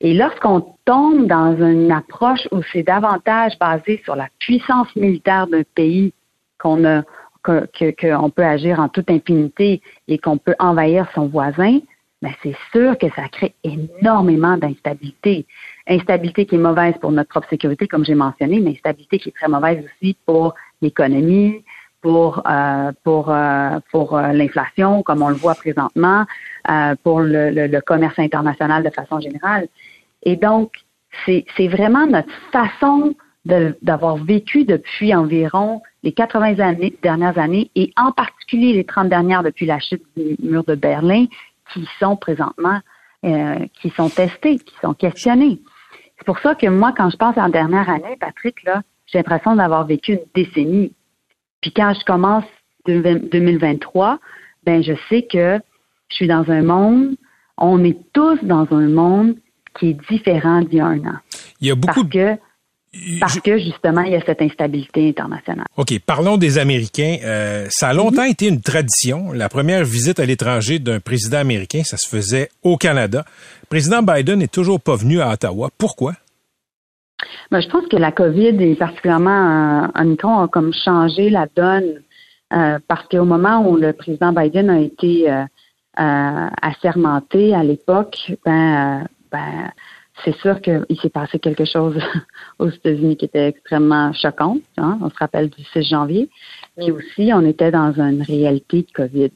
Et 0.00 0.14
lorsqu'on 0.14 0.74
tombe 0.84 1.26
dans 1.26 1.56
une 1.56 1.92
approche 1.92 2.46
où 2.50 2.60
c'est 2.72 2.82
davantage 2.82 3.58
basé 3.58 4.00
sur 4.04 4.16
la 4.16 4.28
puissance 4.38 4.94
militaire 4.96 5.46
d'un 5.46 5.62
pays 5.74 6.12
qu'on 6.58 7.04
peut 7.42 8.44
agir 8.44 8.80
en 8.80 8.88
toute 8.88 9.10
impunité 9.10 9.80
et 10.08 10.18
qu'on 10.18 10.38
peut 10.38 10.56
envahir 10.58 11.08
son 11.14 11.28
voisin, 11.28 11.80
ben 12.22 12.32
c'est 12.42 12.56
sûr 12.72 12.96
que 12.96 13.08
ça 13.10 13.28
crée 13.28 13.54
énormément 13.64 14.56
d'instabilité. 14.56 15.46
Instabilité 15.86 16.46
qui 16.46 16.54
est 16.54 16.58
mauvaise 16.58 16.94
pour 17.00 17.12
notre 17.12 17.28
propre 17.28 17.48
sécurité, 17.50 17.86
comme 17.86 18.04
j'ai 18.04 18.14
mentionné, 18.14 18.60
mais 18.60 18.70
instabilité 18.70 19.18
qui 19.18 19.28
est 19.28 19.32
très 19.32 19.48
mauvaise 19.48 19.84
aussi 19.84 20.16
pour 20.24 20.54
l'économie, 20.80 21.62
pour 22.04 22.42
euh, 22.46 22.92
pour 23.02 23.30
euh, 23.30 23.80
pour 23.90 24.14
euh, 24.14 24.32
l'inflation, 24.32 25.02
comme 25.02 25.22
on 25.22 25.30
le 25.30 25.36
voit 25.36 25.54
présentement, 25.54 26.26
pour 27.02 27.20
le, 27.20 27.80
commerce 27.80 28.18
international 28.18 28.82
de 28.84 28.90
façon 28.90 29.20
générale. 29.20 29.68
Et 30.22 30.36
donc, 30.36 30.72
c'est 31.24 31.68
vraiment 31.68 32.06
notre 32.06 32.32
façon 32.52 33.14
d'avoir 33.46 34.16
vécu 34.16 34.64
depuis 34.64 35.14
environ 35.14 35.82
les 36.02 36.12
80 36.12 36.58
années, 36.60 36.94
dernières 37.02 37.38
années 37.38 37.70
et 37.74 37.90
en 37.96 38.12
particulier 38.12 38.72
les 38.72 38.84
30 38.84 39.08
dernières 39.08 39.42
depuis 39.42 39.66
la 39.66 39.78
chute 39.78 40.02
du 40.16 40.36
mur 40.42 40.64
de 40.64 40.74
Berlin 40.74 41.26
qui 41.72 41.86
sont 41.98 42.16
présentement, 42.16 42.80
qui 43.22 43.90
sont 43.90 44.08
testés, 44.08 44.58
qui 44.58 44.74
sont 44.82 44.94
questionnés. 44.94 45.60
C'est 46.18 46.26
pour 46.26 46.38
ça 46.38 46.54
que 46.54 46.66
moi, 46.66 46.92
quand 46.96 47.10
je 47.10 47.16
pense 47.16 47.36
à 47.36 47.42
la 47.42 47.48
dernière 47.50 47.88
année, 47.90 48.16
Patrick, 48.18 48.62
là, 48.64 48.82
j'ai 49.06 49.18
l'impression 49.18 49.56
d'avoir 49.56 49.86
vécu 49.86 50.12
une 50.12 50.26
décennie. 50.34 50.92
Puis 51.64 51.72
quand 51.72 51.94
je 51.98 52.04
commence 52.04 52.44
de- 52.86 53.22
2023, 53.32 54.18
ben 54.66 54.82
je 54.82 54.92
sais 55.08 55.22
que 55.22 55.58
je 56.10 56.14
suis 56.14 56.26
dans 56.26 56.44
un 56.50 56.60
monde, 56.60 57.16
on 57.56 57.82
est 57.82 57.96
tous 58.12 58.38
dans 58.42 58.66
un 58.70 58.86
monde 58.88 59.36
qui 59.78 59.88
est 59.88 59.96
différent 60.10 60.60
d'il 60.60 60.74
y 60.74 60.80
a 60.80 60.86
un 60.88 60.98
an. 60.98 61.16
Il 61.62 61.68
y 61.68 61.70
a 61.70 61.74
beaucoup 61.74 62.04
Parce 62.04 62.10
que, 62.10 62.36
parce 63.18 63.40
que 63.40 63.56
justement, 63.58 64.02
il 64.02 64.12
y 64.12 64.14
a 64.14 64.20
cette 64.26 64.42
instabilité 64.42 65.08
internationale. 65.08 65.64
OK, 65.78 65.98
parlons 66.04 66.36
des 66.36 66.58
Américains. 66.58 67.16
Euh, 67.24 67.66
ça 67.70 67.88
a 67.88 67.94
longtemps 67.94 68.24
été 68.24 68.46
une 68.48 68.60
tradition. 68.60 69.32
La 69.32 69.48
première 69.48 69.84
visite 69.86 70.20
à 70.20 70.26
l'étranger 70.26 70.80
d'un 70.80 71.00
président 71.00 71.38
américain, 71.38 71.80
ça 71.82 71.96
se 71.96 72.06
faisait 72.10 72.50
au 72.62 72.76
Canada. 72.76 73.24
Le 73.62 73.66
président 73.70 74.02
Biden 74.02 74.40
n'est 74.40 74.48
toujours 74.48 74.82
pas 74.82 74.96
venu 74.96 75.22
à 75.22 75.30
Ottawa. 75.32 75.70
Pourquoi? 75.78 76.12
Ben, 77.50 77.60
je 77.60 77.68
pense 77.68 77.86
que 77.86 77.96
la 77.96 78.12
COVID 78.12 78.62
et 78.62 78.74
particulièrement 78.74 79.84
euh, 79.84 80.00
Omicron 80.00 80.40
a 80.40 80.48
comme 80.48 80.72
changé 80.72 81.30
la 81.30 81.46
donne 81.54 82.02
euh, 82.52 82.78
parce 82.86 83.06
qu'au 83.08 83.24
moment 83.24 83.68
où 83.68 83.76
le 83.76 83.92
président 83.92 84.32
Biden 84.32 84.70
a 84.70 84.80
été 84.80 85.30
euh, 85.30 85.44
euh, 86.00 86.48
assermenté 86.62 87.54
à 87.54 87.62
l'époque, 87.62 88.32
ben, 88.44 89.02
euh, 89.02 89.04
ben 89.32 89.70
c'est 90.24 90.36
sûr 90.36 90.60
qu'il 90.60 91.00
s'est 91.02 91.10
passé 91.10 91.38
quelque 91.38 91.64
chose 91.64 91.96
aux 92.58 92.68
États-Unis 92.68 93.16
qui 93.16 93.24
était 93.24 93.48
extrêmement 93.48 94.12
choquant. 94.12 94.58
hein. 94.76 94.98
On 95.02 95.10
se 95.10 95.16
rappelle 95.18 95.50
du 95.50 95.64
6 95.64 95.82
janvier, 95.82 96.28
mais 96.76 96.90
aussi 96.90 97.32
on 97.32 97.40
était 97.42 97.70
dans 97.70 97.92
une 97.94 98.22
réalité 98.22 98.82
de 98.82 98.92
COVID. 98.92 99.30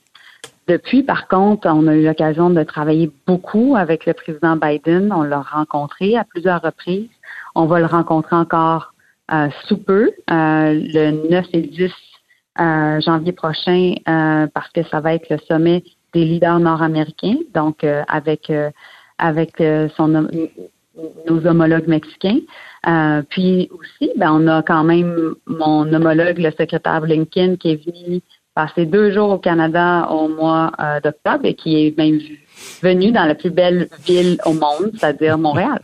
Depuis, 0.68 1.02
par 1.02 1.28
contre, 1.28 1.66
on 1.66 1.86
a 1.86 1.94
eu 1.94 2.04
l'occasion 2.04 2.50
de 2.50 2.62
travailler 2.62 3.10
beaucoup 3.26 3.74
avec 3.74 4.04
le 4.04 4.12
président 4.12 4.54
Biden. 4.54 5.10
On 5.12 5.22
l'a 5.22 5.40
rencontré 5.40 6.14
à 6.16 6.24
plusieurs 6.24 6.60
reprises. 6.60 7.08
On 7.58 7.66
va 7.66 7.80
le 7.80 7.86
rencontrer 7.86 8.36
encore 8.36 8.94
euh, 9.32 9.48
sous 9.66 9.78
peu, 9.78 10.12
euh, 10.30 10.72
le 10.74 11.28
9 11.28 11.46
et 11.54 11.62
10 11.62 11.90
euh, 12.60 13.00
janvier 13.00 13.32
prochain, 13.32 13.94
parce 14.54 14.70
que 14.72 14.84
ça 14.84 15.00
va 15.00 15.14
être 15.14 15.28
le 15.28 15.38
sommet 15.48 15.82
des 16.14 16.24
leaders 16.24 16.60
nord-américains, 16.60 17.38
donc 17.54 17.84
avec 18.06 18.52
avec 19.18 19.62
son 19.96 20.28
nos 21.28 21.46
homologues 21.46 21.88
mexicains. 21.88 22.38
Puis 23.28 23.68
aussi, 23.72 24.12
ben, 24.16 24.32
on 24.32 24.46
a 24.46 24.62
quand 24.62 24.84
même 24.84 25.34
mon 25.46 25.92
homologue, 25.92 26.38
le 26.38 26.52
secrétaire 26.52 27.00
Blinken, 27.00 27.58
qui 27.58 27.72
est 27.72 27.84
venu 27.84 28.20
passer 28.54 28.86
deux 28.86 29.10
jours 29.10 29.30
au 29.30 29.38
Canada 29.38 30.08
au 30.12 30.28
mois 30.28 30.70
d'octobre 31.02 31.44
et 31.44 31.54
qui 31.54 31.86
est 31.86 31.98
même 31.98 32.20
venu 32.82 33.10
dans 33.10 33.24
la 33.24 33.34
plus 33.34 33.50
belle 33.50 33.88
ville 34.06 34.38
au 34.46 34.52
monde, 34.52 34.92
c'est-à-dire 34.94 35.36
Montréal. 35.38 35.80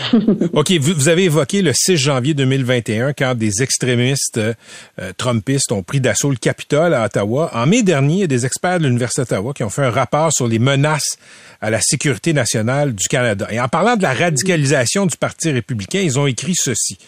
OK, 0.52 0.72
vous, 0.72 0.94
vous 0.94 1.08
avez 1.08 1.24
évoqué 1.24 1.62
le 1.62 1.72
6 1.74 1.96
janvier 1.96 2.34
2021 2.34 3.12
quand 3.12 3.34
des 3.34 3.62
extrémistes 3.62 4.38
euh, 4.38 4.54
euh, 5.00 5.12
trumpistes 5.16 5.72
ont 5.72 5.82
pris 5.82 6.00
d'assaut 6.00 6.30
le 6.30 6.36
Capitole 6.36 6.94
à 6.94 7.04
Ottawa. 7.04 7.50
En 7.54 7.66
mai 7.66 7.82
dernier, 7.82 8.14
il 8.14 8.20
y 8.20 8.24
a 8.24 8.28
des 8.28 8.46
experts 8.46 8.78
de 8.80 8.86
l'Université 8.86 9.22
d'Ottawa 9.22 9.52
qui 9.54 9.64
ont 9.64 9.70
fait 9.70 9.84
un 9.84 9.90
rapport 9.90 10.32
sur 10.32 10.46
les 10.46 10.58
menaces 10.58 11.16
à 11.60 11.70
la 11.70 11.80
sécurité 11.80 12.32
nationale 12.32 12.94
du 12.94 13.06
Canada. 13.08 13.46
Et 13.50 13.60
en 13.60 13.68
parlant 13.68 13.96
de 13.96 14.02
la 14.02 14.12
radicalisation 14.12 15.06
du 15.06 15.16
Parti 15.16 15.50
républicain, 15.50 16.00
ils 16.00 16.18
ont 16.18 16.26
écrit 16.26 16.54
ceci. 16.54 16.98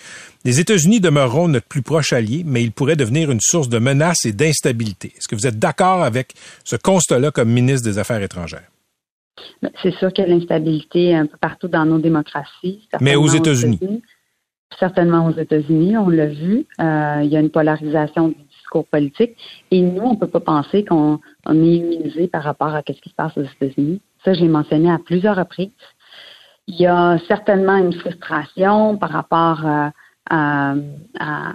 Les 0.45 0.61
États-Unis 0.61 1.01
demeureront 1.01 1.49
notre 1.49 1.67
plus 1.67 1.83
proche 1.83 2.13
allié, 2.13 2.43
mais 2.45 2.63
ils 2.63 2.73
pourraient 2.73 2.97
devenir 2.97 3.31
une 3.31 3.41
source 3.41 3.69
de 3.69 3.79
menaces 3.79 4.27
et 4.27 4.33
d'instabilité. 4.33 5.13
Est-ce 5.17 5.27
que 5.27 5.35
vous 5.35 5.47
êtes 5.47 5.59
d'accord 5.59 6.05
avec 6.05 6.35
ce 6.65 6.77
constat-là 6.77 7.31
comme 7.31 7.51
ministre 7.51 7.89
des 7.89 7.99
Affaires 7.99 8.23
étrangères? 8.23 8.74
C'est 9.83 9.93
sûr 9.95 10.13
qu'il 10.13 10.27
y 10.27 10.31
a 10.31 10.35
l'instabilité 10.35 11.15
un 11.15 11.27
peu 11.27 11.37
partout 11.39 11.69
dans 11.69 11.85
nos 11.85 11.99
démocraties. 11.99 12.89
Mais 13.01 13.17
aux 13.17 13.27
États-Unis. 13.37 14.03
Certainement 14.79 15.27
aux 15.27 15.37
États-Unis, 15.39 15.97
on 15.97 16.09
l'a 16.09 16.27
vu. 16.27 16.67
Euh, 16.81 17.21
il 17.23 17.29
y 17.31 17.37
a 17.37 17.41
une 17.41 17.51
polarisation 17.51 18.29
du 18.29 18.37
discours 18.59 18.87
politique. 18.87 19.37
Et 19.71 19.81
nous, 19.81 20.03
on 20.03 20.15
ne 20.15 20.19
peut 20.19 20.27
pas 20.29 20.41
penser 20.41 20.85
qu'on 20.85 21.21
on 21.47 21.63
est 21.63 21.77
immunisé 21.77 22.27
par 22.29 22.43
rapport 22.43 22.75
à 22.75 22.83
ce 22.87 22.93
qui 23.01 23.11
se 23.11 23.15
passe 23.15 23.37
aux 23.37 23.43
États-Unis. 23.43 24.01
Ça, 24.25 24.33
je 24.35 24.41
l'ai 24.41 24.49
mentionné 24.49 24.91
à 24.91 24.99
plusieurs 24.99 25.37
reprises. 25.37 25.71
Il 26.67 26.77
y 26.81 26.87
a 26.87 27.19
certainement 27.29 27.77
une 27.77 27.93
frustration 27.93 28.97
par 28.97 29.11
rapport 29.11 29.65
euh, 29.67 29.89
à- 30.31 30.75
à- 31.21 31.53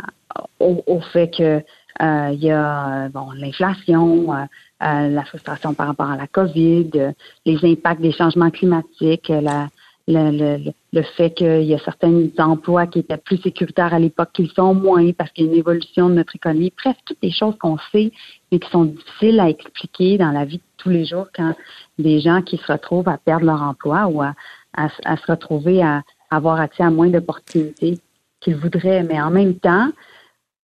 au, 0.59 0.83
au 0.85 1.01
fait 1.01 1.29
que 1.35 1.61
euh, 2.01 2.29
il 2.33 2.43
y 2.43 2.51
a 2.51 3.05
euh, 3.05 3.09
bon 3.09 3.31
l'inflation, 3.31 4.33
euh, 4.33 4.45
euh, 4.83 5.09
la 5.09 5.23
frustration 5.25 5.73
par 5.73 5.87
rapport 5.87 6.09
à 6.09 6.17
la 6.17 6.27
COVID, 6.27 7.13
les 7.45 7.71
impacts 7.71 8.01
des 8.01 8.11
changements 8.11 8.51
climatiques, 8.51 9.29
la, 9.29 9.67
le, 10.07 10.31
le, 10.31 10.71
le 10.91 11.01
fait 11.03 11.31
qu'il 11.31 11.63
y 11.63 11.73
a 11.75 11.79
certains 11.79 12.29
emplois 12.39 12.87
qui 12.87 12.99
étaient 12.99 13.17
plus 13.17 13.37
sécuritaires 13.37 13.93
à 13.93 13.99
l'époque 13.99 14.29
qu'ils 14.33 14.49
sont 14.51 14.73
moins 14.73 15.11
parce 15.11 15.31
qu'il 15.31 15.45
y 15.45 15.49
a 15.49 15.51
une 15.51 15.57
évolution 15.59 16.09
de 16.09 16.15
notre 16.15 16.35
économie. 16.35 16.73
Bref, 16.81 16.95
toutes 17.05 17.21
des 17.21 17.31
choses 17.31 17.55
qu'on 17.59 17.77
sait 17.91 18.11
mais 18.51 18.59
qui 18.59 18.69
sont 18.71 18.85
difficiles 18.85 19.39
à 19.39 19.49
expliquer 19.49 20.17
dans 20.17 20.31
la 20.31 20.45
vie 20.45 20.57
de 20.57 20.63
tous 20.77 20.89
les 20.89 21.05
jours 21.05 21.27
quand 21.35 21.53
des 21.99 22.21
gens 22.21 22.41
qui 22.41 22.57
se 22.57 22.71
retrouvent 22.71 23.09
à 23.09 23.17
perdre 23.17 23.45
leur 23.45 23.61
emploi 23.61 24.07
ou 24.07 24.21
à, 24.21 24.33
à, 24.75 24.87
à 25.05 25.17
se 25.17 25.31
retrouver 25.31 25.83
à 25.83 26.01
avoir 26.31 26.59
accès 26.59 26.83
à 26.83 26.89
moins 26.89 27.09
d'opportunités 27.09 27.99
qu'ils 28.39 28.55
voudraient. 28.55 29.03
Mais 29.03 29.19
en 29.21 29.29
même 29.29 29.55
temps, 29.55 29.89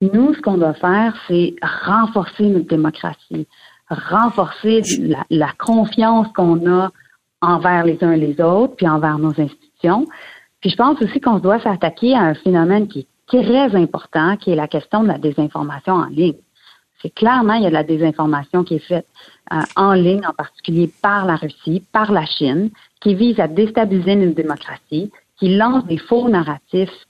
nous, 0.01 0.33
ce 0.33 0.41
qu'on 0.41 0.57
doit 0.57 0.73
faire, 0.73 1.15
c'est 1.27 1.55
renforcer 1.61 2.43
notre 2.43 2.67
démocratie, 2.67 3.47
renforcer 3.89 4.81
la, 5.29 5.51
confiance 5.57 6.27
qu'on 6.35 6.69
a 6.69 6.91
envers 7.41 7.85
les 7.85 8.03
uns 8.03 8.15
les 8.15 8.39
autres, 8.41 8.75
puis 8.75 8.87
envers 8.87 9.17
nos 9.17 9.39
institutions. 9.39 10.05
Puis 10.61 10.71
je 10.71 10.75
pense 10.75 11.01
aussi 11.01 11.21
qu'on 11.21 11.39
doit 11.39 11.59
s'attaquer 11.59 12.13
à 12.13 12.21
un 12.21 12.33
phénomène 12.33 12.87
qui 12.87 12.99
est 12.99 13.07
très 13.27 13.75
important, 13.75 14.35
qui 14.37 14.51
est 14.51 14.55
la 14.55 14.67
question 14.67 15.03
de 15.03 15.07
la 15.07 15.17
désinformation 15.17 15.93
en 15.93 16.07
ligne. 16.07 16.35
C'est 17.01 17.13
clairement, 17.13 17.53
il 17.53 17.63
y 17.63 17.67
a 17.67 17.69
de 17.69 17.73
la 17.73 17.83
désinformation 17.83 18.63
qui 18.63 18.75
est 18.75 18.87
faite 18.87 19.07
euh, 19.53 19.61
en 19.75 19.93
ligne, 19.93 20.25
en 20.25 20.33
particulier 20.33 20.91
par 21.01 21.25
la 21.25 21.35
Russie, 21.35 21.83
par 21.91 22.11
la 22.11 22.25
Chine, 22.25 22.71
qui 22.99 23.13
vise 23.13 23.39
à 23.39 23.47
déstabiliser 23.47 24.15
notre 24.15 24.35
démocratie, 24.35 25.11
qui 25.37 25.55
lance 25.55 25.85
des 25.85 25.97
faux 25.97 26.27
narratifs 26.29 27.05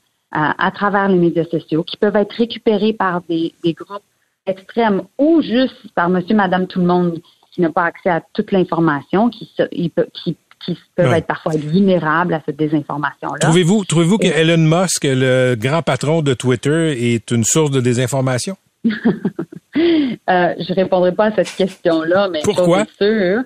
à 0.58 0.72
travers 0.72 1.08
les 1.08 1.18
médias 1.18 1.46
sociaux, 1.46 1.84
qui 1.84 1.98
peuvent 1.98 2.16
être 2.16 2.34
récupérés 2.34 2.94
par 2.94 3.22
des, 3.30 3.54
des 3.64 3.74
groupes 3.74 4.04
extrêmes 4.46 5.04
ou 5.18 5.42
juste 5.42 5.76
par 5.96 6.10
monsieur, 6.10 6.36
madame, 6.36 6.68
tout 6.68 6.80
le 6.80 6.86
monde 6.86 7.22
qui 7.52 7.62
n'a 7.62 7.70
pas 7.70 7.84
accès 7.86 8.10
à 8.10 8.22
toute 8.34 8.52
l'information, 8.52 9.30
qui, 9.30 9.50
se- 9.58 9.68
il 9.72 9.90
peut- 9.90 10.08
qui, 10.14 10.36
qui 10.66 10.78
peuvent 10.96 11.10
Ouais. 11.10 11.20
être 11.20 11.28
parfois 11.28 11.54
être 11.56 11.62
vulnérables 11.64 12.34
à 12.34 12.42
cette 12.46 12.58
désinformation-là. 12.58 13.40
Trouvez-vous 13.40 13.86
trouvez-vous 13.86 14.18
que 14.18 14.28
Elon 14.28 14.58
Musk, 14.58 15.04
le 15.06 15.56
grand 15.56 15.82
patron 15.82 16.22
de 16.22 16.34
Twitter, 16.34 17.14
est 17.16 17.32
une 17.32 17.44
source 17.44 17.72
de 17.72 17.80
désinformation? 17.82 18.58
Euh, 20.30 20.54
je 20.58 20.74
répondrai 20.74 21.12
pas 21.14 21.26
à 21.26 21.36
cette 21.36 21.54
question-là, 21.56 22.30
mais 22.32 22.40
Pourquoi? 22.46 22.86
chose 22.86 22.88
est 23.02 23.04
sûre, 23.06 23.44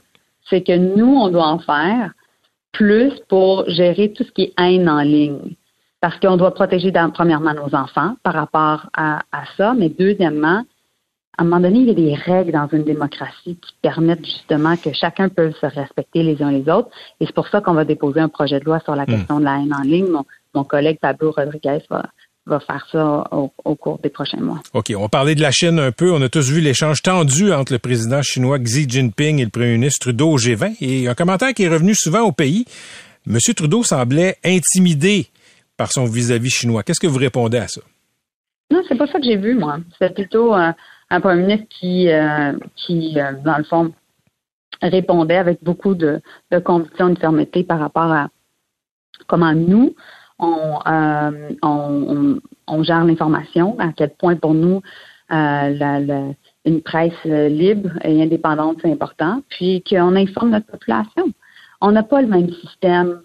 c'est 0.48 0.62
que 0.62 0.78
nous, 0.78 1.08
on 1.16 1.30
doit 1.30 1.48
en 1.48 1.58
faire 1.60 2.12
plus 2.72 3.12
pour 3.28 3.68
gérer 3.68 4.14
tout 4.14 4.24
ce 4.24 4.32
qui 4.32 4.44
est 4.44 4.54
haine 4.60 4.88
en 4.88 5.02
ligne. 5.02 5.56
Parce 6.02 6.18
qu'on 6.20 6.38
doit 6.38 6.54
protéger 6.54 6.92
dans- 6.92 7.12
premièrement 7.12 7.54
nos 7.54 7.76
enfants 7.76 8.16
par 8.24 8.34
rapport 8.34 8.90
à, 8.96 9.20
à 9.32 9.44
ça, 9.58 9.74
mais 9.78 9.90
deuxièmement, 9.90 10.64
à 11.38 11.42
un 11.42 11.46
moment 11.46 11.60
donné, 11.62 11.80
il 11.80 11.88
y 11.88 11.92
a 11.92 11.94
des 11.94 12.16
règles 12.16 12.52
dans 12.52 12.68
une 12.72 12.84
démocratie 12.84 13.58
qui 13.62 13.74
permettent 13.82 14.26
justement 14.26 14.76
que 14.78 14.92
chacun 14.94 15.30
peut 15.30 15.52
se 15.60 15.66
respecter 15.66 16.24
les 16.24 16.42
uns 16.42 16.52
les 16.52 16.70
autres. 16.70 16.90
Et 17.20 17.26
c'est 17.26 17.36
pour 17.36 17.48
ça 17.48 17.62
qu'on 17.62 17.74
va 17.74 17.86
déposer 17.86 18.20
un 18.20 18.28
projet 18.30 18.60
de 18.60 18.66
loi 18.66 18.80
sur 18.82 18.96
la 18.96 19.04
Hmm. 19.04 19.08
question 19.16 19.40
de 19.40 19.46
la 19.46 19.58
haine 19.60 19.74
en 19.74 19.82
ligne. 19.82 20.08
Mon, 20.10 20.26
mon 20.54 20.64
collègue 20.66 20.98
Pablo 21.02 21.32
Rodriguez 21.32 21.80
va, 21.90 22.06
va 22.46 22.60
faire 22.60 22.86
ça 22.92 23.24
au, 23.32 23.52
au 23.64 23.76
cours 23.76 24.00
des 24.00 24.10
prochains 24.10 24.40
mois. 24.42 24.60
OK, 24.74 24.92
on 24.98 25.08
parlait 25.08 25.36
de 25.36 25.42
la 25.42 25.52
Chine 25.52 25.80
un 25.80 25.92
peu. 25.94 26.12
On 26.12 26.22
a 26.22 26.28
tous 26.30 26.50
vu 26.50 26.60
l'échange 26.62 27.02
tendu 27.02 27.54
entre 27.54 27.72
le 27.74 27.80
président 27.80 28.22
chinois 28.22 28.60
Xi 28.60 28.86
Jinping 28.90 29.40
et 29.40 29.46
le 29.46 29.50
premier 29.50 29.74
ministre 29.78 30.00
Trudeau 30.02 30.32
au 30.32 30.38
G20. 30.38 30.76
Et 30.82 31.08
un 31.08 31.14
commentaire 31.14 31.54
qui 31.54 31.64
est 31.64 31.70
revenu 31.70 31.94
souvent 31.96 32.22
au 32.22 32.32
pays. 32.34 32.66
M. 33.28 33.38
Trudeau 33.56 33.84
semblait 33.84 34.38
intimidé 34.44 35.28
par 35.80 35.94
son 35.94 36.04
vis-à-vis 36.04 36.50
chinois. 36.50 36.84
Qu'est-ce 36.84 37.00
que 37.00 37.08
vous 37.08 37.18
répondez 37.18 37.58
à 37.58 37.70
ça? 37.70 37.80
Non, 38.70 38.82
c'est 38.88 38.98
pas 38.98 39.08
ça 39.08 39.18
que 39.18 39.26
j'ai 39.26 39.38
vu, 39.38 39.56
moi. 39.56 39.78
C'est 39.98 40.14
plutôt 40.14 40.54
euh, 40.54 40.74
un 41.10 41.22
premier 41.22 41.42
ministre 41.44 41.68
qui, 41.70 42.10
euh, 42.10 42.52
euh, 42.52 43.32
dans 43.46 43.58
le 43.58 43.64
fond, 43.64 43.94
répondait 44.82 45.38
avec 45.38 45.64
beaucoup 45.64 45.96
de, 45.96 46.22
de 46.52 46.60
de 46.60 47.20
fermeté 47.20 47.64
par 47.64 47.80
rapport 47.80 48.12
à 48.12 48.28
comment 49.28 49.54
nous, 49.54 49.96
on, 50.38 50.80
on, 52.68 52.84
gère 52.84 53.06
l'information, 53.06 53.78
à 53.80 53.92
quel 53.96 54.10
point 54.12 54.36
pour 54.36 54.54
nous, 54.54 54.82
une 55.30 56.82
presse 56.84 57.24
libre 57.26 57.92
et 58.04 58.22
indépendante, 58.22 58.78
c'est 58.82 58.92
important, 58.92 59.42
puis 59.50 59.84
qu'on 59.90 60.16
informe 60.16 60.52
notre 60.52 60.68
population. 60.68 61.32
On 61.82 61.92
n'a 61.92 62.04
pas 62.04 62.22
le 62.22 62.28
même 62.28 62.50
système 62.54 63.22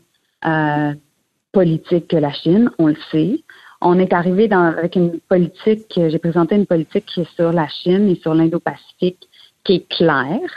politique 1.54 2.08
que 2.08 2.16
la 2.16 2.32
Chine, 2.32 2.70
on 2.78 2.88
le 2.88 2.96
sait. 3.10 3.42
On 3.80 3.98
est 3.98 4.12
arrivé 4.12 4.48
dans, 4.48 4.64
avec 4.64 4.96
une 4.96 5.20
politique, 5.20 5.92
j'ai 5.96 6.18
présenté 6.18 6.56
une 6.56 6.66
politique 6.66 7.06
qui 7.06 7.20
est 7.20 7.34
sur 7.36 7.52
la 7.52 7.68
Chine 7.68 8.08
et 8.10 8.16
sur 8.16 8.34
l'Indo-Pacifique 8.34 9.28
qui 9.64 9.74
est 9.76 9.88
claire. 9.88 10.50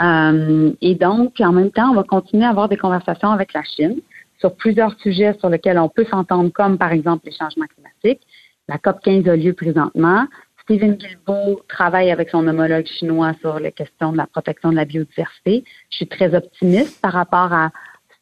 Euh, 0.00 0.72
et 0.80 0.94
donc, 0.94 1.40
en 1.40 1.52
même 1.52 1.70
temps, 1.70 1.90
on 1.90 1.94
va 1.94 2.04
continuer 2.04 2.44
à 2.44 2.50
avoir 2.50 2.68
des 2.68 2.76
conversations 2.76 3.30
avec 3.30 3.52
la 3.52 3.62
Chine 3.62 4.00
sur 4.38 4.54
plusieurs 4.54 4.98
sujets 5.00 5.34
sur 5.38 5.48
lesquels 5.48 5.78
on 5.78 5.88
peut 5.88 6.04
s'entendre, 6.04 6.50
comme 6.52 6.76
par 6.78 6.92
exemple 6.92 7.26
les 7.26 7.32
changements 7.32 7.66
climatiques. 7.66 8.22
La 8.68 8.78
COP 8.78 9.00
15 9.02 9.28
a 9.28 9.36
lieu 9.36 9.52
présentement. 9.52 10.26
Stephen 10.62 10.94
Guilbeault 10.94 11.60
travaille 11.68 12.10
avec 12.10 12.30
son 12.30 12.46
homologue 12.48 12.86
chinois 12.86 13.32
sur 13.40 13.58
les 13.60 13.72
questions 13.72 14.12
de 14.12 14.16
la 14.16 14.26
protection 14.26 14.70
de 14.70 14.76
la 14.76 14.86
biodiversité. 14.86 15.64
Je 15.90 15.96
suis 15.96 16.08
très 16.08 16.34
optimiste 16.34 17.00
par 17.02 17.12
rapport 17.12 17.52
à 17.52 17.70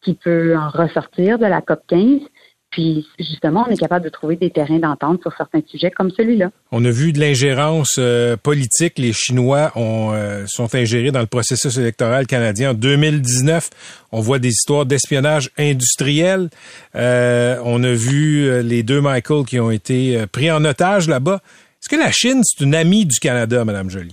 qui 0.02 0.14
peut 0.14 0.56
en 0.56 0.68
ressortir 0.68 1.38
de 1.38 1.46
la 1.46 1.60
COP 1.60 1.80
15. 1.88 2.20
Puis, 2.72 3.06
justement, 3.18 3.66
on 3.68 3.70
est 3.70 3.76
capable 3.76 4.02
de 4.02 4.08
trouver 4.08 4.36
des 4.36 4.48
terrains 4.50 4.78
d'entente 4.78 5.20
sur 5.20 5.36
certains 5.36 5.60
sujets 5.66 5.90
comme 5.90 6.10
celui-là. 6.10 6.50
On 6.72 6.82
a 6.86 6.90
vu 6.90 7.12
de 7.12 7.20
l'ingérence 7.20 7.96
euh, 7.98 8.38
politique. 8.38 8.98
Les 8.98 9.12
Chinois 9.12 9.72
ont, 9.76 10.12
euh, 10.14 10.44
sont 10.46 10.74
ingérés 10.74 11.10
dans 11.10 11.20
le 11.20 11.26
processus 11.26 11.76
électoral 11.76 12.26
canadien. 12.26 12.70
En 12.70 12.74
2019, 12.74 13.68
on 14.10 14.20
voit 14.20 14.38
des 14.38 14.48
histoires 14.48 14.86
d'espionnage 14.86 15.50
industriel. 15.58 16.48
Euh, 16.94 17.60
on 17.62 17.84
a 17.84 17.92
vu 17.92 18.46
euh, 18.46 18.62
les 18.62 18.82
deux 18.82 19.02
Michael 19.02 19.44
qui 19.44 19.60
ont 19.60 19.70
été 19.70 20.18
euh, 20.18 20.26
pris 20.26 20.50
en 20.50 20.64
otage 20.64 21.08
là-bas. 21.08 21.40
Est-ce 21.82 21.90
que 21.90 22.00
la 22.00 22.10
Chine, 22.10 22.40
c'est 22.42 22.64
une 22.64 22.74
amie 22.74 23.04
du 23.04 23.18
Canada, 23.18 23.66
Madame 23.66 23.90
Joly? 23.90 24.12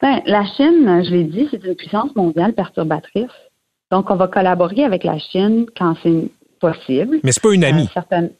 Ben, 0.00 0.20
la 0.26 0.44
Chine, 0.56 1.02
je 1.04 1.10
l'ai 1.10 1.24
dit, 1.24 1.48
c'est 1.50 1.64
une 1.64 1.74
puissance 1.74 2.14
mondiale 2.14 2.52
perturbatrice. 2.52 3.32
Donc, 3.90 4.10
on 4.10 4.16
va 4.16 4.28
collaborer 4.28 4.84
avec 4.84 5.04
la 5.04 5.18
Chine 5.18 5.66
quand 5.76 5.94
c'est 6.02 6.28
possible. 6.60 7.18
Mais 7.22 7.32
c'est 7.32 7.42
pas 7.42 7.52
une 7.52 7.64
amie. 7.64 7.82
Euh, 7.84 7.86
certaines- 7.94 8.32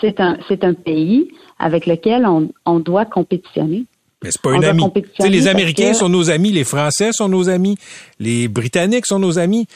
c'est, 0.00 0.20
un, 0.20 0.38
un 0.62 0.74
pays 0.74 1.30
avec 1.58 1.86
lequel 1.86 2.26
on, 2.26 2.50
on 2.64 2.78
doit 2.80 3.04
compétitionner. 3.04 3.84
Mais 4.22 4.30
c'est 4.32 4.42
pas 4.42 4.54
une 4.54 4.64
amie. 4.64 4.82
Les 5.20 5.48
Américains 5.48 5.92
que- 5.92 5.96
sont 5.96 6.08
nos 6.08 6.30
amis, 6.30 6.52
les 6.52 6.64
Français 6.64 7.10
sont 7.12 7.28
nos 7.28 7.48
amis, 7.48 7.76
les 8.18 8.48
Britanniques 8.48 9.06
sont 9.06 9.18
nos 9.18 9.38
amis. 9.38 9.66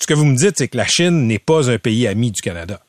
Ce 0.00 0.06
que 0.06 0.14
vous 0.14 0.24
me 0.24 0.36
dites, 0.36 0.54
c'est 0.56 0.68
que 0.68 0.76
la 0.76 0.86
Chine 0.86 1.26
n'est 1.26 1.38
pas 1.38 1.70
un 1.70 1.78
pays 1.78 2.06
ami 2.06 2.30
du 2.30 2.40
Canada. 2.40 2.80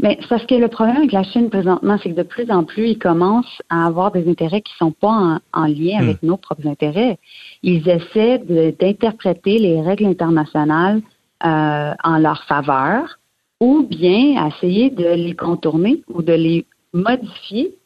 Mais 0.00 0.16
c'est 0.20 0.28
parce 0.28 0.46
que 0.46 0.54
le 0.54 0.68
problème 0.68 0.96
avec 0.96 1.12
la 1.12 1.24
Chine 1.24 1.50
présentement, 1.50 1.98
c'est 2.00 2.10
que 2.10 2.16
de 2.16 2.22
plus 2.22 2.48
en 2.50 2.62
plus, 2.62 2.90
ils 2.90 2.98
commencent 2.98 3.60
à 3.68 3.86
avoir 3.86 4.12
des 4.12 4.28
intérêts 4.28 4.60
qui 4.60 4.72
sont 4.76 4.92
pas 4.92 5.08
en, 5.08 5.38
en 5.52 5.66
lien 5.66 5.98
avec 5.98 6.22
nos 6.22 6.36
propres 6.36 6.68
intérêts. 6.68 7.18
Ils 7.64 7.88
essaient 7.88 8.38
d'interpréter 8.78 9.58
les 9.58 9.80
règles 9.80 10.06
internationales 10.06 11.02
euh, 11.44 11.92
en 12.04 12.18
leur 12.18 12.44
faveur 12.44 13.18
ou 13.60 13.82
bien 13.82 14.46
essayer 14.46 14.90
de 14.90 15.04
les 15.04 15.34
contourner 15.34 16.02
ou 16.08 16.22
de 16.22 16.32
les 16.32 16.64
modifier 16.92 17.76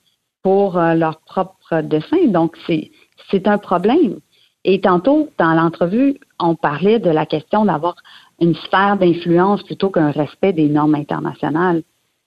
pour 0.43 0.77
euh, 0.77 0.95
leur 0.95 1.21
propre 1.21 1.81
dessin. 1.81 2.27
Donc, 2.27 2.57
c'est 2.67 2.91
c'est 3.31 3.49
un 3.49 3.59
problème. 3.59 4.19
Et 4.65 4.81
tantôt, 4.81 5.31
dans 5.39 5.55
l'entrevue, 5.55 6.19
on 6.39 6.55
parlait 6.55 6.99
de 6.99 7.11
la 7.11 7.27
question 7.27 7.65
d'avoir 7.65 7.97
une 8.41 8.55
sphère 8.55 8.97
d'influence 8.97 9.63
plutôt 9.63 9.91
qu'un 9.91 10.11
respect 10.11 10.53
des 10.53 10.69
normes 10.69 10.95
internationales. 10.95 11.83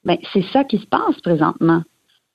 Ben, 0.06 0.16
c'est 0.32 0.44
ça 0.52 0.64
qui 0.64 0.78
se 0.78 0.86
passe 0.86 1.20
présentement. 1.22 1.82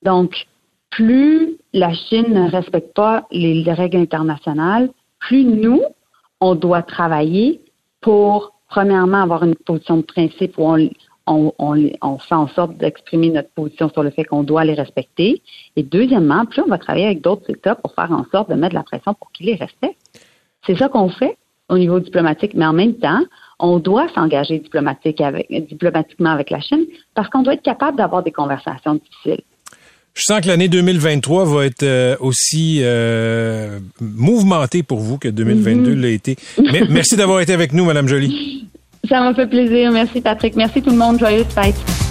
Donc, 0.03 0.45
plus 0.91 1.57
la 1.73 1.93
Chine 1.93 2.27
ne 2.29 2.51
respecte 2.51 2.93
pas 2.93 3.25
les 3.31 3.63
règles 3.71 3.97
internationales, 3.97 4.89
plus 5.19 5.45
nous, 5.45 5.81
on 6.41 6.55
doit 6.55 6.81
travailler 6.81 7.61
pour, 8.01 8.53
premièrement, 8.67 9.21
avoir 9.21 9.43
une 9.43 9.55
position 9.55 9.97
de 9.97 10.01
principe 10.01 10.57
où 10.57 10.63
on, 11.27 11.53
on, 11.57 12.17
fait 12.17 12.35
en 12.35 12.47
sorte 12.49 12.75
d'exprimer 12.77 13.29
notre 13.29 13.49
position 13.51 13.89
sur 13.89 14.03
le 14.03 14.09
fait 14.09 14.25
qu'on 14.25 14.43
doit 14.43 14.65
les 14.65 14.73
respecter. 14.73 15.41
Et 15.77 15.83
deuxièmement, 15.83 16.45
plus 16.45 16.61
on 16.61 16.67
va 16.67 16.77
travailler 16.77 17.05
avec 17.05 17.21
d'autres 17.21 17.49
États 17.49 17.75
pour 17.75 17.93
faire 17.93 18.11
en 18.11 18.25
sorte 18.31 18.49
de 18.49 18.55
mettre 18.55 18.75
la 18.75 18.83
pression 18.83 19.13
pour 19.13 19.31
qu'ils 19.31 19.45
les 19.45 19.55
respectent. 19.55 19.97
C'est 20.65 20.75
ça 20.75 20.89
qu'on 20.89 21.09
fait 21.09 21.37
au 21.69 21.77
niveau 21.77 21.99
diplomatique, 22.01 22.53
mais 22.53 22.65
en 22.65 22.73
même 22.73 22.95
temps, 22.95 23.21
on 23.61 23.79
doit 23.79 24.07
s'engager 24.13 24.59
diplomatiquement 24.59 26.31
avec 26.31 26.49
la 26.49 26.59
Chine 26.59 26.85
parce 27.15 27.29
qu'on 27.29 27.43
doit 27.43 27.53
être 27.53 27.61
capable 27.61 27.97
d'avoir 27.97 28.23
des 28.23 28.31
conversations 28.31 28.95
difficiles. 28.95 29.43
Je 30.13 30.23
sens 30.23 30.41
que 30.41 30.47
l'année 30.47 30.67
2023 30.67 31.45
va 31.45 31.65
être 31.65 31.83
euh, 31.83 32.17
aussi 32.19 32.79
euh, 32.81 33.79
mouvementée 34.01 34.83
pour 34.83 34.99
vous 34.99 35.17
que 35.17 35.29
2022 35.29 35.95
mhm. 35.95 36.01
l'a 36.01 36.09
été. 36.09 36.35
Mais, 36.57 36.81
merci 36.89 37.15
d'avoir 37.15 37.39
été 37.39 37.53
avec 37.53 37.71
nous, 37.71 37.85
Madame 37.85 38.07
Jolie. 38.07 38.67
Ça 39.09 39.21
m'a 39.21 39.33
fait 39.33 39.47
plaisir. 39.47 39.91
Merci, 39.91 40.21
Patrick. 40.21 40.55
Merci 40.55 40.81
tout 40.81 40.91
le 40.91 40.97
monde. 40.97 41.17
Joyeuse 41.17 41.45
fête. 41.45 42.10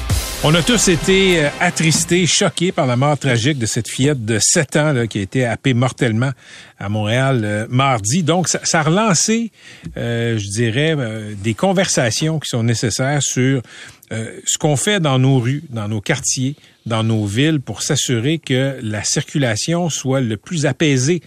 On 0.43 0.55
a 0.55 0.63
tous 0.63 0.87
été 0.87 1.45
euh, 1.45 1.49
attristés, 1.59 2.25
choqués 2.25 2.71
par 2.71 2.87
la 2.87 2.95
mort 2.95 3.15
tragique 3.15 3.59
de 3.59 3.67
cette 3.67 3.87
fillette 3.87 4.25
de 4.25 4.39
7 4.41 4.75
ans 4.75 5.05
qui 5.07 5.19
a 5.19 5.21
été 5.21 5.45
happée 5.45 5.75
mortellement 5.75 6.31
à 6.79 6.89
Montréal 6.89 7.41
euh, 7.43 7.67
mardi. 7.69 8.23
Donc, 8.23 8.47
ça, 8.47 8.59
a 8.79 8.81
relancé, 8.81 9.51
euh, 9.97 10.39
je 10.39 10.47
dirais, 10.49 10.97
des 11.43 11.53
conversations 11.53 12.39
qui 12.39 12.49
sont 12.49 12.63
nécessaires 12.63 13.21
sur 13.21 13.61
ce 14.09 14.57
qu'on 14.57 14.75
fait 14.75 14.99
dans 14.99 15.19
nos 15.19 15.39
rues, 15.39 15.63
dans 15.69 15.87
nos 15.87 16.01
quartiers, 16.01 16.57
dans 16.85 17.01
nos 17.01 17.25
villes 17.25 17.61
pour 17.61 17.81
s'assurer 17.81 18.39
que 18.39 18.77
la 18.81 19.05
circulation 19.05 19.89
soit 19.89 20.19
le 20.19 20.35
plus 20.35 20.65
apaisée 20.65 21.21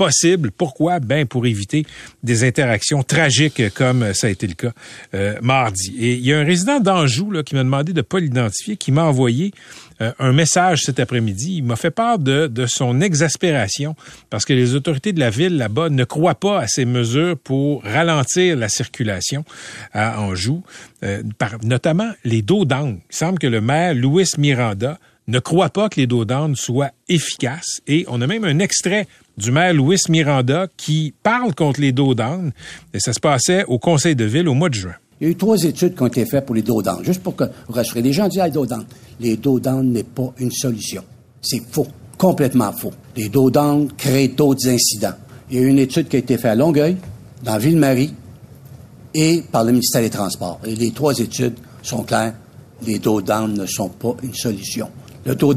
possible. 0.00 0.50
Pourquoi? 0.50 0.98
Ben 0.98 1.26
pour 1.26 1.44
éviter 1.44 1.84
des 2.22 2.42
interactions 2.44 3.02
tragiques 3.02 3.62
comme 3.74 4.14
ça 4.14 4.28
a 4.28 4.30
été 4.30 4.46
le 4.46 4.54
cas 4.54 4.72
euh, 5.12 5.36
mardi. 5.42 5.94
Et 5.98 6.14
il 6.14 6.24
y 6.24 6.32
a 6.32 6.38
un 6.38 6.44
résident 6.44 6.80
d'Anjou 6.80 7.30
là, 7.30 7.42
qui 7.42 7.54
m'a 7.54 7.64
demandé 7.64 7.92
de 7.92 7.98
ne 7.98 8.02
pas 8.02 8.18
l'identifier, 8.18 8.78
qui 8.78 8.92
m'a 8.92 9.04
envoyé 9.04 9.52
euh, 10.00 10.10
un 10.18 10.32
message 10.32 10.84
cet 10.84 11.00
après-midi. 11.00 11.56
Il 11.58 11.64
m'a 11.64 11.76
fait 11.76 11.90
part 11.90 12.18
de, 12.18 12.46
de 12.46 12.64
son 12.64 13.02
exaspération 13.02 13.94
parce 14.30 14.46
que 14.46 14.54
les 14.54 14.74
autorités 14.74 15.12
de 15.12 15.20
la 15.20 15.28
ville 15.28 15.58
là-bas 15.58 15.90
ne 15.90 16.04
croient 16.04 16.34
pas 16.34 16.60
à 16.60 16.66
ces 16.66 16.86
mesures 16.86 17.36
pour 17.36 17.82
ralentir 17.84 18.56
la 18.56 18.70
circulation 18.70 19.44
à 19.92 20.22
Anjou, 20.22 20.62
euh, 21.02 21.22
par, 21.36 21.62
notamment 21.62 22.10
les 22.24 22.40
dos 22.40 22.64
d'angle. 22.64 23.00
Il 23.10 23.16
semble 23.16 23.38
que 23.38 23.46
le 23.46 23.60
maire 23.60 23.94
Louis 23.94 24.24
Miranda 24.38 24.98
ne 25.30 25.38
croit 25.38 25.70
pas 25.70 25.88
que 25.88 26.00
les 26.00 26.06
dos 26.06 26.24
d'âne 26.24 26.56
soient 26.56 26.90
efficaces. 27.08 27.80
Et 27.86 28.04
on 28.08 28.20
a 28.20 28.26
même 28.26 28.44
un 28.44 28.58
extrait 28.58 29.06
du 29.40 29.50
maire 29.50 29.74
Louis 29.74 29.98
Miranda 30.08 30.66
qui 30.76 31.14
parle 31.22 31.54
contre 31.54 31.80
les 31.80 31.92
dos. 31.92 32.14
Et 32.92 33.00
ça 33.00 33.12
se 33.12 33.20
passait 33.20 33.64
au 33.66 33.78
conseil 33.78 34.14
de 34.14 34.24
ville 34.24 34.48
au 34.48 34.54
mois 34.54 34.68
de 34.68 34.74
juin. 34.74 34.94
Il 35.20 35.24
y 35.24 35.26
a 35.28 35.32
eu 35.32 35.36
trois 35.36 35.62
études 35.64 35.94
qui 35.94 36.02
ont 36.02 36.06
été 36.06 36.24
faites 36.24 36.46
pour 36.46 36.54
les 36.54 36.62
dos 36.62 36.82
juste 37.02 37.22
pour 37.22 37.36
que 37.36 37.44
vous 37.44 37.74
rassurez. 37.74 38.02
Les 38.02 38.12
gens 38.12 38.28
disent, 38.28 38.40
ah, 38.40 38.46
les 38.46 38.52
dos. 38.52 38.66
Les 39.18 39.36
dos 39.36 39.60
n'est 39.82 40.02
pas 40.02 40.32
une 40.38 40.50
solution. 40.50 41.02
C'est 41.42 41.62
faux. 41.70 41.86
Complètement 42.16 42.72
faux. 42.72 42.92
Les 43.16 43.28
dos 43.28 43.50
créent 43.96 44.28
d'autres 44.28 44.68
incidents. 44.68 45.14
Il 45.50 45.56
y 45.56 45.58
a 45.58 45.62
eu 45.62 45.68
une 45.68 45.78
étude 45.78 46.08
qui 46.08 46.16
a 46.16 46.18
été 46.20 46.36
faite 46.36 46.52
à 46.52 46.54
Longueuil, 46.54 46.96
dans 47.42 47.58
Ville-Marie, 47.58 48.14
et 49.14 49.42
par 49.50 49.64
le 49.64 49.72
ministère 49.72 50.02
des 50.02 50.10
Transports. 50.10 50.60
Et 50.64 50.74
les 50.74 50.92
trois 50.92 51.18
études 51.18 51.54
sont 51.82 52.02
claires. 52.02 52.34
Les 52.86 52.98
dos 52.98 53.20
ne 53.20 53.66
sont 53.66 53.88
pas 53.88 54.14
une 54.22 54.34
solution. 54.34 54.88
Le 55.26 55.34
dos 55.34 55.54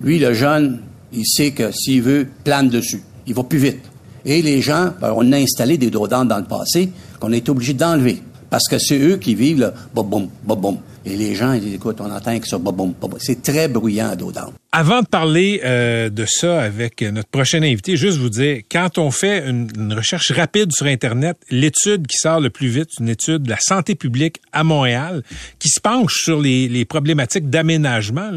lui, 0.00 0.18
le 0.18 0.32
jeune, 0.32 0.80
il 1.12 1.26
sait 1.26 1.50
que 1.50 1.70
s'il 1.72 2.02
veut, 2.02 2.28
plane 2.44 2.68
dessus 2.68 3.02
il 3.28 3.34
va 3.34 3.44
plus 3.44 3.58
vite. 3.58 3.82
Et 4.24 4.42
les 4.42 4.60
gens, 4.60 4.92
ben, 5.00 5.12
on 5.14 5.32
a 5.32 5.36
installé 5.36 5.78
des 5.78 5.90
dos 5.90 6.06
dans 6.08 6.24
le 6.24 6.44
passé 6.44 6.90
qu'on 7.20 7.32
a 7.32 7.36
été 7.36 7.50
obligé 7.50 7.74
d'enlever. 7.74 8.22
Parce 8.50 8.66
que 8.66 8.78
c'est 8.78 8.98
eux 8.98 9.18
qui 9.18 9.34
vivent 9.34 9.60
le 9.60 10.02
boum, 10.02 10.28
boum. 10.44 10.78
Et 11.04 11.16
les 11.16 11.34
gens, 11.34 11.52
ils 11.52 11.60
disent, 11.60 11.74
écoute, 11.74 11.98
on 12.00 12.10
entend 12.10 12.38
que 12.38 12.46
ça, 12.46 12.58
boum, 12.58 12.94
C'est 13.18 13.42
très 13.42 13.68
bruyant 13.68 14.10
à 14.10 14.16
dos 14.16 14.32
Avant 14.72 15.00
de 15.00 15.06
parler 15.06 15.60
euh, 15.64 16.10
de 16.10 16.24
ça 16.26 16.62
avec 16.62 17.02
notre 17.02 17.28
prochain 17.28 17.62
invité, 17.62 17.96
juste 17.96 18.18
vous 18.18 18.30
dire, 18.30 18.62
quand 18.70 18.98
on 18.98 19.10
fait 19.10 19.46
une, 19.48 19.92
recherche 19.92 20.32
rapide 20.32 20.72
sur 20.72 20.86
Internet, 20.86 21.36
l'étude 21.50 22.06
qui 22.06 22.16
sort 22.16 22.40
le 22.40 22.50
plus 22.50 22.68
vite, 22.68 22.90
une 23.00 23.08
étude 23.08 23.42
de 23.42 23.50
la 23.50 23.60
santé 23.60 23.94
publique 23.94 24.40
à 24.52 24.64
Montréal, 24.64 25.22
qui 25.58 25.68
se 25.68 25.80
penche 25.80 26.14
sur 26.24 26.40
les, 26.40 26.84
problématiques 26.84 27.50
d'aménagement 27.50 28.30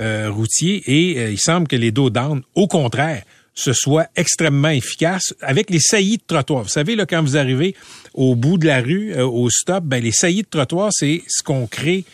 euh, 0.00 0.30
routier, 0.30 0.82
et 0.86 1.18
euh, 1.18 1.30
il 1.30 1.38
semble 1.38 1.66
que 1.66 1.76
les 1.76 1.90
dos 1.90 2.10
au 2.54 2.66
contraire, 2.68 3.22
ce 3.58 3.72
soit 3.72 4.06
extrêmement 4.14 4.68
efficace 4.68 5.34
avec 5.40 5.68
les 5.68 5.80
saillies 5.80 6.18
de 6.18 6.22
trottoir. 6.24 6.62
Vous 6.62 6.68
savez, 6.68 6.94
là, 6.94 7.06
quand 7.06 7.20
vous 7.22 7.36
arrivez 7.36 7.74
au 8.14 8.36
bout 8.36 8.56
de 8.56 8.66
la 8.66 8.80
rue, 8.80 9.12
euh, 9.14 9.26
au 9.26 9.50
stop, 9.50 9.82
ben, 9.82 10.00
les 10.00 10.12
saillies 10.12 10.44
de 10.44 10.48
trottoir, 10.48 10.90
c'est 10.92 11.22
ce 11.26 11.42
qu'on 11.42 11.66
crée 11.66 12.04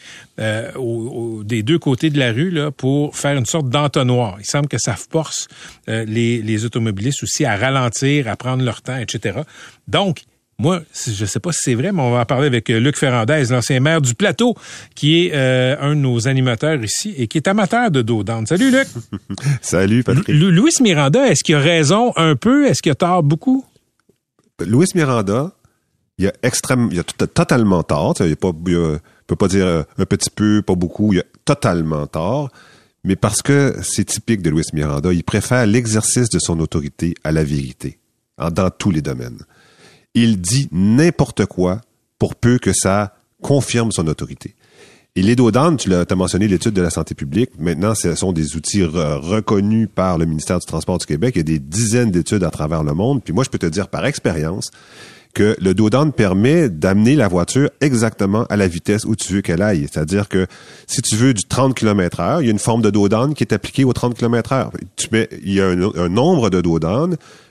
euh, 0.40 0.72
des 1.44 1.62
deux 1.62 1.78
côtés 1.78 2.08
de 2.08 2.18
la 2.18 2.32
rue 2.32 2.50
là, 2.50 2.70
pour 2.70 3.14
faire 3.14 3.36
une 3.36 3.44
sorte 3.44 3.68
d'entonnoir. 3.68 4.36
Il 4.40 4.46
semble 4.46 4.68
que 4.68 4.78
ça 4.78 4.96
force 4.96 5.48
euh, 5.90 6.06
les, 6.06 6.40
les 6.40 6.64
automobilistes 6.64 7.22
aussi 7.22 7.44
à 7.44 7.56
ralentir, 7.56 8.26
à 8.26 8.36
prendre 8.36 8.64
leur 8.64 8.80
temps, 8.80 8.96
etc. 8.96 9.40
Donc, 9.86 10.22
moi, 10.58 10.82
je 10.94 11.20
ne 11.22 11.26
sais 11.26 11.40
pas 11.40 11.52
si 11.52 11.58
c'est 11.62 11.74
vrai, 11.74 11.90
mais 11.90 12.00
on 12.00 12.12
va 12.12 12.20
en 12.20 12.24
parler 12.24 12.46
avec 12.46 12.70
euh, 12.70 12.78
Luc 12.78 12.96
Ferrandez, 12.96 13.44
l'ancien 13.50 13.80
maire 13.80 14.00
du 14.00 14.14
Plateau, 14.14 14.54
qui 14.94 15.26
est 15.26 15.32
euh, 15.34 15.76
un 15.80 15.96
de 15.96 16.00
nos 16.00 16.28
animateurs 16.28 16.82
ici 16.82 17.12
et 17.16 17.26
qui 17.26 17.38
est 17.38 17.48
amateur 17.48 17.90
de 17.90 18.02
dos 18.02 18.24
Salut, 18.46 18.70
Luc. 18.70 18.86
Salut, 19.60 20.04
Patrick. 20.04 20.28
Louis 20.28 20.70
Miranda, 20.80 21.26
est-ce 21.26 21.42
qu'il 21.42 21.56
a 21.56 21.60
raison 21.60 22.12
un 22.16 22.36
peu? 22.36 22.66
Est-ce 22.66 22.82
qu'il 22.82 22.92
a 22.92 22.94
tort 22.94 23.24
beaucoup? 23.24 23.64
Louis 24.64 24.86
Miranda, 24.94 25.50
il 26.18 26.28
a 26.28 26.32
extrêmement, 26.44 26.88
il 26.92 27.00
a 27.00 27.04
totalement 27.04 27.82
tort. 27.82 28.14
Il 28.20 28.26
ne 28.28 28.98
peut 29.26 29.36
pas 29.36 29.48
dire 29.48 29.66
euh, 29.66 29.82
un 29.98 30.04
petit 30.04 30.30
peu, 30.30 30.62
pas 30.62 30.76
beaucoup. 30.76 31.12
Il 31.12 31.20
a 31.20 31.24
totalement 31.44 32.06
tort. 32.06 32.50
Mais 33.02 33.16
parce 33.16 33.42
que 33.42 33.74
c'est 33.82 34.04
typique 34.04 34.40
de 34.40 34.50
Louis 34.50 34.62
Miranda, 34.72 35.12
il 35.12 35.24
préfère 35.24 35.66
l'exercice 35.66 36.28
de 36.30 36.38
son 36.38 36.60
autorité 36.60 37.14
à 37.22 37.32
la 37.32 37.44
vérité, 37.44 37.98
dans 38.38 38.70
tous 38.70 38.92
les 38.92 39.02
domaines 39.02 39.40
il 40.14 40.40
dit 40.40 40.68
n'importe 40.72 41.46
quoi 41.46 41.80
pour 42.18 42.34
peu 42.34 42.58
que 42.58 42.72
ça 42.72 43.14
confirme 43.42 43.92
son 43.92 44.06
autorité. 44.06 44.54
Et 45.16 45.22
les 45.22 45.36
dodanes, 45.36 45.76
tu 45.76 45.88
l'as 45.88 46.06
mentionné 46.16 46.48
l'étude 46.48 46.72
de 46.72 46.82
la 46.82 46.90
santé 46.90 47.14
publique. 47.14 47.50
Maintenant, 47.58 47.94
ce 47.94 48.16
sont 48.16 48.32
des 48.32 48.56
outils 48.56 48.82
reconnus 48.82 49.88
par 49.94 50.18
le 50.18 50.24
ministère 50.24 50.58
du 50.58 50.66
Transport 50.66 50.98
du 50.98 51.06
Québec. 51.06 51.34
Il 51.36 51.38
y 51.38 51.40
a 51.40 51.44
des 51.44 51.60
dizaines 51.60 52.10
d'études 52.10 52.42
à 52.42 52.50
travers 52.50 52.82
le 52.82 52.94
monde. 52.94 53.22
Puis 53.22 53.32
moi, 53.32 53.44
je 53.44 53.50
peux 53.50 53.58
te 53.58 53.66
dire 53.66 53.88
par 53.88 54.06
expérience 54.06 54.72
que 55.34 55.56
le 55.60 55.74
dos 55.74 55.90
permet 56.16 56.68
d'amener 56.68 57.16
la 57.16 57.28
voiture 57.28 57.68
exactement 57.80 58.46
à 58.48 58.56
la 58.56 58.68
vitesse 58.68 59.04
où 59.04 59.16
tu 59.16 59.34
veux 59.34 59.42
qu'elle 59.42 59.62
aille. 59.62 59.86
C'est-à-dire 59.90 60.28
que 60.28 60.46
si 60.86 61.02
tu 61.02 61.16
veux 61.16 61.34
du 61.34 61.44
30 61.44 61.74
km 61.74 62.20
heure, 62.20 62.40
il 62.40 62.46
y 62.46 62.48
a 62.48 62.52
une 62.52 62.58
forme 62.58 62.80
de 62.80 62.90
dos 62.90 63.08
qui 63.34 63.44
est 63.44 63.52
appliquée 63.52 63.84
au 63.84 63.92
30 63.92 64.16
km 64.16 64.52
heure. 64.52 64.70
Tu 64.96 65.08
mets, 65.12 65.28
il 65.42 65.52
y 65.52 65.60
a 65.60 65.66
un, 65.66 66.08
nombre 66.08 66.48
de 66.48 66.60
dos 66.60 66.78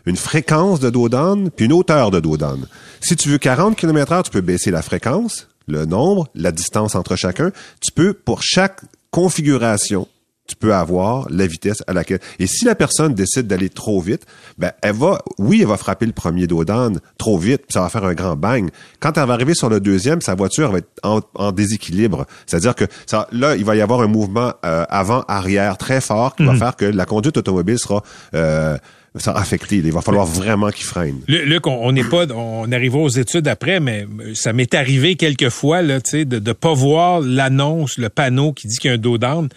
une 0.06 0.18
fréquence 0.18 0.80
de 0.80 0.90
dos 0.90 1.10
puis 1.56 1.66
une 1.66 1.74
hauteur 1.74 2.10
de 2.12 2.20
dos 2.20 2.38
Si 3.02 3.16
tu 3.16 3.30
veux 3.30 3.38
40 3.38 3.76
km 3.76 4.12
heure, 4.12 4.24
tu 4.24 4.32
peux 4.32 4.42
baisser 4.42 4.72
la 4.72 4.82
fréquence, 4.82 5.48
le 5.68 5.86
nombre, 5.86 6.28
la 6.34 6.52
distance 6.52 6.96
entre 6.96 7.16
chacun. 7.16 7.52
Tu 7.82 7.92
peux, 7.92 8.14
pour 8.14 8.42
chaque 8.42 8.82
configuration 9.12 10.08
tu 10.54 10.58
peux 10.60 10.74
avoir 10.74 11.28
la 11.30 11.48
vitesse 11.48 11.84
à 11.88 11.94
laquelle. 11.94 12.20
Et 12.40 12.46
si 12.48 12.66
la 12.66 12.76
personne 12.76 13.14
décide 13.16 13.48
d'aller 13.48 13.70
trop 13.70 14.00
vite, 14.02 14.24
ben 14.58 14.72
elle 14.82 14.94
va, 14.94 15.20
oui, 15.40 15.60
elle 15.62 15.68
va 15.68 15.78
frapper 15.78 16.06
le 16.06 16.12
premier 16.12 16.46
dos 16.48 16.64
d'âne 16.64 17.00
trop 17.18 17.38
vite, 17.38 17.62
puis 17.68 17.74
ça 17.74 17.82
va 17.82 17.90
faire 17.90 18.04
un 18.04 18.14
grand 18.14 18.36
bang. 18.36 18.70
Quand 19.00 19.18
elle 19.18 19.26
va 19.28 19.34
arriver 19.34 19.56
sur 19.56 19.70
le 19.70 19.80
deuxième, 19.80 20.22
sa 20.22 20.36
voiture 20.36 20.72
va 20.72 20.78
être 20.78 20.90
en, 21.04 21.22
en 21.36 21.52
déséquilibre. 21.52 22.26
C'est-à-dire 22.46 22.76
que 22.76 22.86
ça, 23.06 23.28
là, 23.32 23.56
il 23.56 23.66
va 23.66 23.76
y 23.76 23.82
avoir 23.82 24.02
un 24.02 24.08
mouvement 24.08 24.54
euh, 24.66 24.86
avant-arrière 24.90 25.78
très 25.78 26.02
fort 26.02 26.36
qui 26.36 26.46
va 26.46 26.54
Mhm. 26.54 26.60
faire 26.60 26.76
que 26.76 26.86
la 26.86 27.06
conduite 27.06 27.38
automobile 27.38 27.80
sera 27.80 28.04
euh. 28.36 28.78
Il 29.70 29.92
va 29.92 30.02
falloir 30.02 30.26
vraiment 30.26 30.72
qu'il 30.72 30.86
freine. 30.86 31.20
Lu- 31.28 31.46
Luc, 31.46 31.68
on 31.68 31.92
n'est 31.92 32.04
pas, 32.04 32.26
on 32.34 32.72
arrivera 32.72 32.98
aux 33.02 33.10
études 33.10 33.48
après, 33.48 33.80
mais 33.80 34.08
ça 34.34 34.54
m'est 34.54 34.74
arrivé 34.74 35.16
quelques 35.18 35.50
fois 35.50 35.84
là, 35.84 36.02
tu 36.02 36.10
sais, 36.10 36.26
de 36.26 36.40
ne 36.40 36.54
pas 36.54 36.74
voir 36.74 37.22
l'annonce, 37.22 38.00
le 38.00 38.10
panneau 38.10 38.54
qui 38.54 38.68
dit 38.68 38.78
qu'il 38.78 38.90
y 38.90 38.92
a 38.92 38.96
un 38.96 38.98
dos 39.00 39.20
down. 39.20 39.50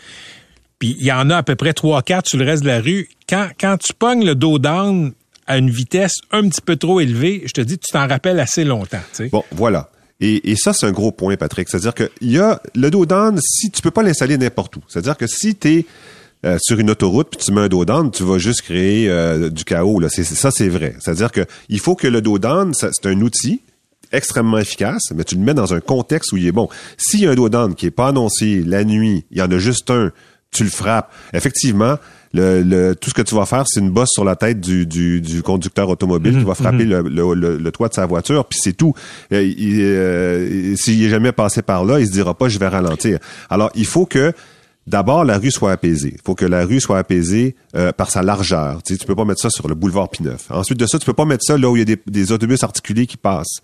Puis 0.78 0.96
il 0.98 1.04
y 1.06 1.12
en 1.12 1.30
a 1.30 1.36
à 1.38 1.42
peu 1.42 1.56
près 1.56 1.70
3-4 1.72 2.26
sur 2.28 2.38
le 2.38 2.44
reste 2.44 2.62
de 2.62 2.68
la 2.68 2.80
rue. 2.80 3.08
Quand, 3.28 3.48
quand 3.58 3.76
tu 3.78 3.92
pognes 3.94 4.24
le 4.24 4.34
dos 4.34 4.58
down 4.58 5.12
à 5.46 5.58
une 5.58 5.70
vitesse 5.70 6.16
un 6.32 6.48
petit 6.48 6.60
peu 6.60 6.76
trop 6.76 7.00
élevée, 7.00 7.42
je 7.46 7.52
te 7.52 7.60
dis, 7.60 7.78
tu 7.78 7.90
t'en 7.92 8.06
rappelles 8.08 8.40
assez 8.40 8.64
longtemps. 8.64 9.00
Bon, 9.30 9.44
voilà. 9.52 9.90
Et, 10.20 10.50
et 10.50 10.56
ça, 10.56 10.72
c'est 10.72 10.86
un 10.86 10.92
gros 10.92 11.12
point, 11.12 11.36
Patrick. 11.36 11.68
C'est-à-dire 11.68 11.94
que 11.94 12.10
y 12.20 12.38
a 12.38 12.60
le 12.74 12.90
dos 12.90 13.06
down, 13.06 13.38
si 13.42 13.70
tu 13.70 13.80
peux 13.82 13.90
pas 13.90 14.02
l'installer 14.02 14.38
n'importe 14.38 14.76
où. 14.76 14.80
C'est-à-dire 14.88 15.16
que 15.16 15.26
si 15.26 15.54
tu 15.54 15.68
es 15.68 15.86
sur 16.60 16.78
une 16.78 16.90
autoroute 16.90 17.28
puis 17.30 17.38
tu 17.44 17.52
mets 17.52 17.62
un 17.62 17.68
dos 17.68 17.84
down, 17.84 18.10
tu 18.10 18.22
vas 18.22 18.38
juste 18.38 18.62
créer 18.62 19.08
euh, 19.08 19.50
du 19.50 19.64
chaos. 19.64 19.98
Là. 20.00 20.08
C'est- 20.08 20.24
ça, 20.24 20.50
c'est 20.50 20.68
vrai. 20.68 20.94
C'est-à-dire 21.00 21.32
que 21.32 21.44
il 21.68 21.80
faut 21.80 21.94
que 21.96 22.06
le 22.06 22.20
dos 22.20 22.38
c'est 22.72 23.06
un 23.06 23.20
outil 23.20 23.62
extrêmement 24.12 24.58
efficace, 24.58 25.02
mais 25.14 25.24
tu 25.24 25.34
le 25.34 25.40
mets 25.40 25.54
dans 25.54 25.74
un 25.74 25.80
contexte 25.80 26.32
où 26.32 26.36
il 26.36 26.46
est 26.46 26.52
bon. 26.52 26.68
S'il 26.96 27.20
y 27.20 27.26
a 27.26 27.30
un 27.30 27.34
dos 27.34 27.48
qui 27.74 27.86
est 27.86 27.90
pas 27.90 28.08
annoncé 28.08 28.62
la 28.64 28.84
nuit, 28.84 29.24
il 29.30 29.38
y 29.38 29.42
en 29.42 29.50
a 29.50 29.58
juste 29.58 29.90
un, 29.90 30.12
tu 30.52 30.64
le 30.64 30.70
frappes. 30.70 31.12
Effectivement, 31.34 31.96
le, 32.32 32.62
le- 32.62 32.94
tout 32.94 33.10
ce 33.10 33.14
que 33.14 33.22
tu 33.22 33.34
vas 33.34 33.46
faire, 33.46 33.64
c'est 33.66 33.80
une 33.80 33.90
bosse 33.90 34.10
sur 34.12 34.24
la 34.24 34.36
tête 34.36 34.60
du, 34.60 34.86
du, 34.86 35.20
du 35.20 35.42
conducteur 35.42 35.88
automobile 35.88 36.32
Mhm, 36.34 36.38
qui 36.40 36.44
va 36.44 36.54
frapper 36.54 36.84
mhm. 36.84 36.90
le, 36.90 37.02
le, 37.02 37.34
le- 37.34 37.58
le 37.58 37.70
toit 37.72 37.88
de 37.88 37.94
sa 37.94 38.06
voiture, 38.06 38.44
puis 38.46 38.58
c'est 38.62 38.72
tout. 38.74 38.94
Euh, 39.32 39.42
euh, 39.58 40.76
S'il 40.76 41.02
est 41.04 41.08
jamais 41.08 41.32
passé 41.32 41.62
par 41.62 41.84
là, 41.84 42.00
il 42.00 42.06
se 42.06 42.12
dira 42.12 42.34
pas 42.34 42.48
je 42.48 42.58
vais 42.58 42.68
ralentir. 42.68 43.18
Alors, 43.50 43.70
il 43.74 43.86
faut 43.86 44.06
que 44.06 44.32
D'abord, 44.88 45.24
la 45.24 45.36
rue 45.38 45.50
soit 45.50 45.72
apaisée. 45.72 46.12
Il 46.14 46.20
faut 46.24 46.36
que 46.36 46.44
la 46.46 46.64
rue 46.64 46.80
soit 46.80 46.98
apaisée 47.00 47.56
euh, 47.74 47.90
par 47.90 48.08
sa 48.08 48.22
largeur. 48.22 48.84
Tu 48.84 48.92
sais, 48.94 48.98
tu 49.00 49.04
peux 49.04 49.16
pas 49.16 49.24
mettre 49.24 49.40
ça 49.40 49.50
sur 49.50 49.66
le 49.66 49.74
boulevard 49.74 50.08
Pineuf. 50.08 50.48
Ensuite 50.48 50.78
de 50.78 50.86
ça, 50.86 50.96
tu 51.00 51.04
peux 51.04 51.12
pas 51.12 51.24
mettre 51.24 51.42
ça 51.42 51.58
là 51.58 51.68
où 51.68 51.74
il 51.74 51.80
y 51.80 51.82
a 51.82 51.84
des, 51.96 52.00
des 52.06 52.30
autobus 52.30 52.62
articulés 52.62 53.08
qui 53.08 53.16
passent. 53.16 53.62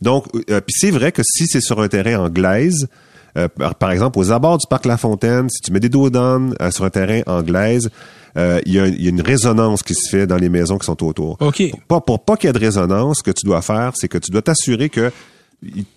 Donc, 0.00 0.24
euh, 0.48 0.62
puis 0.62 0.74
c'est 0.74 0.90
vrai 0.90 1.12
que 1.12 1.20
si 1.22 1.46
c'est 1.46 1.60
sur 1.60 1.78
un 1.82 1.88
terrain 1.88 2.20
en 2.24 2.30
glaise, 2.30 2.88
euh, 3.36 3.48
par, 3.48 3.74
par 3.74 3.90
exemple 3.90 4.18
aux 4.18 4.30
abords 4.30 4.58
du 4.58 4.66
parc 4.68 4.84
La 4.86 4.96
Fontaine, 4.96 5.48
si 5.48 5.60
tu 5.60 5.72
mets 5.72 5.80
des 5.80 5.88
dos 5.88 6.10
euh, 6.14 6.70
sur 6.70 6.84
un 6.84 6.90
terrain 6.90 7.22
en 7.26 7.42
glaise, 7.42 7.90
euh, 8.36 8.60
il 8.66 8.72
y, 8.72 8.80
a, 8.80 8.86
il 8.86 9.02
y 9.02 9.06
a 9.06 9.10
une 9.10 9.20
résonance 9.20 9.82
qui 9.82 9.94
se 9.94 10.08
fait 10.08 10.26
dans 10.26 10.36
les 10.36 10.48
maisons 10.48 10.78
qui 10.78 10.86
sont 10.86 11.02
autour. 11.04 11.36
OK. 11.40 11.62
Pour 11.70 11.80
pas, 11.82 12.00
pour 12.00 12.24
pas 12.24 12.36
qu'il 12.36 12.48
y 12.48 12.50
ait 12.50 12.52
de 12.52 12.58
résonance, 12.58 13.18
ce 13.18 13.22
que 13.22 13.30
tu 13.30 13.44
dois 13.46 13.62
faire, 13.62 13.92
c'est 13.94 14.08
que 14.08 14.18
tu 14.18 14.30
dois 14.30 14.42
t'assurer 14.42 14.88
que 14.88 15.12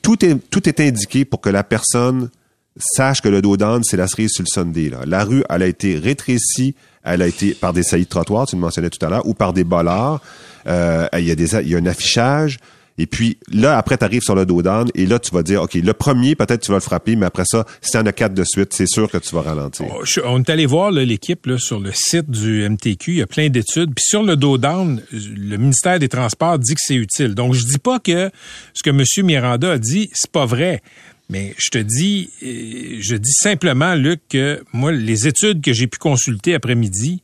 tout 0.01 0.23
est, 0.25 0.35
tout 0.49 0.67
est 0.67 0.79
indiqué 0.79 1.25
pour 1.25 1.41
que 1.41 1.49
la 1.49 1.63
personne 1.63 2.29
sache 2.77 3.21
que 3.21 3.29
le 3.29 3.41
dos 3.41 3.55
c'est 3.83 3.97
la 3.97 4.07
cerise 4.07 4.31
sur 4.31 4.43
le 4.43 4.49
Sunday. 4.49 4.89
Là. 4.89 4.99
La 5.05 5.23
rue, 5.23 5.43
elle 5.49 5.63
a 5.63 5.67
été 5.67 5.97
rétrécie, 5.97 6.75
elle 7.03 7.21
a 7.21 7.27
été 7.27 7.53
par 7.53 7.71
des 7.73 7.83
saillies 7.83 8.03
de 8.03 8.09
trottoir, 8.09 8.47
tu 8.47 8.55
le 8.55 8.61
mentionnais 8.61 8.89
tout 8.89 9.03
à 9.05 9.09
l'heure, 9.09 9.25
ou 9.25 9.33
par 9.33 9.53
des 9.53 9.63
bollards. 9.63 10.21
Euh, 10.67 11.07
il 11.13 11.25
y 11.25 11.31
a 11.31 11.35
des, 11.35 11.55
il 11.55 11.69
y 11.69 11.75
a 11.75 11.77
un 11.77 11.85
affichage. 11.85 12.59
Et 12.97 13.07
puis 13.07 13.37
là, 13.51 13.77
après, 13.77 13.97
tu 13.97 14.05
arrives 14.05 14.21
sur 14.21 14.35
le 14.35 14.45
dos 14.45 14.61
down 14.61 14.89
et 14.95 15.05
là, 15.05 15.19
tu 15.19 15.31
vas 15.33 15.43
dire, 15.43 15.63
OK, 15.63 15.73
le 15.73 15.93
premier, 15.93 16.35
peut-être 16.35 16.61
tu 16.61 16.71
vas 16.71 16.77
le 16.77 16.81
frapper, 16.81 17.15
mais 17.15 17.25
après 17.25 17.43
ça, 17.45 17.65
si 17.81 17.91
tu 17.91 17.97
en 17.97 18.05
as 18.05 18.13
quatre 18.13 18.33
de 18.33 18.43
suite, 18.45 18.73
c'est 18.73 18.87
sûr 18.87 19.09
que 19.09 19.17
tu 19.17 19.35
vas 19.35 19.41
ralentir. 19.41 19.87
Oh, 19.89 20.03
on 20.25 20.39
est 20.39 20.49
allé 20.49 20.65
voir 20.65 20.91
l'équipe 20.91 21.49
sur 21.57 21.79
le 21.79 21.91
site 21.93 22.29
du 22.29 22.67
MTQ. 22.67 23.11
Il 23.11 23.17
y 23.17 23.21
a 23.21 23.27
plein 23.27 23.49
d'études. 23.49 23.93
Puis 23.93 24.05
sur 24.05 24.23
le 24.23 24.37
dos 24.37 24.57
down, 24.57 25.01
le 25.11 25.57
ministère 25.57 25.99
des 25.99 26.07
Transports 26.07 26.57
dit 26.59 26.73
que 26.73 26.81
c'est 26.81 26.95
utile. 26.95 27.35
Donc, 27.35 27.53
je 27.53 27.65
dis 27.65 27.79
pas 27.79 27.99
que 27.99 28.31
ce 28.73 28.81
que 28.81 28.91
M. 28.91 29.03
Miranda 29.25 29.73
a 29.73 29.77
dit, 29.77 30.09
c'est 30.13 30.31
pas 30.31 30.45
vrai. 30.45 30.81
Mais 31.29 31.55
je 31.57 31.69
te 31.71 31.77
dis, 31.79 32.29
euh, 32.43 32.97
je 33.01 33.15
dis 33.15 33.33
simplement, 33.33 33.95
Luc, 33.95 34.21
que 34.29 34.63
moi, 34.73 34.91
les 34.91 35.27
études 35.27 35.61
que 35.61 35.73
j'ai 35.73 35.87
pu 35.87 35.97
consulter 35.97 36.53
après-midi 36.53 37.21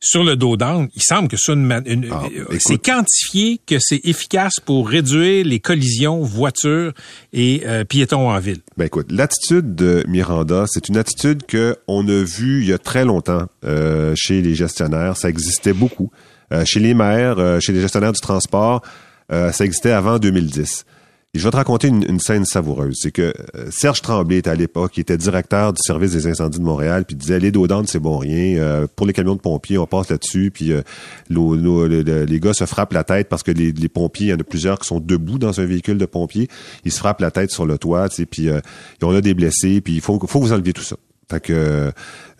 sur 0.00 0.24
le 0.24 0.34
dos 0.34 0.56
down, 0.56 0.88
il 0.94 1.02
semble 1.02 1.28
que 1.28 1.36
une 1.52 1.82
une- 1.86 2.08
Ah, 2.10 2.22
euh, 2.34 2.56
c'est 2.58 2.78
quantifié 2.82 3.60
que 3.66 3.76
c'est 3.78 4.00
efficace 4.04 4.54
pour 4.64 4.88
réduire 4.88 5.44
les 5.44 5.60
collisions 5.60 6.20
voitures 6.22 6.92
et 7.32 7.62
euh, 7.66 7.84
piétons 7.84 8.30
en 8.30 8.38
ville. 8.38 8.60
Ben 8.78 8.86
écoute, 8.86 9.12
l'attitude 9.12 9.74
de 9.74 10.02
Miranda, 10.08 10.64
c'est 10.68 10.88
une 10.88 10.96
attitude 10.96 11.44
que 11.46 11.76
on 11.86 12.08
a 12.08 12.22
vue 12.24 12.62
il 12.62 12.68
y 12.68 12.72
a 12.72 12.78
très 12.78 13.04
longtemps 13.04 13.46
euh, 13.64 14.14
chez 14.16 14.40
les 14.40 14.54
gestionnaires. 14.54 15.16
Ça 15.16 15.28
existait 15.28 15.74
beaucoup. 15.74 16.10
Euh, 16.52 16.64
chez 16.64 16.80
les 16.80 16.94
maires, 16.94 17.60
chez 17.60 17.72
les 17.72 17.80
gestionnaires 17.80 18.12
du 18.12 18.20
transport, 18.20 18.82
ça 19.30 19.64
existait 19.64 19.92
avant 19.92 20.18
2010. 20.18 20.84
Je 21.32 21.44
vais 21.44 21.50
te 21.52 21.56
raconter 21.56 21.86
une, 21.86 22.18
scène 22.18 22.44
savoureuse. 22.44 22.98
C'est 23.00 23.12
que 23.12 23.32
euh, 23.54 23.70
Serge 23.70 24.02
Tremblay 24.02 24.38
était 24.38 24.50
à 24.50 24.56
l'époque, 24.56 24.96
il 24.96 25.02
était 25.02 25.16
directeur 25.16 25.72
du 25.72 25.80
service 25.80 26.10
des 26.10 26.26
incendies 26.26 26.58
de 26.58 26.64
Montréal, 26.64 27.04
puis 27.04 27.14
il 27.14 27.18
disait 27.18 27.38
les 27.38 27.52
dos 27.52 27.68
c'est 27.86 28.00
bon 28.00 28.18
rien. 28.18 28.58
Euh, 28.58 28.88
pour 28.96 29.06
les 29.06 29.12
camions 29.12 29.36
de 29.36 29.40
pompiers, 29.40 29.78
on 29.78 29.86
passe 29.86 30.08
là-dessus, 30.08 30.50
puis 30.52 30.72
euh, 30.72 30.82
les 31.30 32.40
gars 32.40 32.52
se 32.52 32.66
frappent 32.66 32.94
la 32.94 33.04
tête 33.04 33.28
parce 33.28 33.44
que 33.44 33.52
les, 33.52 33.88
pompiers, 33.88 34.26
il 34.26 34.30
y 34.30 34.34
en 34.34 34.40
a 34.40 34.42
plusieurs 34.42 34.80
qui 34.80 34.88
sont 34.88 34.98
debout 34.98 35.38
dans 35.38 35.60
un 35.60 35.66
véhicule 35.66 35.98
de 35.98 36.06
pompiers, 36.06 36.48
ils 36.84 36.90
se 36.90 36.98
frappent 36.98 37.20
la 37.20 37.30
tête 37.30 37.52
sur 37.52 37.64
le 37.64 37.78
toit, 37.78 38.08
puis 38.28 38.48
euh, 38.48 38.60
on 39.00 39.14
a 39.14 39.20
des 39.20 39.34
blessés, 39.34 39.80
puis 39.80 39.94
il 39.94 40.00
faut, 40.00 40.18
faut 40.26 40.40
vous 40.40 40.52
enlever 40.52 40.72
tout 40.72 40.82
ça. 40.82 40.96
Fait 41.30 41.40
que 41.40 41.52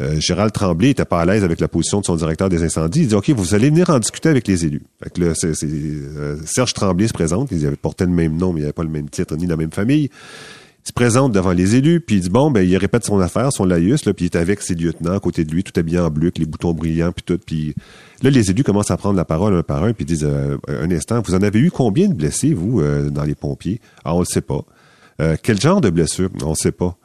euh, 0.01 0.21
Gérald 0.21 0.53
Tremblay 0.53 0.91
était 0.91 1.05
pas 1.05 1.21
à 1.21 1.25
l'aise 1.25 1.45
avec 1.45 1.61
la 1.61 1.69
position 1.69 2.01
de 2.01 2.05
son 2.05 2.17
directeur 2.17 2.49
des 2.49 2.65
incendies. 2.65 3.03
Il 3.03 3.09
dit 3.09 3.15
OK, 3.15 3.31
vous 3.31 3.55
allez 3.55 3.71
venir 3.71 3.89
en 3.91 4.01
discuter 4.01 4.29
avec 4.29 4.49
les 4.49 4.65
élus. 4.67 4.83
Fait 5.03 5.11
que 5.11 5.21
là, 5.21 5.33
c'est, 5.35 5.55
euh, 5.63 6.37
Serge 6.45 6.75
Tremblay 6.75 7.07
se 7.07 7.13
présente. 7.13 7.49
Il 7.53 7.65
avait 7.67 7.77
porté 7.77 8.05
le 8.05 8.11
même 8.11 8.37
nom, 8.37 8.53
mais 8.53 8.61
il 8.61 8.65
avait 8.65 8.73
pas 8.73 8.83
le 8.83 8.91
même 8.91 9.09
titre 9.09 9.37
ni 9.37 9.47
la 9.47 9.57
même 9.57 9.73
famille. 9.73 10.11
Il 10.85 10.89
se 10.89 10.93
présente 10.93 11.33
devant 11.33 11.53
les 11.53 11.77
élus, 11.77 12.01
puis 12.01 12.17
il 12.17 12.23
dit 12.23 12.31
bon, 12.31 12.51
ben 12.51 12.67
il 12.67 12.77
répète 12.79 13.05
son 13.05 13.21
affaire, 13.21 13.53
son 13.53 13.65
laïus, 13.65 14.07
là, 14.07 14.15
puis 14.15 14.25
il 14.25 14.29
est 14.29 14.37
avec 14.37 14.63
ses 14.63 14.75
lieutenants 14.75 15.15
à 15.15 15.21
côté 15.21 15.45
de 15.45 15.53
lui, 15.53 15.63
tout 15.63 15.79
habillé 15.79 15.99
en 15.99 16.09
bleu, 16.09 16.29
avec 16.29 16.39
les 16.39 16.47
boutons 16.47 16.73
brillants, 16.73 17.13
puis 17.13 17.23
tout. 17.23 17.39
Puis 17.45 17.75
là, 18.23 18.31
les 18.31 18.51
élus 18.51 18.65
commencent 18.65 18.91
à 18.91 18.97
prendre 18.97 19.17
la 19.17 19.27
parole 19.27 19.55
un 19.55 19.63
par 19.63 19.85
un, 19.85 19.93
puis 19.93 20.05
ils 20.05 20.07
disent 20.07 20.25
euh, 20.25 20.57
un 20.69 20.91
instant, 20.91 21.21
vous 21.23 21.35
en 21.35 21.43
avez 21.43 21.59
eu 21.59 21.71
combien 21.71 22.09
de 22.09 22.15
blessés 22.15 22.55
vous 22.55 22.81
euh, 22.81 23.11
dans 23.11 23.25
les 23.25 23.35
pompiers? 23.35 23.79
Ah, 24.05 24.15
on 24.15 24.21
le 24.21 24.25
sait 24.25 24.41
pas. 24.41 24.65
Euh, 25.21 25.37
quel 25.43 25.61
genre 25.61 25.83
de 25.83 25.91
blessure? 25.91 26.31
On 26.43 26.51
le 26.51 26.55
sait 26.55 26.73
pas. 26.73 26.97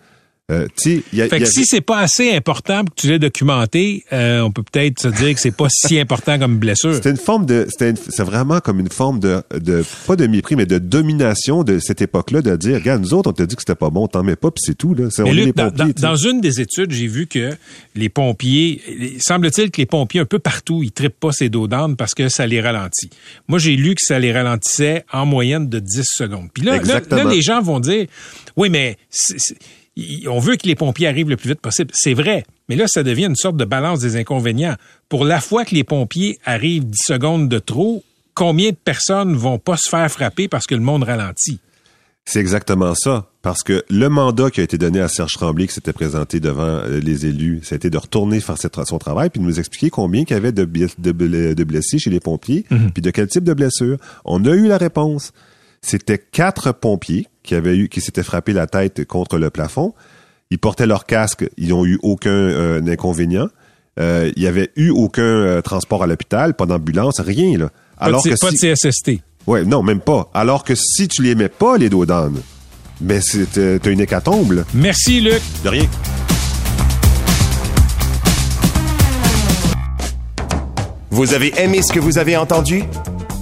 Euh, 0.51 0.67
y 0.85 1.21
a- 1.21 1.27
Fait 1.27 1.37
y 1.37 1.39
que 1.39 1.43
a- 1.43 1.45
si 1.47 1.65
c'est 1.65 1.81
pas 1.81 1.97
assez 2.01 2.31
important 2.35 2.83
pour 2.85 2.93
que 2.93 3.01
tu 3.01 3.07
l'aies 3.07 3.17
documenté, 3.17 4.03
euh, 4.13 4.41
on 4.41 4.51
peut 4.51 4.61
peut-être 4.61 5.01
se 5.01 5.07
dire 5.07 5.33
que 5.33 5.39
c'est 5.41 5.49
pas 5.55 5.65
si 5.69 5.97
important 5.99 6.37
comme 6.37 6.57
blessure. 6.59 6.93
C'était 6.93 7.09
une 7.09 7.17
forme 7.17 7.47
de, 7.47 7.65
c'est 7.79 8.19
vraiment 8.21 8.59
comme 8.59 8.79
une 8.79 8.89
forme 8.91 9.19
de, 9.19 9.41
de, 9.59 9.83
pas 10.05 10.15
de 10.15 10.27
mépris, 10.27 10.55
mais 10.55 10.67
de 10.67 10.77
domination 10.77 11.63
de 11.63 11.79
cette 11.79 12.03
époque-là, 12.03 12.43
de 12.43 12.55
dire, 12.57 12.75
regarde, 12.75 13.01
nous 13.01 13.15
autres, 13.15 13.31
on 13.31 13.33
t'a 13.33 13.47
dit 13.47 13.55
que 13.55 13.63
c'était 13.63 13.73
pas 13.73 13.89
bon, 13.89 14.07
t'en 14.07 14.21
mets 14.21 14.35
pas, 14.35 14.51
puis 14.51 14.61
c'est 14.63 14.77
tout, 14.77 14.93
là. 14.93 15.05
On 15.17 15.25
est 15.25 15.33
Luc, 15.33 15.45
les 15.47 15.51
dans, 15.53 15.71
pompiers, 15.71 15.77
dans- 15.85 15.91
tu 15.93 15.93
sais. 16.01 16.07
dans 16.07 16.15
une 16.15 16.41
des 16.41 16.61
études, 16.61 16.91
j'ai 16.91 17.07
vu 17.07 17.25
que 17.25 17.49
les 17.95 18.09
pompiers, 18.09 18.81
il 18.87 19.17
semble-t-il 19.23 19.71
que 19.71 19.81
les 19.81 19.87
pompiers 19.87 20.21
un 20.21 20.25
peu 20.25 20.37
partout, 20.37 20.83
ils 20.83 20.91
trippent 20.91 21.19
pas 21.19 21.31
ces 21.31 21.49
dos 21.49 21.67
d'âne 21.67 21.95
parce 21.95 22.13
que 22.13 22.29
ça 22.29 22.45
les 22.45 22.61
ralentit. 22.61 23.09
Moi, 23.47 23.57
j'ai 23.57 23.75
lu 23.75 23.95
que 23.95 24.01
ça 24.05 24.19
les 24.19 24.31
ralentissait 24.31 25.05
en 25.11 25.25
moyenne 25.25 25.69
de 25.69 25.79
10 25.79 26.03
secondes. 26.05 26.49
Puis 26.53 26.61
là, 26.61 26.77
là, 26.83 27.01
là, 27.09 27.23
les 27.23 27.41
gens 27.41 27.63
vont 27.63 27.79
dire, 27.79 28.05
oui, 28.57 28.69
mais 28.69 28.97
on 30.27 30.39
veut 30.39 30.55
que 30.57 30.67
les 30.67 30.75
pompiers 30.75 31.07
arrivent 31.07 31.29
le 31.29 31.37
plus 31.37 31.49
vite 31.49 31.61
possible. 31.61 31.91
C'est 31.93 32.13
vrai. 32.13 32.45
Mais 32.69 32.75
là, 32.75 32.85
ça 32.87 33.03
devient 33.03 33.25
une 33.25 33.35
sorte 33.35 33.57
de 33.57 33.65
balance 33.65 33.99
des 33.99 34.15
inconvénients. 34.17 34.75
Pour 35.09 35.23
la 35.25 35.39
fois 35.39 35.63
que 35.65 35.73
les 35.75 35.83
pompiers 35.83 36.37
arrivent 36.45 36.85
10 36.85 36.97
secondes 37.05 37.47
de 37.49 37.59
trop, 37.59 38.03
combien 38.33 38.71
de 38.71 38.75
personnes 38.75 39.35
vont 39.35 39.57
pas 39.59 39.77
se 39.77 39.89
faire 39.89 40.09
frapper 40.11 40.47
parce 40.47 40.67
que 40.67 40.75
le 40.75 40.81
monde 40.81 41.03
ralentit? 41.03 41.59
C'est 42.27 42.39
exactement 42.39 42.95
ça. 42.95 43.29
Parce 43.43 43.61
que 43.61 43.85
le 43.89 44.09
mandat 44.09 44.49
qui 44.49 44.59
a 44.59 44.63
été 44.63 44.79
donné 44.79 44.99
à 44.99 45.07
Serge 45.07 45.33
Tremblay, 45.33 45.67
qui 45.67 45.75
s'était 45.75 45.93
présenté 45.93 46.39
devant 46.39 46.63
euh, 46.63 46.99
les 46.99 47.27
élus, 47.27 47.59
c'était 47.63 47.91
de 47.91 47.97
retourner 47.99 48.39
faire 48.39 48.57
son 48.57 48.97
travail, 48.97 49.29
puis 49.29 49.39
de 49.39 49.45
nous 49.45 49.59
expliquer 49.59 49.91
combien 49.91 50.23
il 50.27 50.31
y 50.31 50.33
avait 50.33 50.51
de 50.51 50.65
blessés 50.65 51.99
chez 51.99 52.09
les 52.09 52.19
pompiers, 52.19 52.65
Mhm. 52.71 52.91
puis 52.91 53.03
de 53.03 53.11
quel 53.11 53.27
type 53.27 53.43
de 53.43 53.53
blessure. 53.53 53.97
On 54.25 54.43
a 54.45 54.49
eu 54.55 54.67
la 54.67 54.77
réponse. 54.79 55.31
C'était 55.81 56.17
quatre 56.17 56.71
pompiers 56.71 57.27
qui 57.45 57.55
avaient 57.55 57.77
eu, 57.77 57.87
qui 57.87 58.01
s'étaient 58.01 58.23
frappés 58.23 58.53
la 58.53 58.67
tête 58.67 59.05
contre 59.05 59.37
le 59.37 59.49
plafond. 59.49 59.93
Ils 60.51 60.59
portaient 60.59 60.85
leur 60.85 61.05
casque, 61.05 61.47
ils 61.57 61.69
n'ont 61.69 61.85
eu 61.85 61.99
aucun 62.03 62.29
euh, 62.29 62.81
inconvénient. 62.85 63.47
Euh, 63.99 64.31
il 64.35 64.43
y 64.43 64.47
avait 64.47 64.71
eu 64.75 64.89
aucun 64.89 65.21
euh, 65.21 65.61
transport 65.61 66.03
à 66.03 66.07
l'hôpital, 66.07 66.53
pas 66.53 66.65
d'ambulance, 66.65 67.21
rien 67.21 67.57
là. 67.57 67.69
Pas 67.97 68.11
de, 68.11 68.29
que 68.29 68.39
pas 68.39 68.51
de 68.51 68.57
CSST. 68.57 69.21
Ouais, 69.47 69.63
non, 69.63 69.81
même 69.81 70.01
pas. 70.01 70.29
Alors 70.33 70.63
que 70.65 70.75
si 70.75 71.07
tu 71.07 71.21
les 71.21 71.33
mets 71.33 71.49
pas, 71.49 71.77
les 71.77 71.89
dos 71.89 72.05
d'âne, 72.05 72.41
mais 72.99 73.21
c'est, 73.21 73.79
t'as 73.81 73.89
une 73.89 74.01
hécatombe, 74.01 74.51
là. 74.51 74.63
Merci, 74.73 75.21
Luc. 75.21 75.41
De 75.63 75.69
rien. 75.69 75.87
Vous 81.09 81.33
avez 81.33 81.53
aimé 81.57 81.81
ce 81.81 81.93
que 81.93 81.99
vous 81.99 82.17
avez 82.17 82.35
entendu? 82.35 82.83